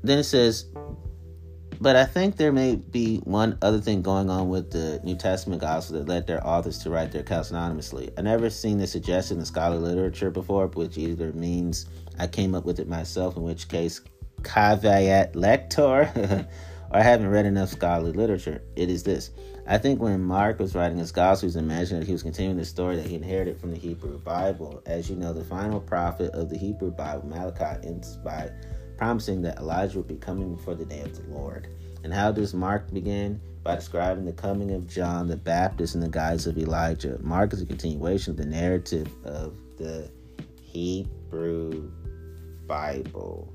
then 0.05 0.19
it 0.19 0.25
says, 0.25 0.67
but 1.83 1.97
I 1.97 2.05
think 2.05 2.37
there 2.37 2.53
may 2.53 2.77
be 2.77 3.17
one 3.25 3.59
other 3.61 3.81
thing 3.81 4.03
going 4.03 4.31
on 4.31 4.49
with 4.49 4.71
the 4.71 5.01
New 5.03 5.17
Testament 5.17 5.61
gospel 5.61 5.99
that 5.99 6.09
led 6.09 6.29
their 6.29 6.47
authors 6.47 6.79
to 6.79 6.91
write 6.91 7.11
their 7.11 7.23
accounts 7.23 7.51
anonymously. 7.51 8.11
I 8.17 8.23
never 8.23 8.51
seen 8.51 8.79
this 8.79 8.93
suggested 8.93 9.37
in 9.37 9.45
scholarly 9.45 9.89
literature 9.89 10.31
before, 10.31 10.69
which 10.69 10.97
either 10.97 11.33
means 11.33 11.87
I 12.21 12.29
came 12.29 12.55
up 12.55 12.65
with 12.65 12.79
it 12.79 12.89
myself, 12.89 13.37
in 13.37 13.43
which 13.43 13.67
case 13.69 14.01
caveat 14.45 15.35
lector 15.35 16.09
or 16.93 16.99
I 16.99 17.03
haven't 17.03 17.29
read 17.29 17.47
enough 17.47 17.71
scholarly 17.71 18.13
literature. 18.13 18.63
It 18.77 18.89
is 18.89 19.03
this. 19.03 19.31
I 19.67 19.79
think 19.79 20.01
when 20.01 20.21
Mark 20.21 20.61
was 20.61 20.77
writing 20.77 20.99
his 20.99 21.11
gospel, 21.11 21.47
he 21.47 21.49
was 21.49 21.57
imagining 21.57 22.01
that 22.01 22.07
he 22.07 22.13
was 22.13 22.23
continuing 22.23 22.59
the 22.59 22.65
story 22.65 22.95
that 22.95 23.07
he 23.07 23.17
inherited 23.17 23.59
from 23.61 23.73
the 23.73 23.79
Hebrew 23.79 24.19
Bible. 24.19 24.83
As 24.87 25.11
you 25.11 25.17
know, 25.17 25.33
the 25.33 25.45
final 25.45 25.81
prophet 25.81 26.33
of 26.33 26.49
the 26.49 26.59
Hebrew 26.59 26.93
Bible, 26.93 27.27
Malachi, 27.27 27.87
ends 27.87 28.19
by 28.19 28.51
promising 29.03 29.43
that 29.43 29.59
Elijah 29.59 29.97
would 29.97 30.07
be 30.07 30.15
coming 30.15 30.55
before 30.55 30.77
the 30.77 30.85
day 30.85 31.01
of 31.01 31.13
the 31.17 31.35
Lord. 31.35 31.67
And 32.05 32.15
how 32.15 32.31
does 32.31 32.55
Mark 32.55 32.89
begin? 32.95 33.41
By 33.65 33.75
describing 33.75 34.25
the 34.25 34.33
coming 34.33 34.71
of 34.71 34.87
John 34.87 35.27
the 35.27 35.37
Baptist 35.37 35.97
in 35.97 36.01
the 36.01 36.09
guise 36.09 36.47
of 36.47 36.57
Elijah. 36.57 37.19
Mark 37.21 37.53
is 37.53 37.61
a 37.61 37.67
continuation 37.67 38.31
of 38.31 38.37
the 38.37 38.47
narrative 38.47 39.09
of 39.25 39.57
the 39.77 40.09
Hebrew 40.61 41.91
Bible. 42.69 43.53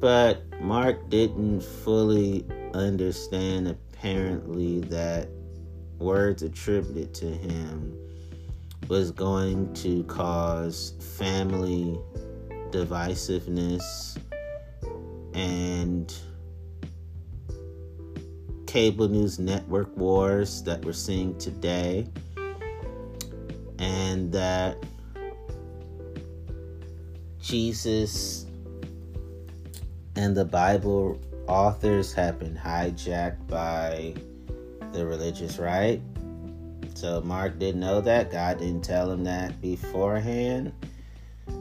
But 0.00 0.42
Mark 0.60 1.08
didn't 1.10 1.60
fully 1.60 2.44
understand, 2.74 3.68
apparently, 3.68 4.80
that 4.80 5.28
words 6.00 6.42
attributed 6.42 7.14
to 7.14 7.26
him 7.26 7.96
was 8.88 9.10
going 9.10 9.72
to 9.74 10.04
cause 10.04 10.94
family 11.18 11.98
divisiveness 12.70 14.18
and 15.34 16.14
cable 18.66 19.08
news 19.08 19.38
network 19.38 19.94
wars 19.96 20.62
that 20.62 20.84
we're 20.84 20.92
seeing 20.92 21.36
today, 21.38 22.06
and 23.78 24.30
that 24.32 24.76
Jesus 27.40 28.46
and 30.16 30.36
the 30.36 30.44
Bible 30.44 31.20
authors 31.46 32.12
have 32.12 32.38
been 32.38 32.56
hijacked 32.56 33.46
by 33.46 34.14
the 34.92 35.06
religious 35.06 35.58
right. 35.58 36.00
So 36.96 37.20
Mark 37.20 37.58
didn't 37.58 37.80
know 37.80 38.00
that. 38.00 38.30
God 38.30 38.58
didn't 38.58 38.82
tell 38.82 39.10
him 39.10 39.22
that 39.24 39.60
beforehand. 39.60 40.72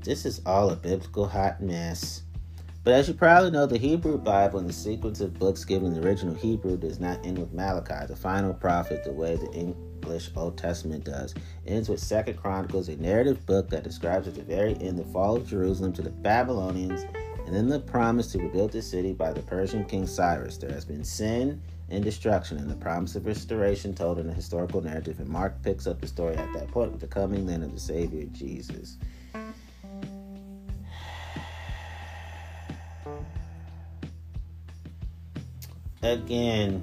This 0.00 0.24
is 0.24 0.40
all 0.46 0.70
a 0.70 0.76
biblical 0.76 1.26
hot 1.26 1.60
mess. 1.60 2.22
But 2.84 2.94
as 2.94 3.08
you 3.08 3.14
probably 3.14 3.50
know, 3.50 3.66
the 3.66 3.76
Hebrew 3.76 4.16
Bible 4.16 4.60
and 4.60 4.68
the 4.68 4.72
sequence 4.72 5.20
of 5.20 5.36
books 5.36 5.64
given 5.64 5.88
in 5.88 6.00
the 6.00 6.06
original 6.06 6.36
Hebrew 6.36 6.76
does 6.76 7.00
not 7.00 7.26
end 7.26 7.38
with 7.38 7.52
Malachi, 7.52 8.06
the 8.06 8.14
final 8.14 8.54
prophet, 8.54 9.02
the 9.02 9.10
way 9.10 9.34
the 9.34 9.50
English 9.50 10.30
Old 10.36 10.56
Testament 10.56 11.02
does. 11.02 11.34
It 11.64 11.72
ends 11.72 11.88
with 11.88 11.98
Second 11.98 12.36
Chronicles, 12.36 12.88
a 12.88 12.96
narrative 12.96 13.44
book 13.46 13.68
that 13.70 13.82
describes 13.82 14.28
at 14.28 14.36
the 14.36 14.42
very 14.42 14.80
end 14.80 14.96
the 14.96 15.04
fall 15.06 15.34
of 15.34 15.48
Jerusalem 15.48 15.92
to 15.94 16.02
the 16.02 16.10
Babylonians 16.10 17.04
and 17.46 17.54
then 17.54 17.68
the 17.68 17.80
promise 17.80 18.30
to 18.32 18.38
rebuild 18.38 18.70
the 18.70 18.82
city 18.82 19.12
by 19.12 19.32
the 19.32 19.42
Persian 19.42 19.84
king 19.84 20.06
Cyrus. 20.06 20.56
There 20.56 20.70
has 20.70 20.84
been 20.84 21.02
sin 21.02 21.60
and 21.88 22.02
destruction, 22.02 22.58
and 22.58 22.68
the 22.68 22.74
promise 22.76 23.14
of 23.14 23.26
restoration 23.26 23.94
told 23.94 24.18
in 24.18 24.28
a 24.28 24.32
historical 24.32 24.80
narrative. 24.82 25.20
And 25.20 25.28
Mark 25.28 25.62
picks 25.62 25.86
up 25.86 26.00
the 26.00 26.08
story 26.08 26.34
at 26.36 26.52
that 26.52 26.68
point 26.68 26.90
with 26.90 27.00
the 27.00 27.06
coming 27.06 27.46
then 27.46 27.62
of 27.62 27.72
the 27.72 27.80
Savior 27.80 28.24
Jesus. 28.32 28.96
Again, 36.02 36.82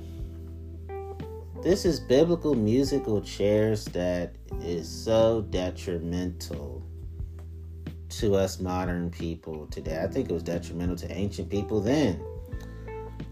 this 1.61 1.85
is 1.85 1.99
biblical 1.99 2.55
musical 2.55 3.21
chairs 3.21 3.85
that 3.85 4.35
is 4.61 4.89
so 4.89 5.41
detrimental 5.49 6.83
to 8.09 8.35
us 8.35 8.59
modern 8.59 9.09
people 9.09 9.67
today. 9.67 10.01
I 10.01 10.07
think 10.07 10.29
it 10.29 10.33
was 10.33 10.43
detrimental 10.43 10.95
to 10.97 11.11
ancient 11.11 11.49
people 11.49 11.79
then. 11.79 12.21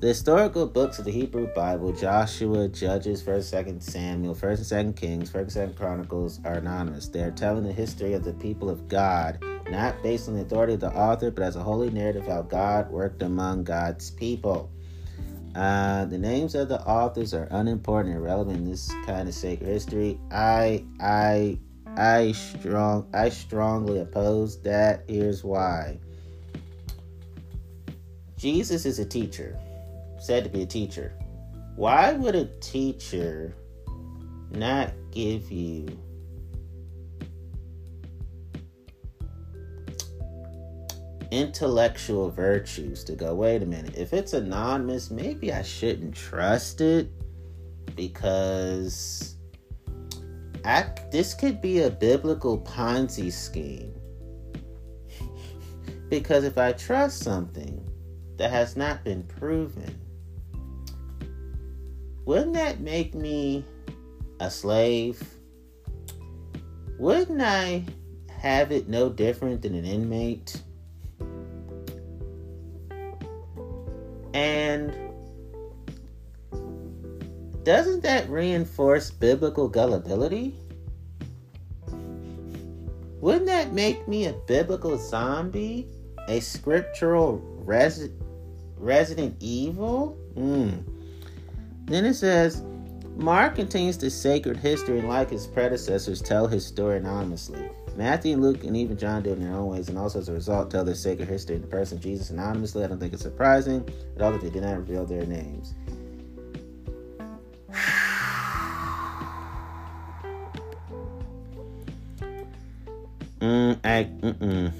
The 0.01 0.07
historical 0.07 0.65
books 0.65 0.97
of 0.97 1.05
the 1.05 1.11
Hebrew 1.11 1.45
Bible, 1.53 1.91
Joshua, 1.91 2.67
Judges, 2.67 3.21
1st, 3.21 3.67
and 3.67 3.79
2nd 3.79 3.83
Samuel, 3.83 4.33
1st 4.33 4.71
and 4.71 4.95
2nd 4.95 4.99
Kings, 4.99 5.29
1st 5.29 5.57
and 5.57 5.75
2nd 5.75 5.77
Chronicles, 5.77 6.39
are 6.43 6.55
anonymous. 6.55 7.07
They 7.07 7.21
are 7.21 7.29
telling 7.29 7.63
the 7.63 7.71
history 7.71 8.13
of 8.13 8.23
the 8.23 8.33
people 8.33 8.67
of 8.67 8.87
God, 8.87 9.37
not 9.69 10.01
based 10.01 10.27
on 10.27 10.33
the 10.33 10.41
authority 10.41 10.73
of 10.73 10.79
the 10.79 10.91
author, 10.91 11.29
but 11.29 11.43
as 11.43 11.55
a 11.55 11.61
holy 11.61 11.91
narrative 11.91 12.25
how 12.25 12.41
God 12.41 12.89
worked 12.89 13.21
among 13.21 13.63
God's 13.63 14.09
people. 14.09 14.71
Uh, 15.53 16.05
the 16.05 16.17
names 16.17 16.55
of 16.55 16.67
the 16.67 16.81
authors 16.81 17.35
are 17.35 17.47
unimportant 17.51 18.15
and 18.15 18.23
irrelevant 18.23 18.57
in 18.57 18.71
this 18.71 18.91
kind 19.05 19.29
of 19.29 19.35
sacred 19.35 19.67
history. 19.67 20.19
I 20.31 20.83
I 20.99 21.59
I 21.95 22.31
strong 22.31 23.07
I 23.13 23.29
strongly 23.29 23.99
oppose 23.99 24.59
that. 24.63 25.03
Here's 25.07 25.43
why. 25.43 25.99
Jesus 28.35 28.87
is 28.87 28.97
a 28.97 29.05
teacher, 29.05 29.59
said 30.21 30.43
to 30.43 30.49
be 30.49 30.61
a 30.61 30.65
teacher. 30.65 31.13
Why 31.75 32.13
would 32.13 32.35
a 32.35 32.45
teacher 32.59 33.55
not 34.51 34.93
give 35.11 35.51
you 35.51 35.87
intellectual 41.31 42.29
virtues 42.29 43.03
to 43.05 43.13
go, 43.13 43.33
wait 43.33 43.63
a 43.63 43.65
minute, 43.65 43.95
if 43.97 44.13
it's 44.13 44.33
anonymous, 44.33 45.09
maybe 45.09 45.51
I 45.51 45.63
shouldn't 45.63 46.13
trust 46.13 46.81
it 46.81 47.09
because 47.95 49.37
I, 50.63 50.85
this 51.11 51.33
could 51.33 51.61
be 51.61 51.79
a 51.79 51.89
biblical 51.89 52.59
Ponzi 52.59 53.31
scheme. 53.31 53.93
because 56.09 56.43
if 56.43 56.57
I 56.57 56.73
trust 56.73 57.23
something 57.23 57.89
that 58.37 58.51
has 58.51 58.75
not 58.75 59.03
been 59.03 59.23
proven, 59.23 59.99
wouldn't 62.25 62.53
that 62.53 62.79
make 62.79 63.13
me 63.13 63.65
a 64.39 64.49
slave? 64.49 65.21
Wouldn't 66.99 67.41
I 67.41 67.85
have 68.29 68.71
it 68.71 68.87
no 68.87 69.09
different 69.09 69.61
than 69.61 69.75
an 69.75 69.85
inmate? 69.85 70.61
And 74.33 74.93
doesn't 77.63 78.01
that 78.03 78.29
reinforce 78.29 79.11
biblical 79.11 79.67
gullibility? 79.67 80.55
Wouldn't 83.19 83.45
that 83.45 83.73
make 83.73 84.07
me 84.07 84.25
a 84.25 84.33
biblical 84.33 84.97
zombie? 84.97 85.87
A 86.27 86.39
scriptural 86.39 87.37
res- 87.65 88.09
Resident 88.77 89.35
Evil? 89.39 90.17
Mm. 90.35 90.90
Then 91.91 92.05
it 92.05 92.13
says, 92.13 92.63
Mark 93.17 93.55
continues 93.55 93.97
the 93.97 94.09
sacred 94.09 94.55
history 94.55 94.99
and, 94.99 95.09
like 95.09 95.29
his 95.29 95.45
predecessors, 95.45 96.21
tell 96.21 96.47
his 96.47 96.65
story 96.65 96.95
anonymously. 96.97 97.69
Matthew, 97.97 98.37
Luke, 98.37 98.63
and 98.63 98.77
even 98.77 98.97
John 98.97 99.21
do 99.23 99.31
it 99.31 99.33
in 99.33 99.43
their 99.43 99.53
own 99.53 99.67
ways, 99.67 99.89
and 99.89 99.97
also 99.97 100.19
as 100.19 100.29
a 100.29 100.33
result, 100.33 100.71
tell 100.71 100.85
their 100.85 100.95
sacred 100.95 101.27
history 101.27 101.57
in 101.57 101.61
the 101.61 101.67
person 101.67 101.97
of 101.97 102.03
Jesus 102.03 102.29
anonymously. 102.29 102.85
I 102.85 102.87
don't 102.87 102.97
think 102.97 103.11
it's 103.11 103.21
surprising 103.21 103.85
at 104.15 104.21
all 104.21 104.31
that 104.31 104.39
they 104.39 104.49
did 104.49 104.63
not 104.63 104.77
reveal 104.77 105.05
their 105.05 105.25
names. 105.25 105.73
mm, 113.41 113.77
I, 113.83 114.05
mm-mm. 114.05 114.71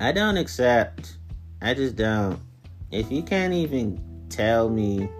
I 0.00 0.12
don't 0.12 0.38
accept. 0.38 1.18
I 1.60 1.74
just 1.74 1.96
don't. 1.96 2.40
If 2.90 3.12
you 3.12 3.22
can't 3.22 3.52
even 3.52 4.02
tell 4.30 4.70
me 4.70 5.10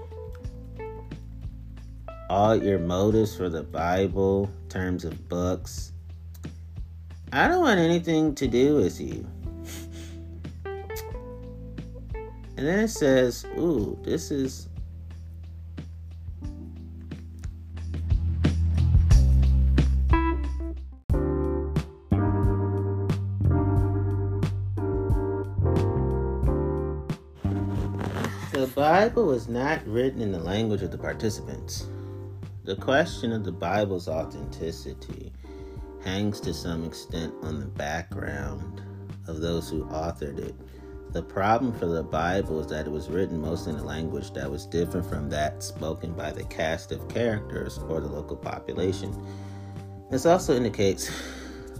all 2.28 2.62
your 2.62 2.78
motives 2.78 3.34
for 3.34 3.48
the 3.48 3.62
Bible, 3.62 4.50
terms 4.68 5.04
of 5.04 5.28
books, 5.28 5.92
I 7.32 7.48
don't 7.48 7.60
want 7.60 7.80
anything 7.80 8.34
to 8.36 8.46
do 8.46 8.76
with 8.76 9.00
you. 9.00 9.26
And 12.56 12.66
then 12.66 12.80
it 12.80 12.88
says, 12.88 13.46
ooh, 13.56 13.98
this 14.02 14.30
is. 14.30 14.68
The 28.52 28.66
Bible 28.74 29.26
was 29.26 29.48
not 29.48 29.86
written 29.86 30.20
in 30.20 30.32
the 30.32 30.40
language 30.40 30.82
of 30.82 30.90
the 30.90 30.98
participants. 30.98 31.86
The 32.68 32.76
question 32.76 33.32
of 33.32 33.44
the 33.44 33.50
Bible's 33.50 34.08
authenticity 34.08 35.32
hangs 36.04 36.38
to 36.40 36.52
some 36.52 36.84
extent 36.84 37.32
on 37.40 37.60
the 37.60 37.66
background 37.66 38.82
of 39.26 39.40
those 39.40 39.70
who 39.70 39.86
authored 39.86 40.38
it. 40.38 40.54
The 41.14 41.22
problem 41.22 41.72
for 41.72 41.86
the 41.86 42.02
Bible 42.02 42.60
is 42.60 42.66
that 42.66 42.86
it 42.86 42.90
was 42.90 43.08
written 43.08 43.40
mostly 43.40 43.72
in 43.72 43.78
a 43.78 43.82
language 43.82 44.34
that 44.34 44.50
was 44.50 44.66
different 44.66 45.08
from 45.08 45.30
that 45.30 45.62
spoken 45.62 46.12
by 46.12 46.30
the 46.30 46.44
cast 46.44 46.92
of 46.92 47.08
characters 47.08 47.78
or 47.88 48.02
the 48.02 48.08
local 48.08 48.36
population. 48.36 49.16
This 50.10 50.26
also 50.26 50.54
indicates 50.54 51.10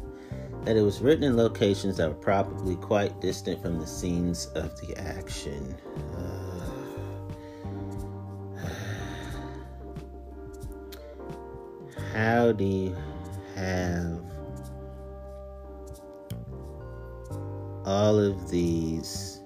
that 0.65 0.75
it 0.75 0.81
was 0.81 1.03
written 1.03 1.25
in 1.25 1.37
locations 1.37 1.99
that 1.99 2.09
were 2.09 2.15
probably 2.15 2.77
quite 2.77 3.21
distant 3.21 3.61
from 3.61 3.79
the 3.79 3.87
scenes 3.87 4.47
of 4.55 4.81
the 4.81 4.97
action. 4.97 5.77
Uh, 6.17 6.48
how 12.13 12.53
do 12.53 12.65
you 12.65 12.97
have 13.55 14.21
all 17.85 18.19
of 18.19 18.51
these 18.51 19.41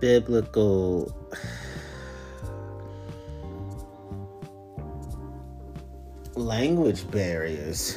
biblical 0.00 1.14
language 6.34 7.10
barriers 7.10 7.96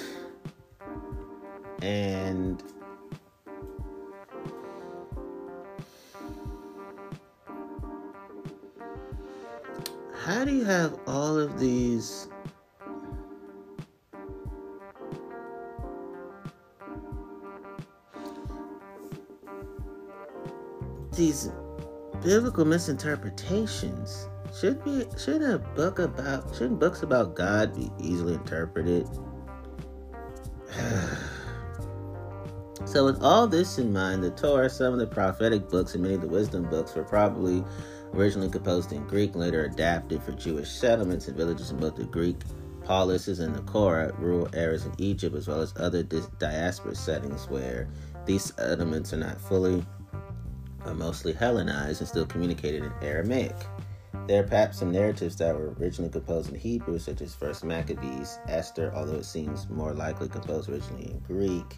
and 1.82 2.64
how 10.28 10.44
do 10.44 10.54
you 10.54 10.66
have 10.66 11.00
all 11.08 11.40
of 11.40 11.58
these 11.58 12.28
these 21.14 21.50
biblical 22.22 22.66
misinterpretations? 22.66 24.28
Should 24.60 24.84
be 24.84 25.06
should 25.18 25.42
a 25.42 25.60
book 25.60 26.00
about 26.00 26.54
shouldn't 26.54 26.82
books 26.82 27.04
about 27.04 27.34
god 27.34 27.74
be 27.74 27.90
easily 27.98 28.34
interpreted? 28.34 29.08
So 32.86 33.04
with 33.04 33.22
all 33.22 33.48
this 33.48 33.80
in 33.80 33.92
mind 33.92 34.24
the 34.24 34.32
torah 34.32 34.70
some 34.70 34.94
of 34.94 35.00
the 35.00 35.08
prophetic 35.08 35.68
books 35.68 35.94
and 35.94 36.04
many 36.04 36.16
of 36.16 36.22
the 36.22 36.28
wisdom 36.28 36.64
books 36.70 36.96
were 36.96 37.04
probably 37.04 37.62
originally 38.14 38.50
composed 38.50 38.92
in 38.92 39.06
Greek, 39.08 39.36
later 39.36 39.66
adapted 39.66 40.22
for 40.24 40.32
Jewish 40.34 40.70
settlements 40.70 41.28
and 41.28 41.38
villages 41.38 41.72
in 41.72 41.78
both 41.78 41.96
the 41.96 42.06
Greek 42.06 42.38
polises 42.84 43.40
and 43.40 43.54
the 43.54 43.62
chora, 43.62 44.18
rural 44.20 44.50
areas 44.54 44.86
in 44.86 44.94
Egypt, 44.98 45.36
as 45.36 45.48
well 45.48 45.62
as 45.62 45.74
other 45.78 46.04
diaspora 46.04 46.96
settings 46.96 47.50
where 47.50 47.88
these 48.26 48.54
settlements 48.56 49.14
are 49.14 49.18
not 49.18 49.40
fully 49.42 49.86
or 50.86 50.94
mostly 50.94 51.34
Hellenized 51.34 52.02
and 52.02 52.08
still 52.08 52.26
communicated 52.26 52.84
in 52.84 52.92
Aramaic. 53.02 53.56
There 54.28 54.44
are 54.44 54.48
perhaps 54.48 54.80
some 54.80 54.92
narratives 54.92 55.36
that 55.38 55.56
were 55.56 55.74
originally 55.80 56.12
composed 56.12 56.50
in 56.50 56.60
Hebrew, 56.60 57.00
such 57.00 57.22
as 57.22 57.36
First 57.36 57.64
Maccabees, 57.64 58.40
Esther, 58.48 58.92
although 58.94 59.16
it 59.16 59.26
seems 59.26 59.70
more 59.70 59.94
likely 59.94 60.28
composed 60.28 60.70
originally 60.70 61.12
in 61.12 61.20
Greek. 61.20 61.76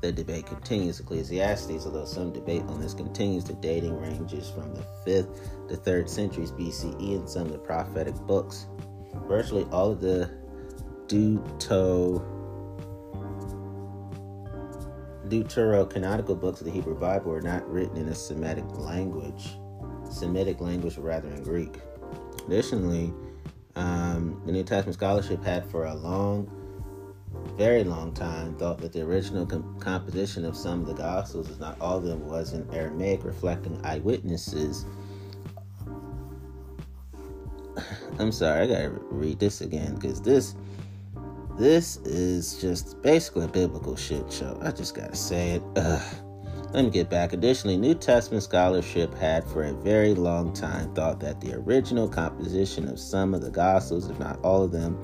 The 0.00 0.12
debate 0.12 0.46
continues. 0.46 1.00
Ecclesiastes, 1.00 1.86
although 1.86 2.04
some 2.04 2.32
debate 2.32 2.62
on 2.62 2.80
this 2.80 2.94
continues, 2.94 3.44
the 3.44 3.54
dating 3.54 3.98
ranges 4.00 4.50
from 4.50 4.74
the 4.74 4.84
5th 5.06 5.68
to 5.68 5.76
3rd 5.76 6.08
centuries 6.08 6.52
BCE 6.52 7.20
in 7.20 7.26
some 7.26 7.46
of 7.46 7.52
the 7.52 7.58
prophetic 7.58 8.14
books. 8.26 8.66
Virtually 9.26 9.66
all 9.70 9.92
of 9.92 10.00
the 10.00 10.30
Deutero, 11.06 12.22
Deuterocanonical 15.28 16.38
books 16.38 16.60
of 16.60 16.66
the 16.66 16.72
Hebrew 16.72 16.98
Bible 16.98 17.30
were 17.30 17.40
not 17.40 17.68
written 17.70 17.96
in 17.96 18.08
a 18.08 18.14
Semitic 18.14 18.64
language. 18.76 19.56
Semitic 20.10 20.60
language, 20.60 20.98
rather 20.98 21.28
in 21.28 21.42
Greek. 21.42 21.76
Additionally, 22.46 23.12
um, 23.76 24.40
the 24.44 24.52
New 24.52 24.62
Testament 24.62 24.94
scholarship 24.94 25.42
had 25.42 25.68
for 25.70 25.86
a 25.86 25.94
long 25.94 26.46
very 27.56 27.84
long 27.84 28.12
time 28.12 28.56
thought 28.56 28.78
that 28.78 28.92
the 28.92 29.02
original 29.02 29.46
com- 29.46 29.78
composition 29.78 30.44
of 30.44 30.56
some 30.56 30.80
of 30.80 30.86
the 30.86 30.94
Gospels, 30.94 31.50
if 31.50 31.58
not 31.60 31.80
all 31.80 31.98
of 31.98 32.04
them, 32.04 32.26
was 32.26 32.52
in 32.52 32.68
Aramaic, 32.72 33.24
reflecting 33.24 33.80
eyewitnesses. 33.84 34.86
I'm 38.18 38.32
sorry, 38.32 38.62
I 38.62 38.66
gotta 38.66 38.90
read 39.10 39.38
this 39.38 39.60
again 39.60 39.94
because 39.94 40.20
this 40.20 40.56
this 41.58 41.98
is 41.98 42.60
just 42.60 43.00
basically 43.02 43.44
a 43.44 43.48
biblical 43.48 43.94
shit 43.94 44.32
show. 44.32 44.58
I 44.60 44.72
just 44.72 44.94
gotta 44.94 45.14
say 45.14 45.52
it. 45.52 45.62
Ugh. 45.76 46.16
Let 46.72 46.86
me 46.86 46.90
get 46.90 47.08
back. 47.08 47.32
Additionally, 47.32 47.76
New 47.76 47.94
Testament 47.94 48.42
scholarship 48.42 49.14
had 49.14 49.44
for 49.44 49.62
a 49.62 49.72
very 49.72 50.12
long 50.12 50.52
time 50.52 50.92
thought 50.92 51.20
that 51.20 51.40
the 51.40 51.54
original 51.54 52.08
composition 52.08 52.88
of 52.88 52.98
some 52.98 53.32
of 53.32 53.42
the 53.42 53.50
Gospels, 53.50 54.10
if 54.10 54.18
not 54.18 54.40
all 54.42 54.64
of 54.64 54.72
them, 54.72 54.98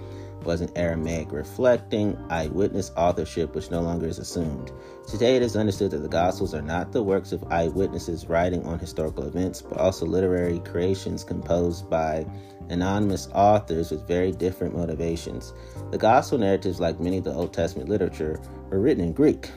was 0.45 0.61
in 0.61 0.71
Aramaic, 0.77 1.33
reflecting 1.33 2.17
eyewitness 2.31 2.91
authorship, 2.97 3.55
which 3.55 3.71
no 3.71 3.81
longer 3.81 4.07
is 4.07 4.19
assumed. 4.19 4.73
Today, 5.07 5.37
it 5.37 5.43
is 5.43 5.57
understood 5.57 5.91
that 5.93 5.99
the 5.99 6.09
Gospels 6.09 6.55
are 6.55 6.63
not 6.63 6.93
the 6.93 7.03
works 7.03 7.33
of 7.33 7.45
eyewitnesses 7.51 8.27
writing 8.27 8.65
on 8.67 8.79
historical 8.79 9.27
events, 9.27 9.63
but 9.63 9.79
also 9.79 10.07
literary 10.07 10.61
creations 10.61 11.25
composed 11.25 11.89
by 11.91 12.27
anonymous 12.69 13.29
authors 13.35 13.91
with 13.91 14.07
very 14.07 14.33
different 14.33 14.77
motivations. 14.77 15.53
The 15.91 15.99
Gospel 15.99 16.39
narratives, 16.39 16.81
like 16.81 17.01
many 17.01 17.19
of 17.19 17.25
the 17.25 17.35
Old 17.35 17.53
Testament 17.53 17.89
literature, 17.89 18.41
were 18.71 18.81
written 18.81 19.05
in 19.05 19.13
Greek. 19.13 19.51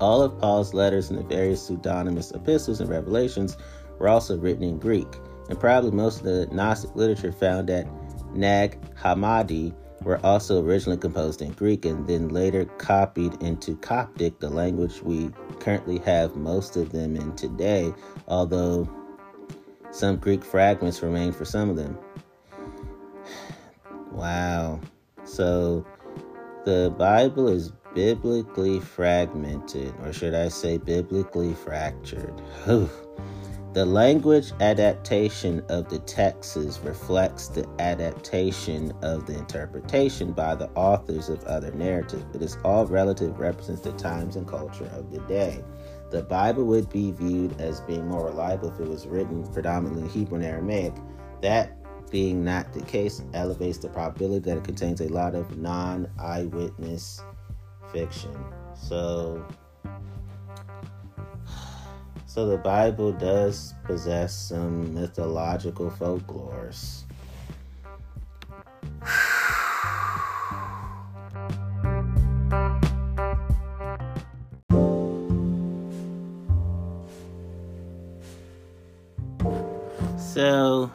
All 0.00 0.22
of 0.22 0.38
Paul's 0.38 0.74
letters 0.74 1.10
and 1.10 1.18
the 1.18 1.24
various 1.24 1.62
pseudonymous 1.62 2.30
epistles 2.32 2.80
and 2.80 2.88
revelations 2.88 3.56
were 3.98 4.08
also 4.08 4.36
written 4.38 4.62
in 4.62 4.78
Greek, 4.78 5.08
and 5.48 5.58
probably 5.58 5.90
most 5.90 6.18
of 6.18 6.24
the 6.24 6.46
Gnostic 6.52 6.94
literature 6.94 7.32
found 7.32 7.68
at 7.70 7.86
Nag 8.34 8.78
Hammadi 8.94 9.74
were 10.02 10.24
also 10.24 10.62
originally 10.62 10.98
composed 10.98 11.42
in 11.42 11.52
Greek 11.52 11.84
and 11.84 12.06
then 12.06 12.28
later 12.28 12.64
copied 12.64 13.42
into 13.42 13.76
Coptic, 13.76 14.38
the 14.38 14.48
language 14.48 15.02
we 15.02 15.30
currently 15.60 15.98
have 15.98 16.36
most 16.36 16.76
of 16.76 16.92
them 16.92 17.16
in 17.16 17.34
today, 17.34 17.92
although 18.28 18.88
some 19.90 20.16
Greek 20.16 20.44
fragments 20.44 21.02
remain 21.02 21.32
for 21.32 21.44
some 21.44 21.70
of 21.70 21.76
them. 21.76 21.98
Wow. 24.10 24.80
So 25.24 25.86
the 26.64 26.92
Bible 26.98 27.48
is 27.48 27.70
biblically 27.94 28.80
fragmented, 28.80 29.94
or 30.02 30.12
should 30.12 30.34
I 30.34 30.48
say 30.48 30.78
biblically 30.78 31.54
fractured. 31.54 32.42
The 33.74 33.84
language 33.84 34.52
adaptation 34.60 35.62
of 35.68 35.90
the 35.90 35.98
texts 36.00 36.80
reflects 36.82 37.48
the 37.48 37.68
adaptation 37.78 38.92
of 39.02 39.26
the 39.26 39.36
interpretation 39.36 40.32
by 40.32 40.54
the 40.54 40.70
authors 40.70 41.28
of 41.28 41.44
other 41.44 41.70
narratives. 41.72 42.24
It 42.34 42.42
is 42.42 42.56
all 42.64 42.86
relative, 42.86 43.38
represents 43.38 43.82
the 43.82 43.92
times 43.92 44.36
and 44.36 44.48
culture 44.48 44.90
of 44.94 45.10
the 45.10 45.20
day. 45.20 45.62
The 46.10 46.22
Bible 46.22 46.64
would 46.64 46.88
be 46.88 47.12
viewed 47.12 47.60
as 47.60 47.82
being 47.82 48.08
more 48.08 48.24
reliable 48.24 48.72
if 48.72 48.80
it 48.80 48.88
was 48.88 49.06
written 49.06 49.46
predominantly 49.52 50.04
in 50.04 50.08
Hebrew 50.08 50.38
and 50.38 50.46
Aramaic. 50.46 50.94
That 51.42 51.76
being 52.10 52.42
not 52.42 52.72
the 52.72 52.80
case 52.80 53.22
elevates 53.34 53.78
the 53.78 53.90
probability 53.90 54.50
that 54.50 54.56
it 54.56 54.64
contains 54.64 55.02
a 55.02 55.08
lot 55.08 55.34
of 55.34 55.58
non 55.58 56.08
eyewitness 56.18 57.20
fiction. 57.92 58.34
So, 58.74 59.46
so 62.38 62.46
the 62.46 62.56
Bible 62.56 63.10
does 63.10 63.74
possess 63.82 64.32
some 64.32 64.94
mythological 64.94 65.90
folklores. 65.90 67.02
So, 80.16 80.92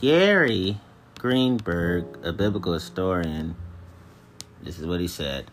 Gary 0.00 0.78
Greenberg, 1.18 2.04
a 2.22 2.32
biblical 2.32 2.74
historian, 2.74 3.56
this 4.62 4.78
is 4.78 4.86
what 4.86 5.00
he 5.00 5.08
said. 5.08 5.50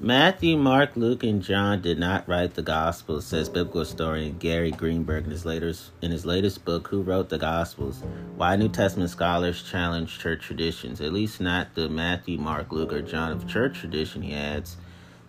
Matthew, 0.00 0.56
Mark, 0.56 0.94
Luke, 0.94 1.24
and 1.24 1.42
John 1.42 1.82
did 1.82 1.98
not 1.98 2.28
write 2.28 2.54
the 2.54 2.62
Gospels, 2.62 3.26
says 3.26 3.48
biblical 3.48 3.80
historian 3.80 4.38
Gary 4.38 4.70
Greenberg 4.70 5.24
in 5.24 5.30
his 5.32 5.44
latest 5.44 5.90
in 6.00 6.12
his 6.12 6.24
latest 6.24 6.64
book, 6.64 6.86
Who 6.86 7.02
Wrote 7.02 7.30
the 7.30 7.38
Gospels? 7.38 8.04
Why 8.36 8.54
New 8.54 8.68
Testament 8.68 9.10
Scholars 9.10 9.60
Challenge 9.60 10.16
Church 10.16 10.42
Traditions. 10.42 11.00
At 11.00 11.12
least 11.12 11.40
not 11.40 11.74
the 11.74 11.88
Matthew, 11.88 12.38
Mark, 12.38 12.70
Luke, 12.70 12.92
or 12.92 13.02
John 13.02 13.32
of 13.32 13.48
church 13.48 13.80
tradition, 13.80 14.22
he 14.22 14.34
adds. 14.34 14.76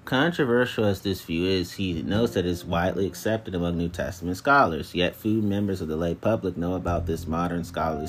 Controversial 0.06 0.86
as 0.86 1.02
this 1.02 1.24
view 1.24 1.46
is, 1.46 1.74
he 1.74 2.04
notes 2.04 2.36
that 2.36 2.46
it 2.46 2.50
is 2.50 2.64
widely 2.64 3.08
accepted 3.08 3.56
among 3.56 3.76
New 3.76 3.90
Testament 3.90 4.38
scholars, 4.38 4.94
yet 4.94 5.16
few 5.16 5.42
members 5.42 5.82
of 5.82 5.88
the 5.88 5.98
lay 5.98 6.14
public 6.14 6.56
know 6.56 6.76
about 6.76 7.08
this 7.08 7.26
modern 7.26 7.64
scholarly 7.64 8.08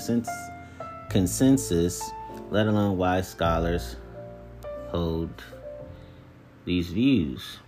consensus, 1.08 2.10
let 2.50 2.66
alone 2.66 2.98
why 2.98 3.22
scholars 3.22 3.96
hold 4.90 5.42
these 6.64 6.88
views. 6.88 7.58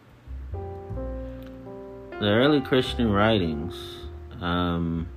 The 0.52 2.28
early 2.28 2.60
Christian 2.60 3.10
writings, 3.12 3.74
um, 4.40 5.08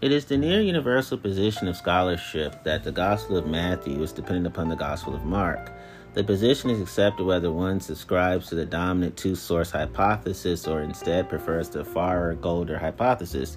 It 0.00 0.12
is 0.12 0.26
the 0.26 0.36
near 0.36 0.60
universal 0.60 1.18
position 1.18 1.66
of 1.66 1.76
scholarship 1.76 2.62
that 2.62 2.84
the 2.84 2.92
Gospel 2.92 3.36
of 3.36 3.48
Matthew 3.48 4.00
is 4.00 4.12
dependent 4.12 4.46
upon 4.46 4.68
the 4.68 4.76
Gospel 4.76 5.12
of 5.12 5.24
Mark. 5.24 5.72
The 6.14 6.22
position 6.22 6.70
is 6.70 6.80
accepted 6.80 7.26
whether 7.26 7.50
one 7.50 7.80
subscribes 7.80 8.46
to 8.48 8.54
the 8.54 8.64
dominant 8.64 9.16
two 9.16 9.34
source 9.34 9.72
hypothesis 9.72 10.68
or 10.68 10.82
instead 10.82 11.28
prefers 11.28 11.68
the 11.68 11.84
Farrer 11.84 12.36
Goulder 12.36 12.78
hypothesis. 12.78 13.56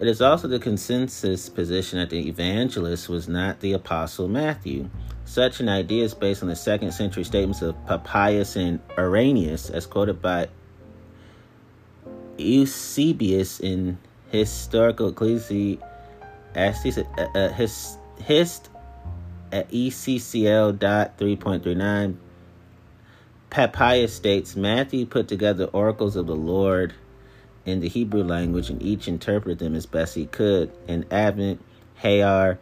It 0.00 0.08
is 0.08 0.22
also 0.22 0.48
the 0.48 0.58
consensus 0.58 1.50
position 1.50 1.98
that 1.98 2.08
the 2.08 2.26
evangelist 2.26 3.10
was 3.10 3.28
not 3.28 3.60
the 3.60 3.74
apostle 3.74 4.28
Matthew. 4.28 4.88
Such 5.26 5.60
an 5.60 5.68
idea 5.68 6.04
is 6.04 6.14
based 6.14 6.42
on 6.42 6.48
the 6.48 6.56
second 6.56 6.92
century 6.92 7.22
statements 7.22 7.60
of 7.60 7.76
Papias 7.86 8.56
and 8.56 8.80
Irenaeus, 8.96 9.68
as 9.68 9.84
quoted 9.84 10.22
by 10.22 10.48
Eusebius 12.38 13.60
in 13.60 13.98
Historical 14.30 15.10
Ecclesiastes, 15.10 15.82
uh, 16.54 17.26
uh, 17.34 17.48
his, 17.50 17.98
hist 18.24 18.70
at 19.52 19.70
ECCL 19.70 20.78
dot 20.78 21.18
3.39. 21.18 22.16
Papias 23.50 24.14
states 24.14 24.56
Matthew 24.56 25.04
put 25.04 25.28
together 25.28 25.64
oracles 25.66 26.16
of 26.16 26.26
the 26.26 26.36
Lord 26.36 26.94
in 27.70 27.80
the 27.80 27.88
Hebrew 27.88 28.22
language 28.24 28.70
and 28.70 28.82
each 28.82 29.08
interpreted 29.08 29.58
them 29.58 29.74
as 29.74 29.86
best 29.86 30.14
he 30.14 30.26
could. 30.26 30.70
In 30.86 31.06
Advent, 31.10 31.64
Hayar, 32.02 32.58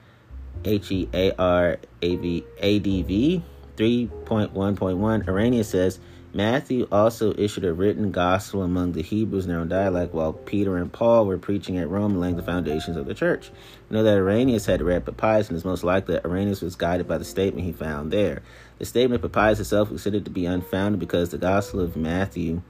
H 0.65 0.91
E 0.93 1.09
A 1.13 1.33
R 1.33 1.79
A 2.03 2.17
V 2.17 2.45
A 2.59 2.79
D 2.79 3.03
V 3.03 3.43
3.1.1, 3.77 5.29
Irenaeus 5.29 5.69
says 5.69 6.01
Matthew 6.35 6.87
also 6.93 7.33
issued 7.39 7.65
a 7.65 7.73
written 7.73 8.13
gospel 8.13 8.63
among 8.63 8.93
the 8.93 9.03
Hebrews 9.03 9.45
in 9.45 9.51
their 9.51 9.61
own 9.61 9.69
dialect 9.69 10.13
while 10.13 10.35
Peter 10.35 10.77
and 10.77 10.93
Paul 10.93 11.25
were 11.27 11.39
preaching 11.39 11.79
at 11.79 11.89
Rome 11.89 12.21
laying 12.21 12.37
the 12.37 12.43
foundations 12.43 12.97
of 12.99 13.07
the 13.07 13.15
church. 13.15 13.51
We 13.89 13.97
know 13.97 14.03
that 14.03 14.19
Irenaeus 14.19 14.67
had 14.67 14.83
read 14.83 15.07
Papias 15.07 15.49
and 15.49 15.57
it's 15.57 15.65
most 15.65 15.85
likely 15.85 16.15
that 16.15 16.27
Irenaeus 16.27 16.61
was 16.61 16.77
guided 16.77 17.09
by 17.09 17.17
the 17.17 17.25
statement 17.25 17.65
he 17.65 17.73
found 17.73 18.11
there. 18.11 18.43
The 18.79 18.85
statement 18.85 19.25
of 19.25 19.33
Papias 19.33 19.59
itself 19.59 19.91
was 19.91 20.03
considered 20.03 20.27
to 20.27 20.31
be 20.31 20.45
unfounded 20.45 21.01
because 21.01 21.31
the 21.31 21.39
gospel 21.39 21.81
of 21.81 21.97
Matthew 21.97 22.61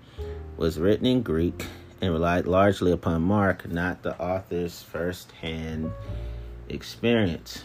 was 0.56 0.78
written 0.78 1.06
in 1.06 1.22
Greek 1.22 1.66
and 2.00 2.12
relied 2.12 2.46
largely 2.46 2.92
upon 2.92 3.22
Mark, 3.22 3.68
not 3.68 4.02
the 4.02 4.18
author's 4.20 4.82
first 4.82 5.32
hand 5.32 5.92
experience. 6.68 7.62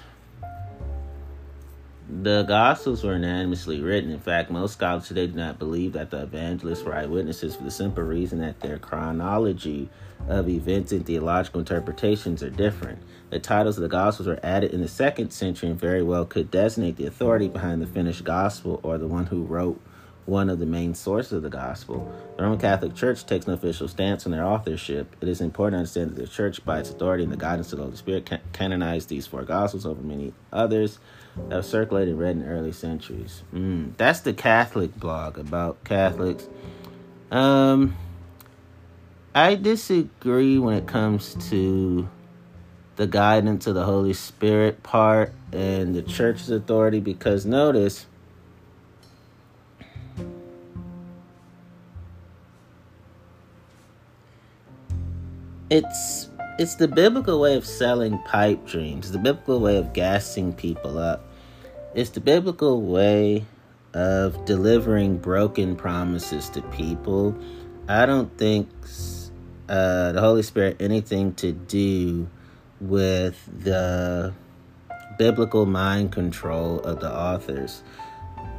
The 2.21 2.43
Gospels 2.43 3.03
were 3.03 3.13
unanimously 3.13 3.79
written. 3.79 4.11
In 4.11 4.19
fact, 4.19 4.51
most 4.51 4.73
scholars 4.73 5.07
today 5.07 5.27
do 5.27 5.33
not 5.33 5.57
believe 5.57 5.93
that 5.93 6.11
the 6.11 6.23
evangelists 6.23 6.83
were 6.83 6.93
eyewitnesses 6.93 7.55
for 7.55 7.63
the 7.63 7.71
simple 7.71 8.03
reason 8.03 8.39
that 8.39 8.59
their 8.59 8.77
chronology 8.77 9.89
of 10.27 10.49
events 10.49 10.91
and 10.91 11.05
theological 11.05 11.61
interpretations 11.61 12.43
are 12.43 12.49
different. 12.49 12.99
The 13.29 13.39
titles 13.39 13.77
of 13.77 13.83
the 13.83 13.89
Gospels 13.89 14.27
were 14.27 14.39
added 14.43 14.71
in 14.71 14.81
the 14.81 14.87
second 14.87 15.31
century 15.31 15.69
and 15.69 15.79
very 15.79 16.03
well 16.03 16.25
could 16.25 16.51
designate 16.51 16.97
the 16.97 17.05
authority 17.05 17.47
behind 17.47 17.81
the 17.81 17.87
finished 17.87 18.23
Gospel 18.23 18.79
or 18.83 18.97
the 18.97 19.07
one 19.07 19.25
who 19.25 19.43
wrote 19.43 19.81
one 20.25 20.49
of 20.49 20.59
the 20.59 20.65
main 20.65 20.93
sources 20.93 21.33
of 21.33 21.43
the 21.43 21.49
gospel. 21.49 22.11
The 22.37 22.43
Roman 22.43 22.59
Catholic 22.59 22.95
Church 22.95 23.25
takes 23.25 23.45
an 23.45 23.53
official 23.53 23.87
stance 23.87 24.25
on 24.25 24.31
their 24.31 24.45
authorship. 24.45 25.15
It 25.21 25.27
is 25.27 25.41
important 25.41 25.73
to 25.73 25.79
understand 25.79 26.11
that 26.11 26.21
the 26.21 26.27
Church, 26.27 26.63
by 26.63 26.79
its 26.79 26.89
authority 26.89 27.23
and 27.23 27.31
the 27.31 27.37
guidance 27.37 27.71
of 27.73 27.79
the 27.79 27.85
Holy 27.85 27.97
Spirit, 27.97 28.25
can- 28.25 28.41
canonized 28.53 29.09
these 29.09 29.27
four 29.27 29.43
gospels 29.43 29.85
over 29.85 30.01
many 30.01 30.33
others 30.51 30.99
that 31.49 31.55
have 31.55 31.65
circulated 31.65 32.13
and 32.13 32.19
read 32.19 32.37
in 32.37 32.47
early 32.47 32.71
centuries. 32.71 33.43
Mm, 33.53 33.97
that's 33.97 34.21
the 34.21 34.33
Catholic 34.33 34.95
blog 34.97 35.37
about 35.37 35.83
Catholics. 35.83 36.47
Um, 37.31 37.95
I 39.35 39.55
disagree 39.55 40.59
when 40.59 40.75
it 40.77 40.87
comes 40.87 41.35
to 41.49 42.07
the 42.95 43.07
guidance 43.07 43.65
of 43.65 43.73
the 43.73 43.83
Holy 43.83 44.13
Spirit 44.13 44.83
part 44.83 45.33
and 45.51 45.95
the 45.95 46.03
church's 46.03 46.51
authority 46.51 46.99
because 46.99 47.45
notice 47.45 48.05
it's 55.73 56.29
it's 56.59 56.75
the 56.75 56.87
biblical 56.87 57.41
way 57.41 57.55
of 57.55 57.65
selling 57.65 58.19
pipe 58.19 58.63
dreams, 58.67 59.11
the 59.11 59.17
biblical 59.17 59.59
way 59.59 59.77
of 59.77 59.91
gassing 59.91 60.53
people 60.53 60.99
up. 60.99 61.25
It's 61.95 62.11
the 62.11 62.19
biblical 62.19 62.83
way 62.83 63.45
of 63.95 64.45
delivering 64.45 65.17
broken 65.17 65.75
promises 65.75 66.49
to 66.49 66.61
people. 66.61 67.35
I 67.89 68.05
don't 68.05 68.37
think 68.37 68.69
uh, 69.67 70.11
the 70.11 70.21
Holy 70.21 70.43
Spirit 70.43 70.77
anything 70.79 71.33
to 71.35 71.51
do 71.51 72.29
with 72.79 73.43
the 73.63 74.31
biblical 75.17 75.65
mind 75.65 76.11
control 76.11 76.81
of 76.81 76.99
the 76.99 77.11
authors. 77.11 77.81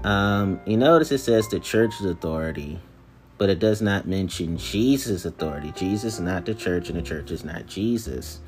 Um, 0.02 0.60
you 0.66 0.76
notice 0.76 1.12
it 1.12 1.18
says 1.18 1.48
the 1.48 1.60
church's 1.60 2.06
authority 2.06 2.80
but 3.38 3.50
it 3.50 3.58
does 3.58 3.82
not 3.82 4.06
mention 4.06 4.56
Jesus' 4.56 5.24
authority. 5.24 5.72
Jesus 5.76 6.14
is 6.14 6.20
not 6.20 6.46
the 6.46 6.54
church, 6.54 6.88
and 6.88 6.98
the 6.98 7.02
church 7.02 7.30
is 7.30 7.44
not 7.44 7.66
Jesus. 7.66 8.40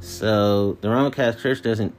So 0.00 0.78
the 0.80 0.90
Roman 0.90 1.12
Catholic 1.12 1.42
Church 1.42 1.62
doesn't 1.62 1.94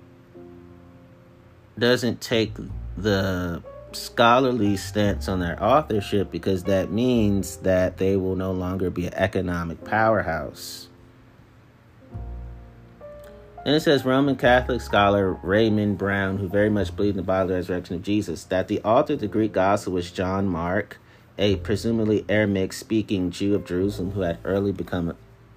doesn't 1.77 2.21
take 2.21 2.53
the 2.97 3.61
scholarly 3.91 4.77
stance 4.77 5.27
on 5.27 5.39
their 5.39 5.61
authorship 5.63 6.31
because 6.31 6.63
that 6.63 6.91
means 6.91 7.57
that 7.57 7.97
they 7.97 8.15
will 8.15 8.35
no 8.35 8.51
longer 8.51 8.89
be 8.89 9.05
an 9.05 9.13
economic 9.13 9.83
powerhouse. 9.83 10.87
And 13.65 13.75
it 13.75 13.81
says 13.81 14.05
Roman 14.05 14.37
Catholic 14.37 14.79
scholar 14.79 15.33
Raymond 15.33 15.97
Brown, 15.97 16.37
who 16.37 16.47
very 16.47 16.69
much 16.69 16.95
believed 16.95 17.17
in 17.17 17.23
the 17.23 17.27
bodily 17.27 17.55
resurrection 17.55 17.95
of 17.95 18.01
Jesus, 18.01 18.45
that 18.45 18.69
the 18.69 18.81
author 18.81 19.13
of 19.13 19.19
the 19.19 19.27
Greek 19.27 19.51
gospel 19.51 19.93
was 19.93 20.09
John 20.09 20.47
Mark, 20.47 20.99
a 21.37 21.57
presumably 21.57 22.25
Aramaic 22.27 22.73
speaking 22.73 23.31
Jew 23.31 23.55
of 23.55 23.65
Jerusalem 23.65 24.11
who 24.11 24.21
had 24.21 24.39
early 24.43 24.71
become 24.71 25.09
a 25.09 25.15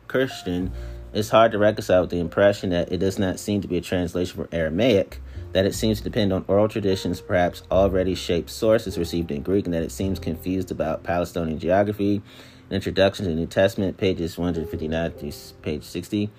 Christian, 0.09 0.73
it's 1.13 1.31
hard 1.31 1.53
to 1.53 1.59
reconcile 1.59 2.03
with 2.03 2.11
the 2.11 2.21
impression 2.21 2.71
that 2.71 2.93
it 2.93 2.99
does 2.99 3.19
not 3.19 3.41
seem 3.41 3.61
to 3.63 3.69
be 3.69 3.77
a 3.77 3.81
translation 3.81 4.37
from 4.37 4.49
Aramaic. 4.53 5.21
that 5.53 5.67
it 5.67 5.75
seems 5.75 5.99
to 5.99 6.05
depend 6.05 6.33
on 6.33 6.45
oral 6.47 6.69
traditions, 6.69 7.21
perhaps 7.21 7.65
already 7.73 8.15
shaped 8.15 8.49
sources 8.49 8.97
received 8.97 9.33
in 9.33 9.43
Greek, 9.43 9.65
and 9.65 9.75
that 9.75 9.83
it 9.83 9.91
seems 9.91 10.21
confused 10.21 10.71
about 10.71 11.03
Palestinian 11.03 11.59
geography. 11.59 12.23
Introduction 12.71 13.25
to 13.25 13.33
the 13.33 13.37
New 13.37 13.47
Testament, 13.47 13.97
pages 13.97 14.39
159 14.39 15.13
to 15.15 15.33
page 15.61 15.83
60. 15.83 16.31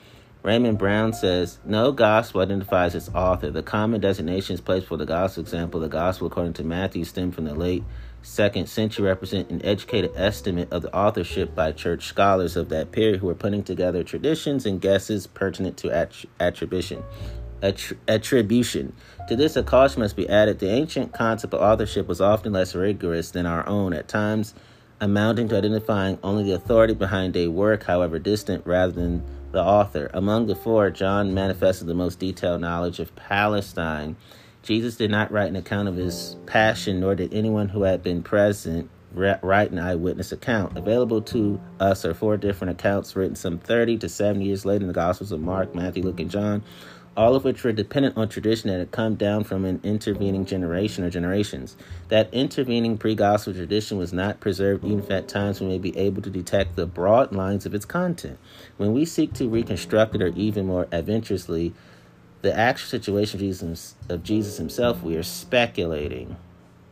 Raymond 0.43 0.77
Brown 0.77 1.11
says, 1.11 1.59
No 1.65 1.91
gospel 1.91 2.39
identifies 2.41 2.95
its 2.95 3.09
author. 3.09 3.51
The 3.51 3.61
common 3.61 3.99
designations 3.99 4.61
placed 4.61 4.87
for 4.87 4.97
the 4.97 5.05
gospel 5.05 5.43
example, 5.43 5.81
the 5.81 5.89
gospel 5.89 6.27
according 6.27 6.53
to 6.53 6.63
Matthew 6.63 7.03
stem 7.03 7.31
from 7.31 7.45
the 7.45 7.53
late 7.53 7.83
second 8.21 8.67
century, 8.69 9.05
represent 9.05 9.49
an 9.49 9.63
educated 9.65 10.11
estimate 10.15 10.71
of 10.71 10.81
the 10.81 10.95
authorship 10.95 11.55
by 11.55 11.71
church 11.71 12.05
scholars 12.05 12.55
of 12.55 12.69
that 12.69 12.91
period 12.91 13.19
who 13.19 13.27
were 13.27 13.35
putting 13.35 13.63
together 13.63 14.03
traditions 14.03 14.65
and 14.65 14.81
guesses 14.81 15.27
pertinent 15.27 15.77
to 15.77 15.91
attribution. 16.39 17.03
attribution. 18.07 18.93
To 19.27 19.35
this, 19.35 19.55
a 19.55 19.63
caution 19.63 20.01
must 20.01 20.15
be 20.15 20.27
added. 20.27 20.59
The 20.59 20.69
ancient 20.69 21.13
concept 21.13 21.53
of 21.53 21.61
authorship 21.61 22.07
was 22.07 22.21
often 22.21 22.53
less 22.53 22.75
rigorous 22.75 23.31
than 23.31 23.45
our 23.45 23.67
own, 23.67 23.93
at 23.93 24.07
times 24.07 24.53
amounting 24.99 25.47
to 25.49 25.57
identifying 25.57 26.19
only 26.23 26.43
the 26.43 26.53
authority 26.53 26.93
behind 26.93 27.35
a 27.35 27.47
work, 27.47 27.83
however 27.83 28.19
distant, 28.19 28.65
rather 28.67 28.93
than 28.93 29.23
the 29.51 29.61
author. 29.61 30.11
Among 30.13 30.45
the 30.45 30.55
four, 30.55 30.91
John 30.91 31.33
manifested 31.33 31.87
the 31.87 31.95
most 31.95 32.19
detailed 32.19 32.61
knowledge 32.61 32.99
of 32.99 33.15
Palestine. 33.15 34.15
Jesus 34.63 34.95
did 34.95 35.09
not 35.09 35.31
write 35.31 35.49
an 35.49 35.55
account 35.55 35.87
of 35.87 35.95
his 35.95 36.37
passion, 36.45 36.99
nor 36.99 37.15
did 37.15 37.33
anyone 37.33 37.69
who 37.69 37.83
had 37.83 38.03
been 38.03 38.21
present 38.21 38.89
write 39.13 39.71
an 39.71 39.79
eyewitness 39.79 40.31
account. 40.31 40.77
Available 40.77 41.21
to 41.21 41.59
us 41.79 42.05
are 42.05 42.13
four 42.13 42.37
different 42.37 42.71
accounts 42.71 43.15
written 43.15 43.35
some 43.35 43.57
30 43.57 43.97
to 43.97 44.09
70 44.09 44.45
years 44.45 44.65
later 44.65 44.83
in 44.83 44.87
the 44.87 44.93
Gospels 44.93 45.31
of 45.31 45.41
Mark, 45.41 45.75
Matthew, 45.75 46.03
Luke, 46.03 46.19
and 46.19 46.31
John, 46.31 46.63
all 47.17 47.35
of 47.35 47.43
which 47.43 47.63
were 47.63 47.73
dependent 47.73 48.15
on 48.15 48.29
tradition 48.29 48.69
that 48.69 48.79
had 48.79 48.91
come 48.91 49.15
down 49.15 49.43
from 49.43 49.65
an 49.65 49.81
intervening 49.83 50.45
generation 50.45 51.03
or 51.03 51.09
generations. 51.09 51.75
That 52.07 52.33
intervening 52.33 52.97
pre 52.97 53.15
gospel 53.15 53.53
tradition 53.53 53.97
was 53.97 54.13
not 54.13 54.39
preserved, 54.39 54.85
even 54.85 54.99
if 54.99 55.11
at 55.11 55.27
times 55.27 55.59
we 55.59 55.67
may 55.67 55.77
be 55.77 55.97
able 55.97 56.21
to 56.21 56.29
detect 56.29 56.77
the 56.77 56.85
broad 56.85 57.33
lines 57.33 57.65
of 57.65 57.75
its 57.75 57.85
content. 57.85 58.37
When 58.77 58.93
we 58.93 59.03
seek 59.03 59.33
to 59.33 59.49
reconstruct 59.49 60.15
it, 60.15 60.21
or 60.21 60.27
even 60.27 60.67
more 60.67 60.87
adventurously, 60.91 61.73
the 62.41 62.57
actual 62.57 62.87
situation 62.87 63.39
of 63.39 63.41
Jesus, 63.41 63.95
of 64.09 64.23
Jesus 64.23 64.57
himself, 64.57 65.03
we 65.03 65.15
are 65.15 65.23
speculating. 65.23 66.35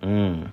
Mm. 0.02 0.52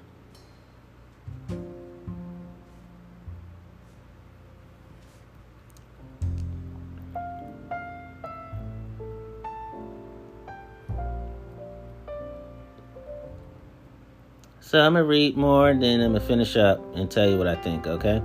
So 14.60 14.80
I'm 14.80 14.94
gonna 14.94 15.04
read 15.04 15.36
more, 15.36 15.68
and 15.68 15.80
then 15.80 16.00
I'm 16.00 16.12
gonna 16.12 16.24
finish 16.24 16.56
up 16.56 16.80
and 16.96 17.10
tell 17.10 17.28
you 17.28 17.38
what 17.38 17.46
I 17.46 17.54
think. 17.54 17.86
Okay? 17.86 18.20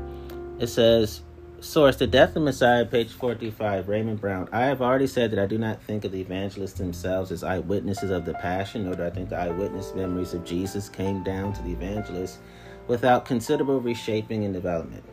It 0.59 0.67
says, 0.67 1.21
source: 1.61 1.95
The 1.95 2.07
Death 2.07 2.35
of 2.35 2.43
Messiah, 2.43 2.85
page 2.85 3.11
45. 3.11 3.87
Raymond 3.87 4.19
Brown. 4.19 4.49
I 4.51 4.61
have 4.61 4.81
already 4.81 5.07
said 5.07 5.31
that 5.31 5.39
I 5.39 5.45
do 5.45 5.57
not 5.57 5.81
think 5.83 6.03
of 6.03 6.11
the 6.11 6.21
evangelists 6.21 6.73
themselves 6.73 7.31
as 7.31 7.43
eyewitnesses 7.43 8.09
of 8.09 8.25
the 8.25 8.33
Passion, 8.33 8.85
nor 8.85 8.95
do 8.95 9.05
I 9.05 9.09
think 9.09 9.29
the 9.29 9.39
eyewitness 9.39 9.93
memories 9.93 10.33
of 10.33 10.43
Jesus 10.43 10.89
came 10.89 11.23
down 11.23 11.53
to 11.53 11.61
the 11.61 11.71
evangelists 11.71 12.39
without 12.87 13.25
considerable 13.25 13.79
reshaping 13.79 14.43
and 14.43 14.53
development. 14.53 15.03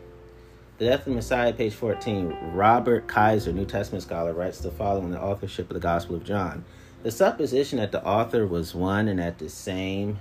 The 0.79 0.85
Death 0.85 1.07
of 1.07 1.13
Messiah, 1.13 1.53
page 1.53 1.73
14. 1.73 2.53
Robert 2.53 3.07
Kysar, 3.07 3.53
New 3.53 3.65
Testament 3.65 4.03
scholar, 4.03 4.33
writes 4.33 4.59
the 4.59 4.71
following: 4.71 5.11
The 5.11 5.21
authorship 5.21 5.69
of 5.69 5.75
the 5.75 5.79
Gospel 5.79 6.15
of 6.15 6.23
John. 6.23 6.65
The 7.03 7.11
supposition 7.11 7.77
that 7.77 7.91
the 7.91 8.03
author 8.03 8.45
was 8.45 8.75
one 8.75 9.07
and 9.07 9.21
at 9.21 9.37
the 9.37 9.49
same 9.49 10.19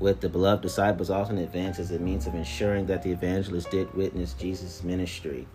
with 0.00 0.20
the 0.20 0.28
beloved 0.28 0.62
disciples 0.62 1.10
often 1.10 1.38
advanced 1.38 1.80
as 1.80 1.90
a 1.90 1.98
means 1.98 2.26
of 2.26 2.34
ensuring 2.34 2.86
that 2.86 3.02
the 3.02 3.10
evangelist 3.10 3.70
did 3.70 3.92
witness 3.94 4.32
Jesus' 4.34 4.82
ministry. 4.82 5.46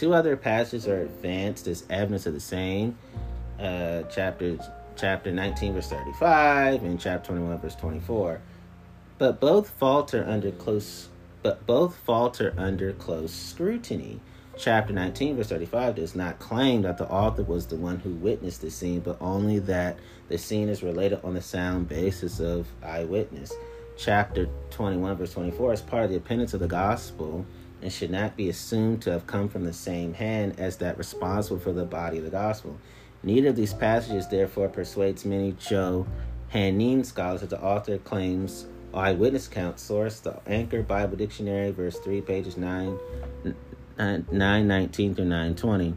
Two 0.00 0.14
other 0.14 0.34
passages 0.34 0.88
are 0.88 1.02
advanced 1.02 1.66
as 1.66 1.84
evidence 1.90 2.24
of 2.24 2.32
the 2.32 2.40
same. 2.40 2.96
Uh, 3.58 4.04
chapter 4.04 4.56
chapter 4.96 5.30
19 5.30 5.74
verse 5.74 5.90
35 5.90 6.82
and 6.84 6.98
chapter 6.98 7.28
21 7.28 7.58
verse 7.58 7.74
24 7.74 8.40
but 9.18 9.40
both 9.40 9.68
falter 9.68 10.24
under 10.26 10.50
close 10.52 11.08
but 11.42 11.66
both 11.66 11.96
falter 11.98 12.54
under 12.56 12.94
close 12.94 13.30
scrutiny 13.30 14.20
chapter 14.58 14.94
19 14.94 15.36
verse 15.36 15.48
35 15.50 15.96
does 15.96 16.14
not 16.16 16.38
claim 16.38 16.80
that 16.80 16.96
the 16.96 17.08
author 17.10 17.42
was 17.42 17.66
the 17.66 17.76
one 17.76 17.98
who 17.98 18.10
witnessed 18.10 18.62
the 18.62 18.70
scene 18.70 19.00
but 19.00 19.18
only 19.20 19.58
that 19.58 19.98
the 20.28 20.38
scene 20.38 20.70
is 20.70 20.82
related 20.82 21.20
on 21.22 21.34
the 21.34 21.42
sound 21.42 21.86
basis 21.90 22.40
of 22.40 22.66
eyewitness 22.82 23.52
chapter 24.00 24.48
21, 24.70 25.16
verse 25.16 25.34
24, 25.34 25.72
as 25.72 25.82
part 25.82 26.04
of 26.04 26.10
the 26.10 26.16
appendix 26.16 26.54
of 26.54 26.60
the 26.60 26.66
gospel 26.66 27.44
and 27.82 27.92
should 27.92 28.10
not 28.10 28.36
be 28.36 28.48
assumed 28.48 29.02
to 29.02 29.10
have 29.12 29.26
come 29.26 29.48
from 29.48 29.64
the 29.64 29.72
same 29.72 30.14
hand 30.14 30.58
as 30.58 30.76
that 30.78 30.98
responsible 30.98 31.58
for 31.58 31.72
the 31.72 31.84
body 31.84 32.18
of 32.18 32.24
the 32.24 32.30
gospel. 32.30 32.78
Neither 33.22 33.48
of 33.48 33.56
these 33.56 33.74
passages, 33.74 34.28
therefore, 34.28 34.68
persuades 34.68 35.24
many 35.24 35.52
Johannine 35.52 37.04
scholars 37.04 37.42
that 37.42 37.50
the 37.50 37.62
author 37.62 37.98
claims 37.98 38.66
eyewitness 38.94 39.46
account 39.46 39.78
source, 39.78 40.20
the 40.20 40.40
Anchor 40.46 40.82
Bible 40.82 41.16
Dictionary, 41.16 41.70
verse 41.70 41.98
3, 41.98 42.22
pages 42.22 42.56
9, 42.56 42.98
919 43.98 45.14
through 45.14 45.24
920. 45.24 45.94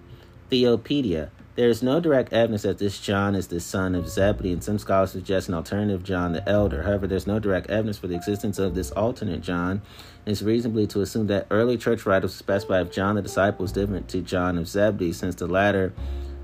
Theopedia, 0.51 1.29
there 1.55 1.69
is 1.69 1.84
no 1.84 1.99
direct 1.99 2.34
evidence 2.34 2.63
that 2.63 2.79
this 2.79 2.99
John 2.99 3.36
is 3.36 3.47
the 3.47 3.59
son 3.59 3.93
of 3.95 4.09
Zebedee, 4.09 4.51
and 4.51 4.63
some 4.63 4.79
scholars 4.79 5.11
suggest 5.11 5.47
an 5.47 5.53
alternative 5.53 6.03
John 6.03 6.34
the 6.34 6.47
Elder. 6.49 6.81
However, 6.84 7.05
there's 7.07 7.27
no 7.27 7.39
direct 7.39 7.69
evidence 7.69 7.97
for 7.97 8.07
the 8.07 8.15
existence 8.15 8.57
of 8.57 8.73
this 8.73 8.91
alternate 8.91 9.41
John. 9.41 9.81
It's 10.26 10.41
reasonably 10.41 10.88
to 10.88 11.01
assume 11.01 11.28
that 11.28 11.47
early 11.51 11.78
church 11.78 12.05
writers 12.05 12.34
specify 12.34 12.80
if 12.82 12.91
John 12.91 13.15
the 13.15 13.21
disciple 13.21 13.65
is 13.65 13.74
different 13.74 14.07
to 14.09 14.21
John 14.21 14.57
of 14.57 14.69
Zebedee, 14.69 15.11
since 15.11 15.36
the 15.36 15.47
latter 15.47 15.91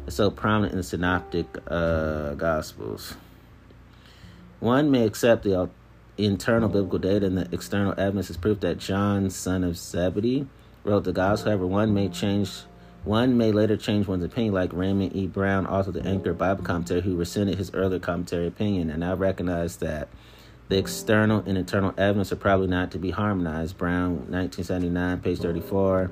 is 0.06 0.16
so 0.16 0.30
prominent 0.30 0.74
in 0.74 0.78
the 0.78 0.84
synoptic 0.84 1.46
uh, 1.68 2.34
gospels. 2.34 3.16
One 4.60 4.92
may 4.92 5.06
accept 5.06 5.44
the 5.44 5.70
internal 6.18 6.68
biblical 6.68 7.00
data 7.00 7.26
and 7.26 7.38
the 7.38 7.48
external 7.54 7.94
evidence 7.98 8.30
as 8.30 8.36
proof 8.36 8.60
that 8.60 8.80
John, 8.80 9.30
son 9.30 9.64
of 9.64 9.78
Zebedee, 9.78 10.48
wrote 10.84 11.06
the 11.06 11.14
gospel. 11.14 11.52
However, 11.52 11.68
one 11.68 11.94
may 11.94 12.10
change 12.10 12.64
one 13.06 13.38
may 13.38 13.54
later 13.54 13.78
change 13.78 14.08
one's 14.08 14.26
opinion, 14.26 14.54
like 14.54 14.74
Raymond 14.74 15.16
E. 15.16 15.26
Brown, 15.26 15.66
author 15.66 15.92
of 15.92 15.94
the 15.94 16.06
Anchor 16.06 16.34
Bible 16.34 16.66
Commentary, 16.66 17.00
who 17.00 17.16
rescinded 17.16 17.58
his 17.58 17.74
earlier 17.74 18.00
commentary 18.00 18.46
opinion, 18.46 18.90
and 18.90 19.06
I 19.06 19.14
recognize 19.14 19.78
that 19.78 20.10
the 20.70 20.78
external 20.78 21.44
and 21.46 21.58
internal 21.58 21.94
evidence 21.98 22.32
are 22.32 22.38
probably 22.38 22.68
not 22.68 22.92
to 22.92 23.00
be 23.00 23.10
harmonized. 23.10 23.78
Brown, 23.78 24.12
1979, 24.30 25.20
page 25.20 25.40
34. 25.40 26.12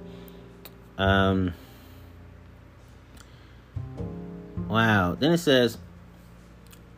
Um, 0.97 1.53
wow. 4.67 5.15
Then 5.17 5.31
it 5.31 5.37
says, 5.37 5.77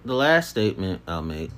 the 0.05 0.15
last 0.15 0.49
statement 0.49 1.01
I'll 1.05 1.21
make, 1.21 1.51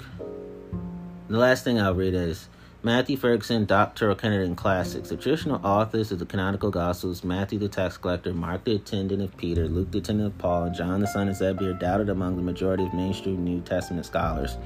the 1.30 1.38
last 1.38 1.64
thing 1.64 1.80
I'll 1.80 1.94
read 1.94 2.16
is, 2.16 2.50
Matthew 2.84 3.16
Ferguson, 3.16 3.66
Doctoral 3.66 4.16
Candidate 4.16 4.48
in 4.48 4.56
Classics. 4.56 5.10
The 5.10 5.16
traditional 5.16 5.64
authors 5.64 6.12
of 6.12 6.18
the 6.18 6.26
canonical 6.26 6.72
Gospels, 6.72 7.24
Matthew 7.24 7.60
the 7.60 7.70
tax 7.70 7.96
collector, 7.96 8.34
Mark 8.34 8.64
the 8.64 8.78
attendant 8.78 9.22
of 9.22 9.38
Peter, 9.38 9.68
Luke 9.68 9.92
the 9.92 10.00
attendant 10.00 10.34
of 10.34 10.38
Paul, 10.40 10.72
John 10.72 11.00
the 11.00 11.06
son 11.06 11.30
of 11.30 11.36
Zebedee 11.36 11.68
are 11.68 11.74
doubted 11.74 12.10
among 12.10 12.38
the 12.38 12.42
majority 12.42 12.84
of 12.84 12.94
mainstream 12.96 13.44
New 13.44 13.62
Testament 13.62 14.08
scholars. 14.08 14.58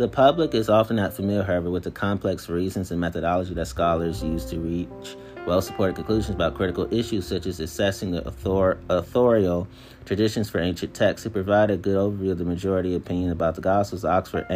The 0.00 0.08
public 0.08 0.54
is 0.54 0.70
often 0.70 0.96
not 0.96 1.12
familiar, 1.12 1.42
however, 1.42 1.68
with 1.70 1.82
the 1.82 1.90
complex 1.90 2.48
reasons 2.48 2.90
and 2.90 2.98
methodology 2.98 3.52
that 3.52 3.66
scholars 3.66 4.22
use 4.22 4.46
to 4.46 4.58
reach 4.58 5.14
well 5.46 5.60
supported 5.60 5.96
conclusions 5.96 6.34
about 6.34 6.54
critical 6.54 6.88
issues 6.90 7.26
such 7.26 7.44
as 7.44 7.60
assessing 7.60 8.12
the 8.12 8.26
author- 8.26 8.78
authorial 8.88 9.68
traditions 10.06 10.48
for 10.48 10.58
ancient 10.58 10.94
texts. 10.94 11.24
To 11.24 11.30
provide 11.30 11.70
a 11.70 11.76
good 11.76 11.98
overview 11.98 12.30
of 12.30 12.38
the 12.38 12.46
majority 12.46 12.94
opinion 12.94 13.30
about 13.30 13.56
the 13.56 13.60
Gospels, 13.60 14.06
Oxford 14.06 14.46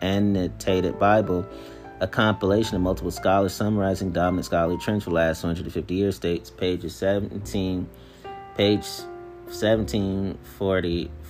Annotated 0.00 0.98
Bible 0.98 1.46
a 2.00 2.08
compilation 2.08 2.74
of 2.74 2.82
multiple 2.82 3.12
scholars 3.12 3.52
summarizing 3.52 4.10
dominant 4.10 4.46
scholarly 4.46 4.78
trends 4.78 5.04
for 5.04 5.10
the 5.10 5.14
last 5.14 5.44
150 5.44 5.94
years 5.94 6.16
states 6.16 6.50
pages 6.50 6.96
17 6.96 7.88
page 8.56 8.84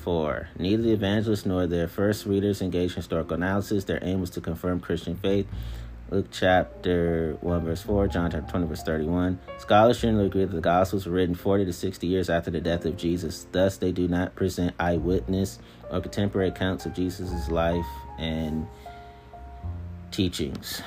1744 0.05 0.49
neither 0.59 0.83
the 0.83 0.93
evangelists 0.93 1.47
nor 1.47 1.67
their 1.67 1.89
first 1.89 2.27
readers 2.27 2.61
engaged 2.61 2.93
in 2.93 2.97
historical 2.97 3.35
analysis. 3.35 3.85
Their 3.85 4.01
aim 4.03 4.21
was 4.21 4.31
to 4.31 4.41
confirm 4.41 4.81
christian 4.81 5.17
faith. 5.17 5.47
Luke 6.11 6.27
chapter 6.31 7.37
1 7.41 7.65
verse 7.65 7.83
4 7.83 8.09
john 8.09 8.31
chapter 8.31 8.51
20 8.51 8.67
verse 8.67 8.83
31 8.83 9.39
scholars 9.59 10.01
generally 10.01 10.27
agree 10.27 10.45
that 10.45 10.55
the 10.55 10.61
gospels 10.61 11.07
were 11.07 11.13
written 11.13 11.35
40 11.35 11.65
to 11.65 11.73
60 11.73 12.07
years 12.07 12.29
after 12.29 12.51
the 12.51 12.61
death 12.61 12.85
of 12.85 12.97
jesus. 12.97 13.47
Thus 13.53 13.77
they 13.77 13.93
do 13.93 14.09
not 14.09 14.35
present 14.35 14.75
eyewitness 14.79 15.59
or 15.91 16.01
contemporary 16.01 16.49
accounts 16.49 16.87
of 16.87 16.95
jesus' 16.95 17.49
life 17.49 17.87
and 18.19 18.67
teachings. 20.11 20.83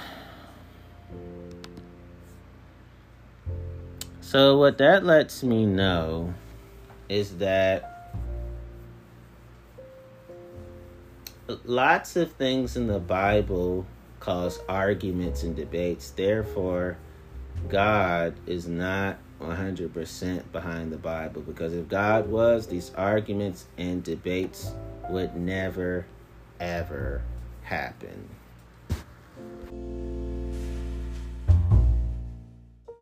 So, 4.21 4.57
what 4.57 4.79
that 4.79 5.05
lets 5.05 5.43
me 5.43 5.65
know 5.65 6.33
is 7.07 7.37
that 7.37 7.94
lots 11.47 12.15
of 12.15 12.31
things 12.33 12.75
in 12.75 12.87
the 12.87 12.99
Bible 12.99 13.85
cause 14.19 14.59
arguments 14.67 15.43
and 15.43 15.55
debates. 15.55 16.09
Therefore, 16.11 16.97
God 17.69 18.35
is 18.47 18.67
not 18.67 19.17
100% 19.41 20.51
behind 20.51 20.91
the 20.91 20.97
Bible 20.97 21.41
because 21.41 21.73
if 21.73 21.87
God 21.87 22.27
was, 22.27 22.67
these 22.67 22.91
arguments 22.95 23.67
and 23.77 24.03
debates 24.03 24.71
would 25.09 25.35
never, 25.35 26.05
ever 26.59 27.21
happen. 27.63 28.29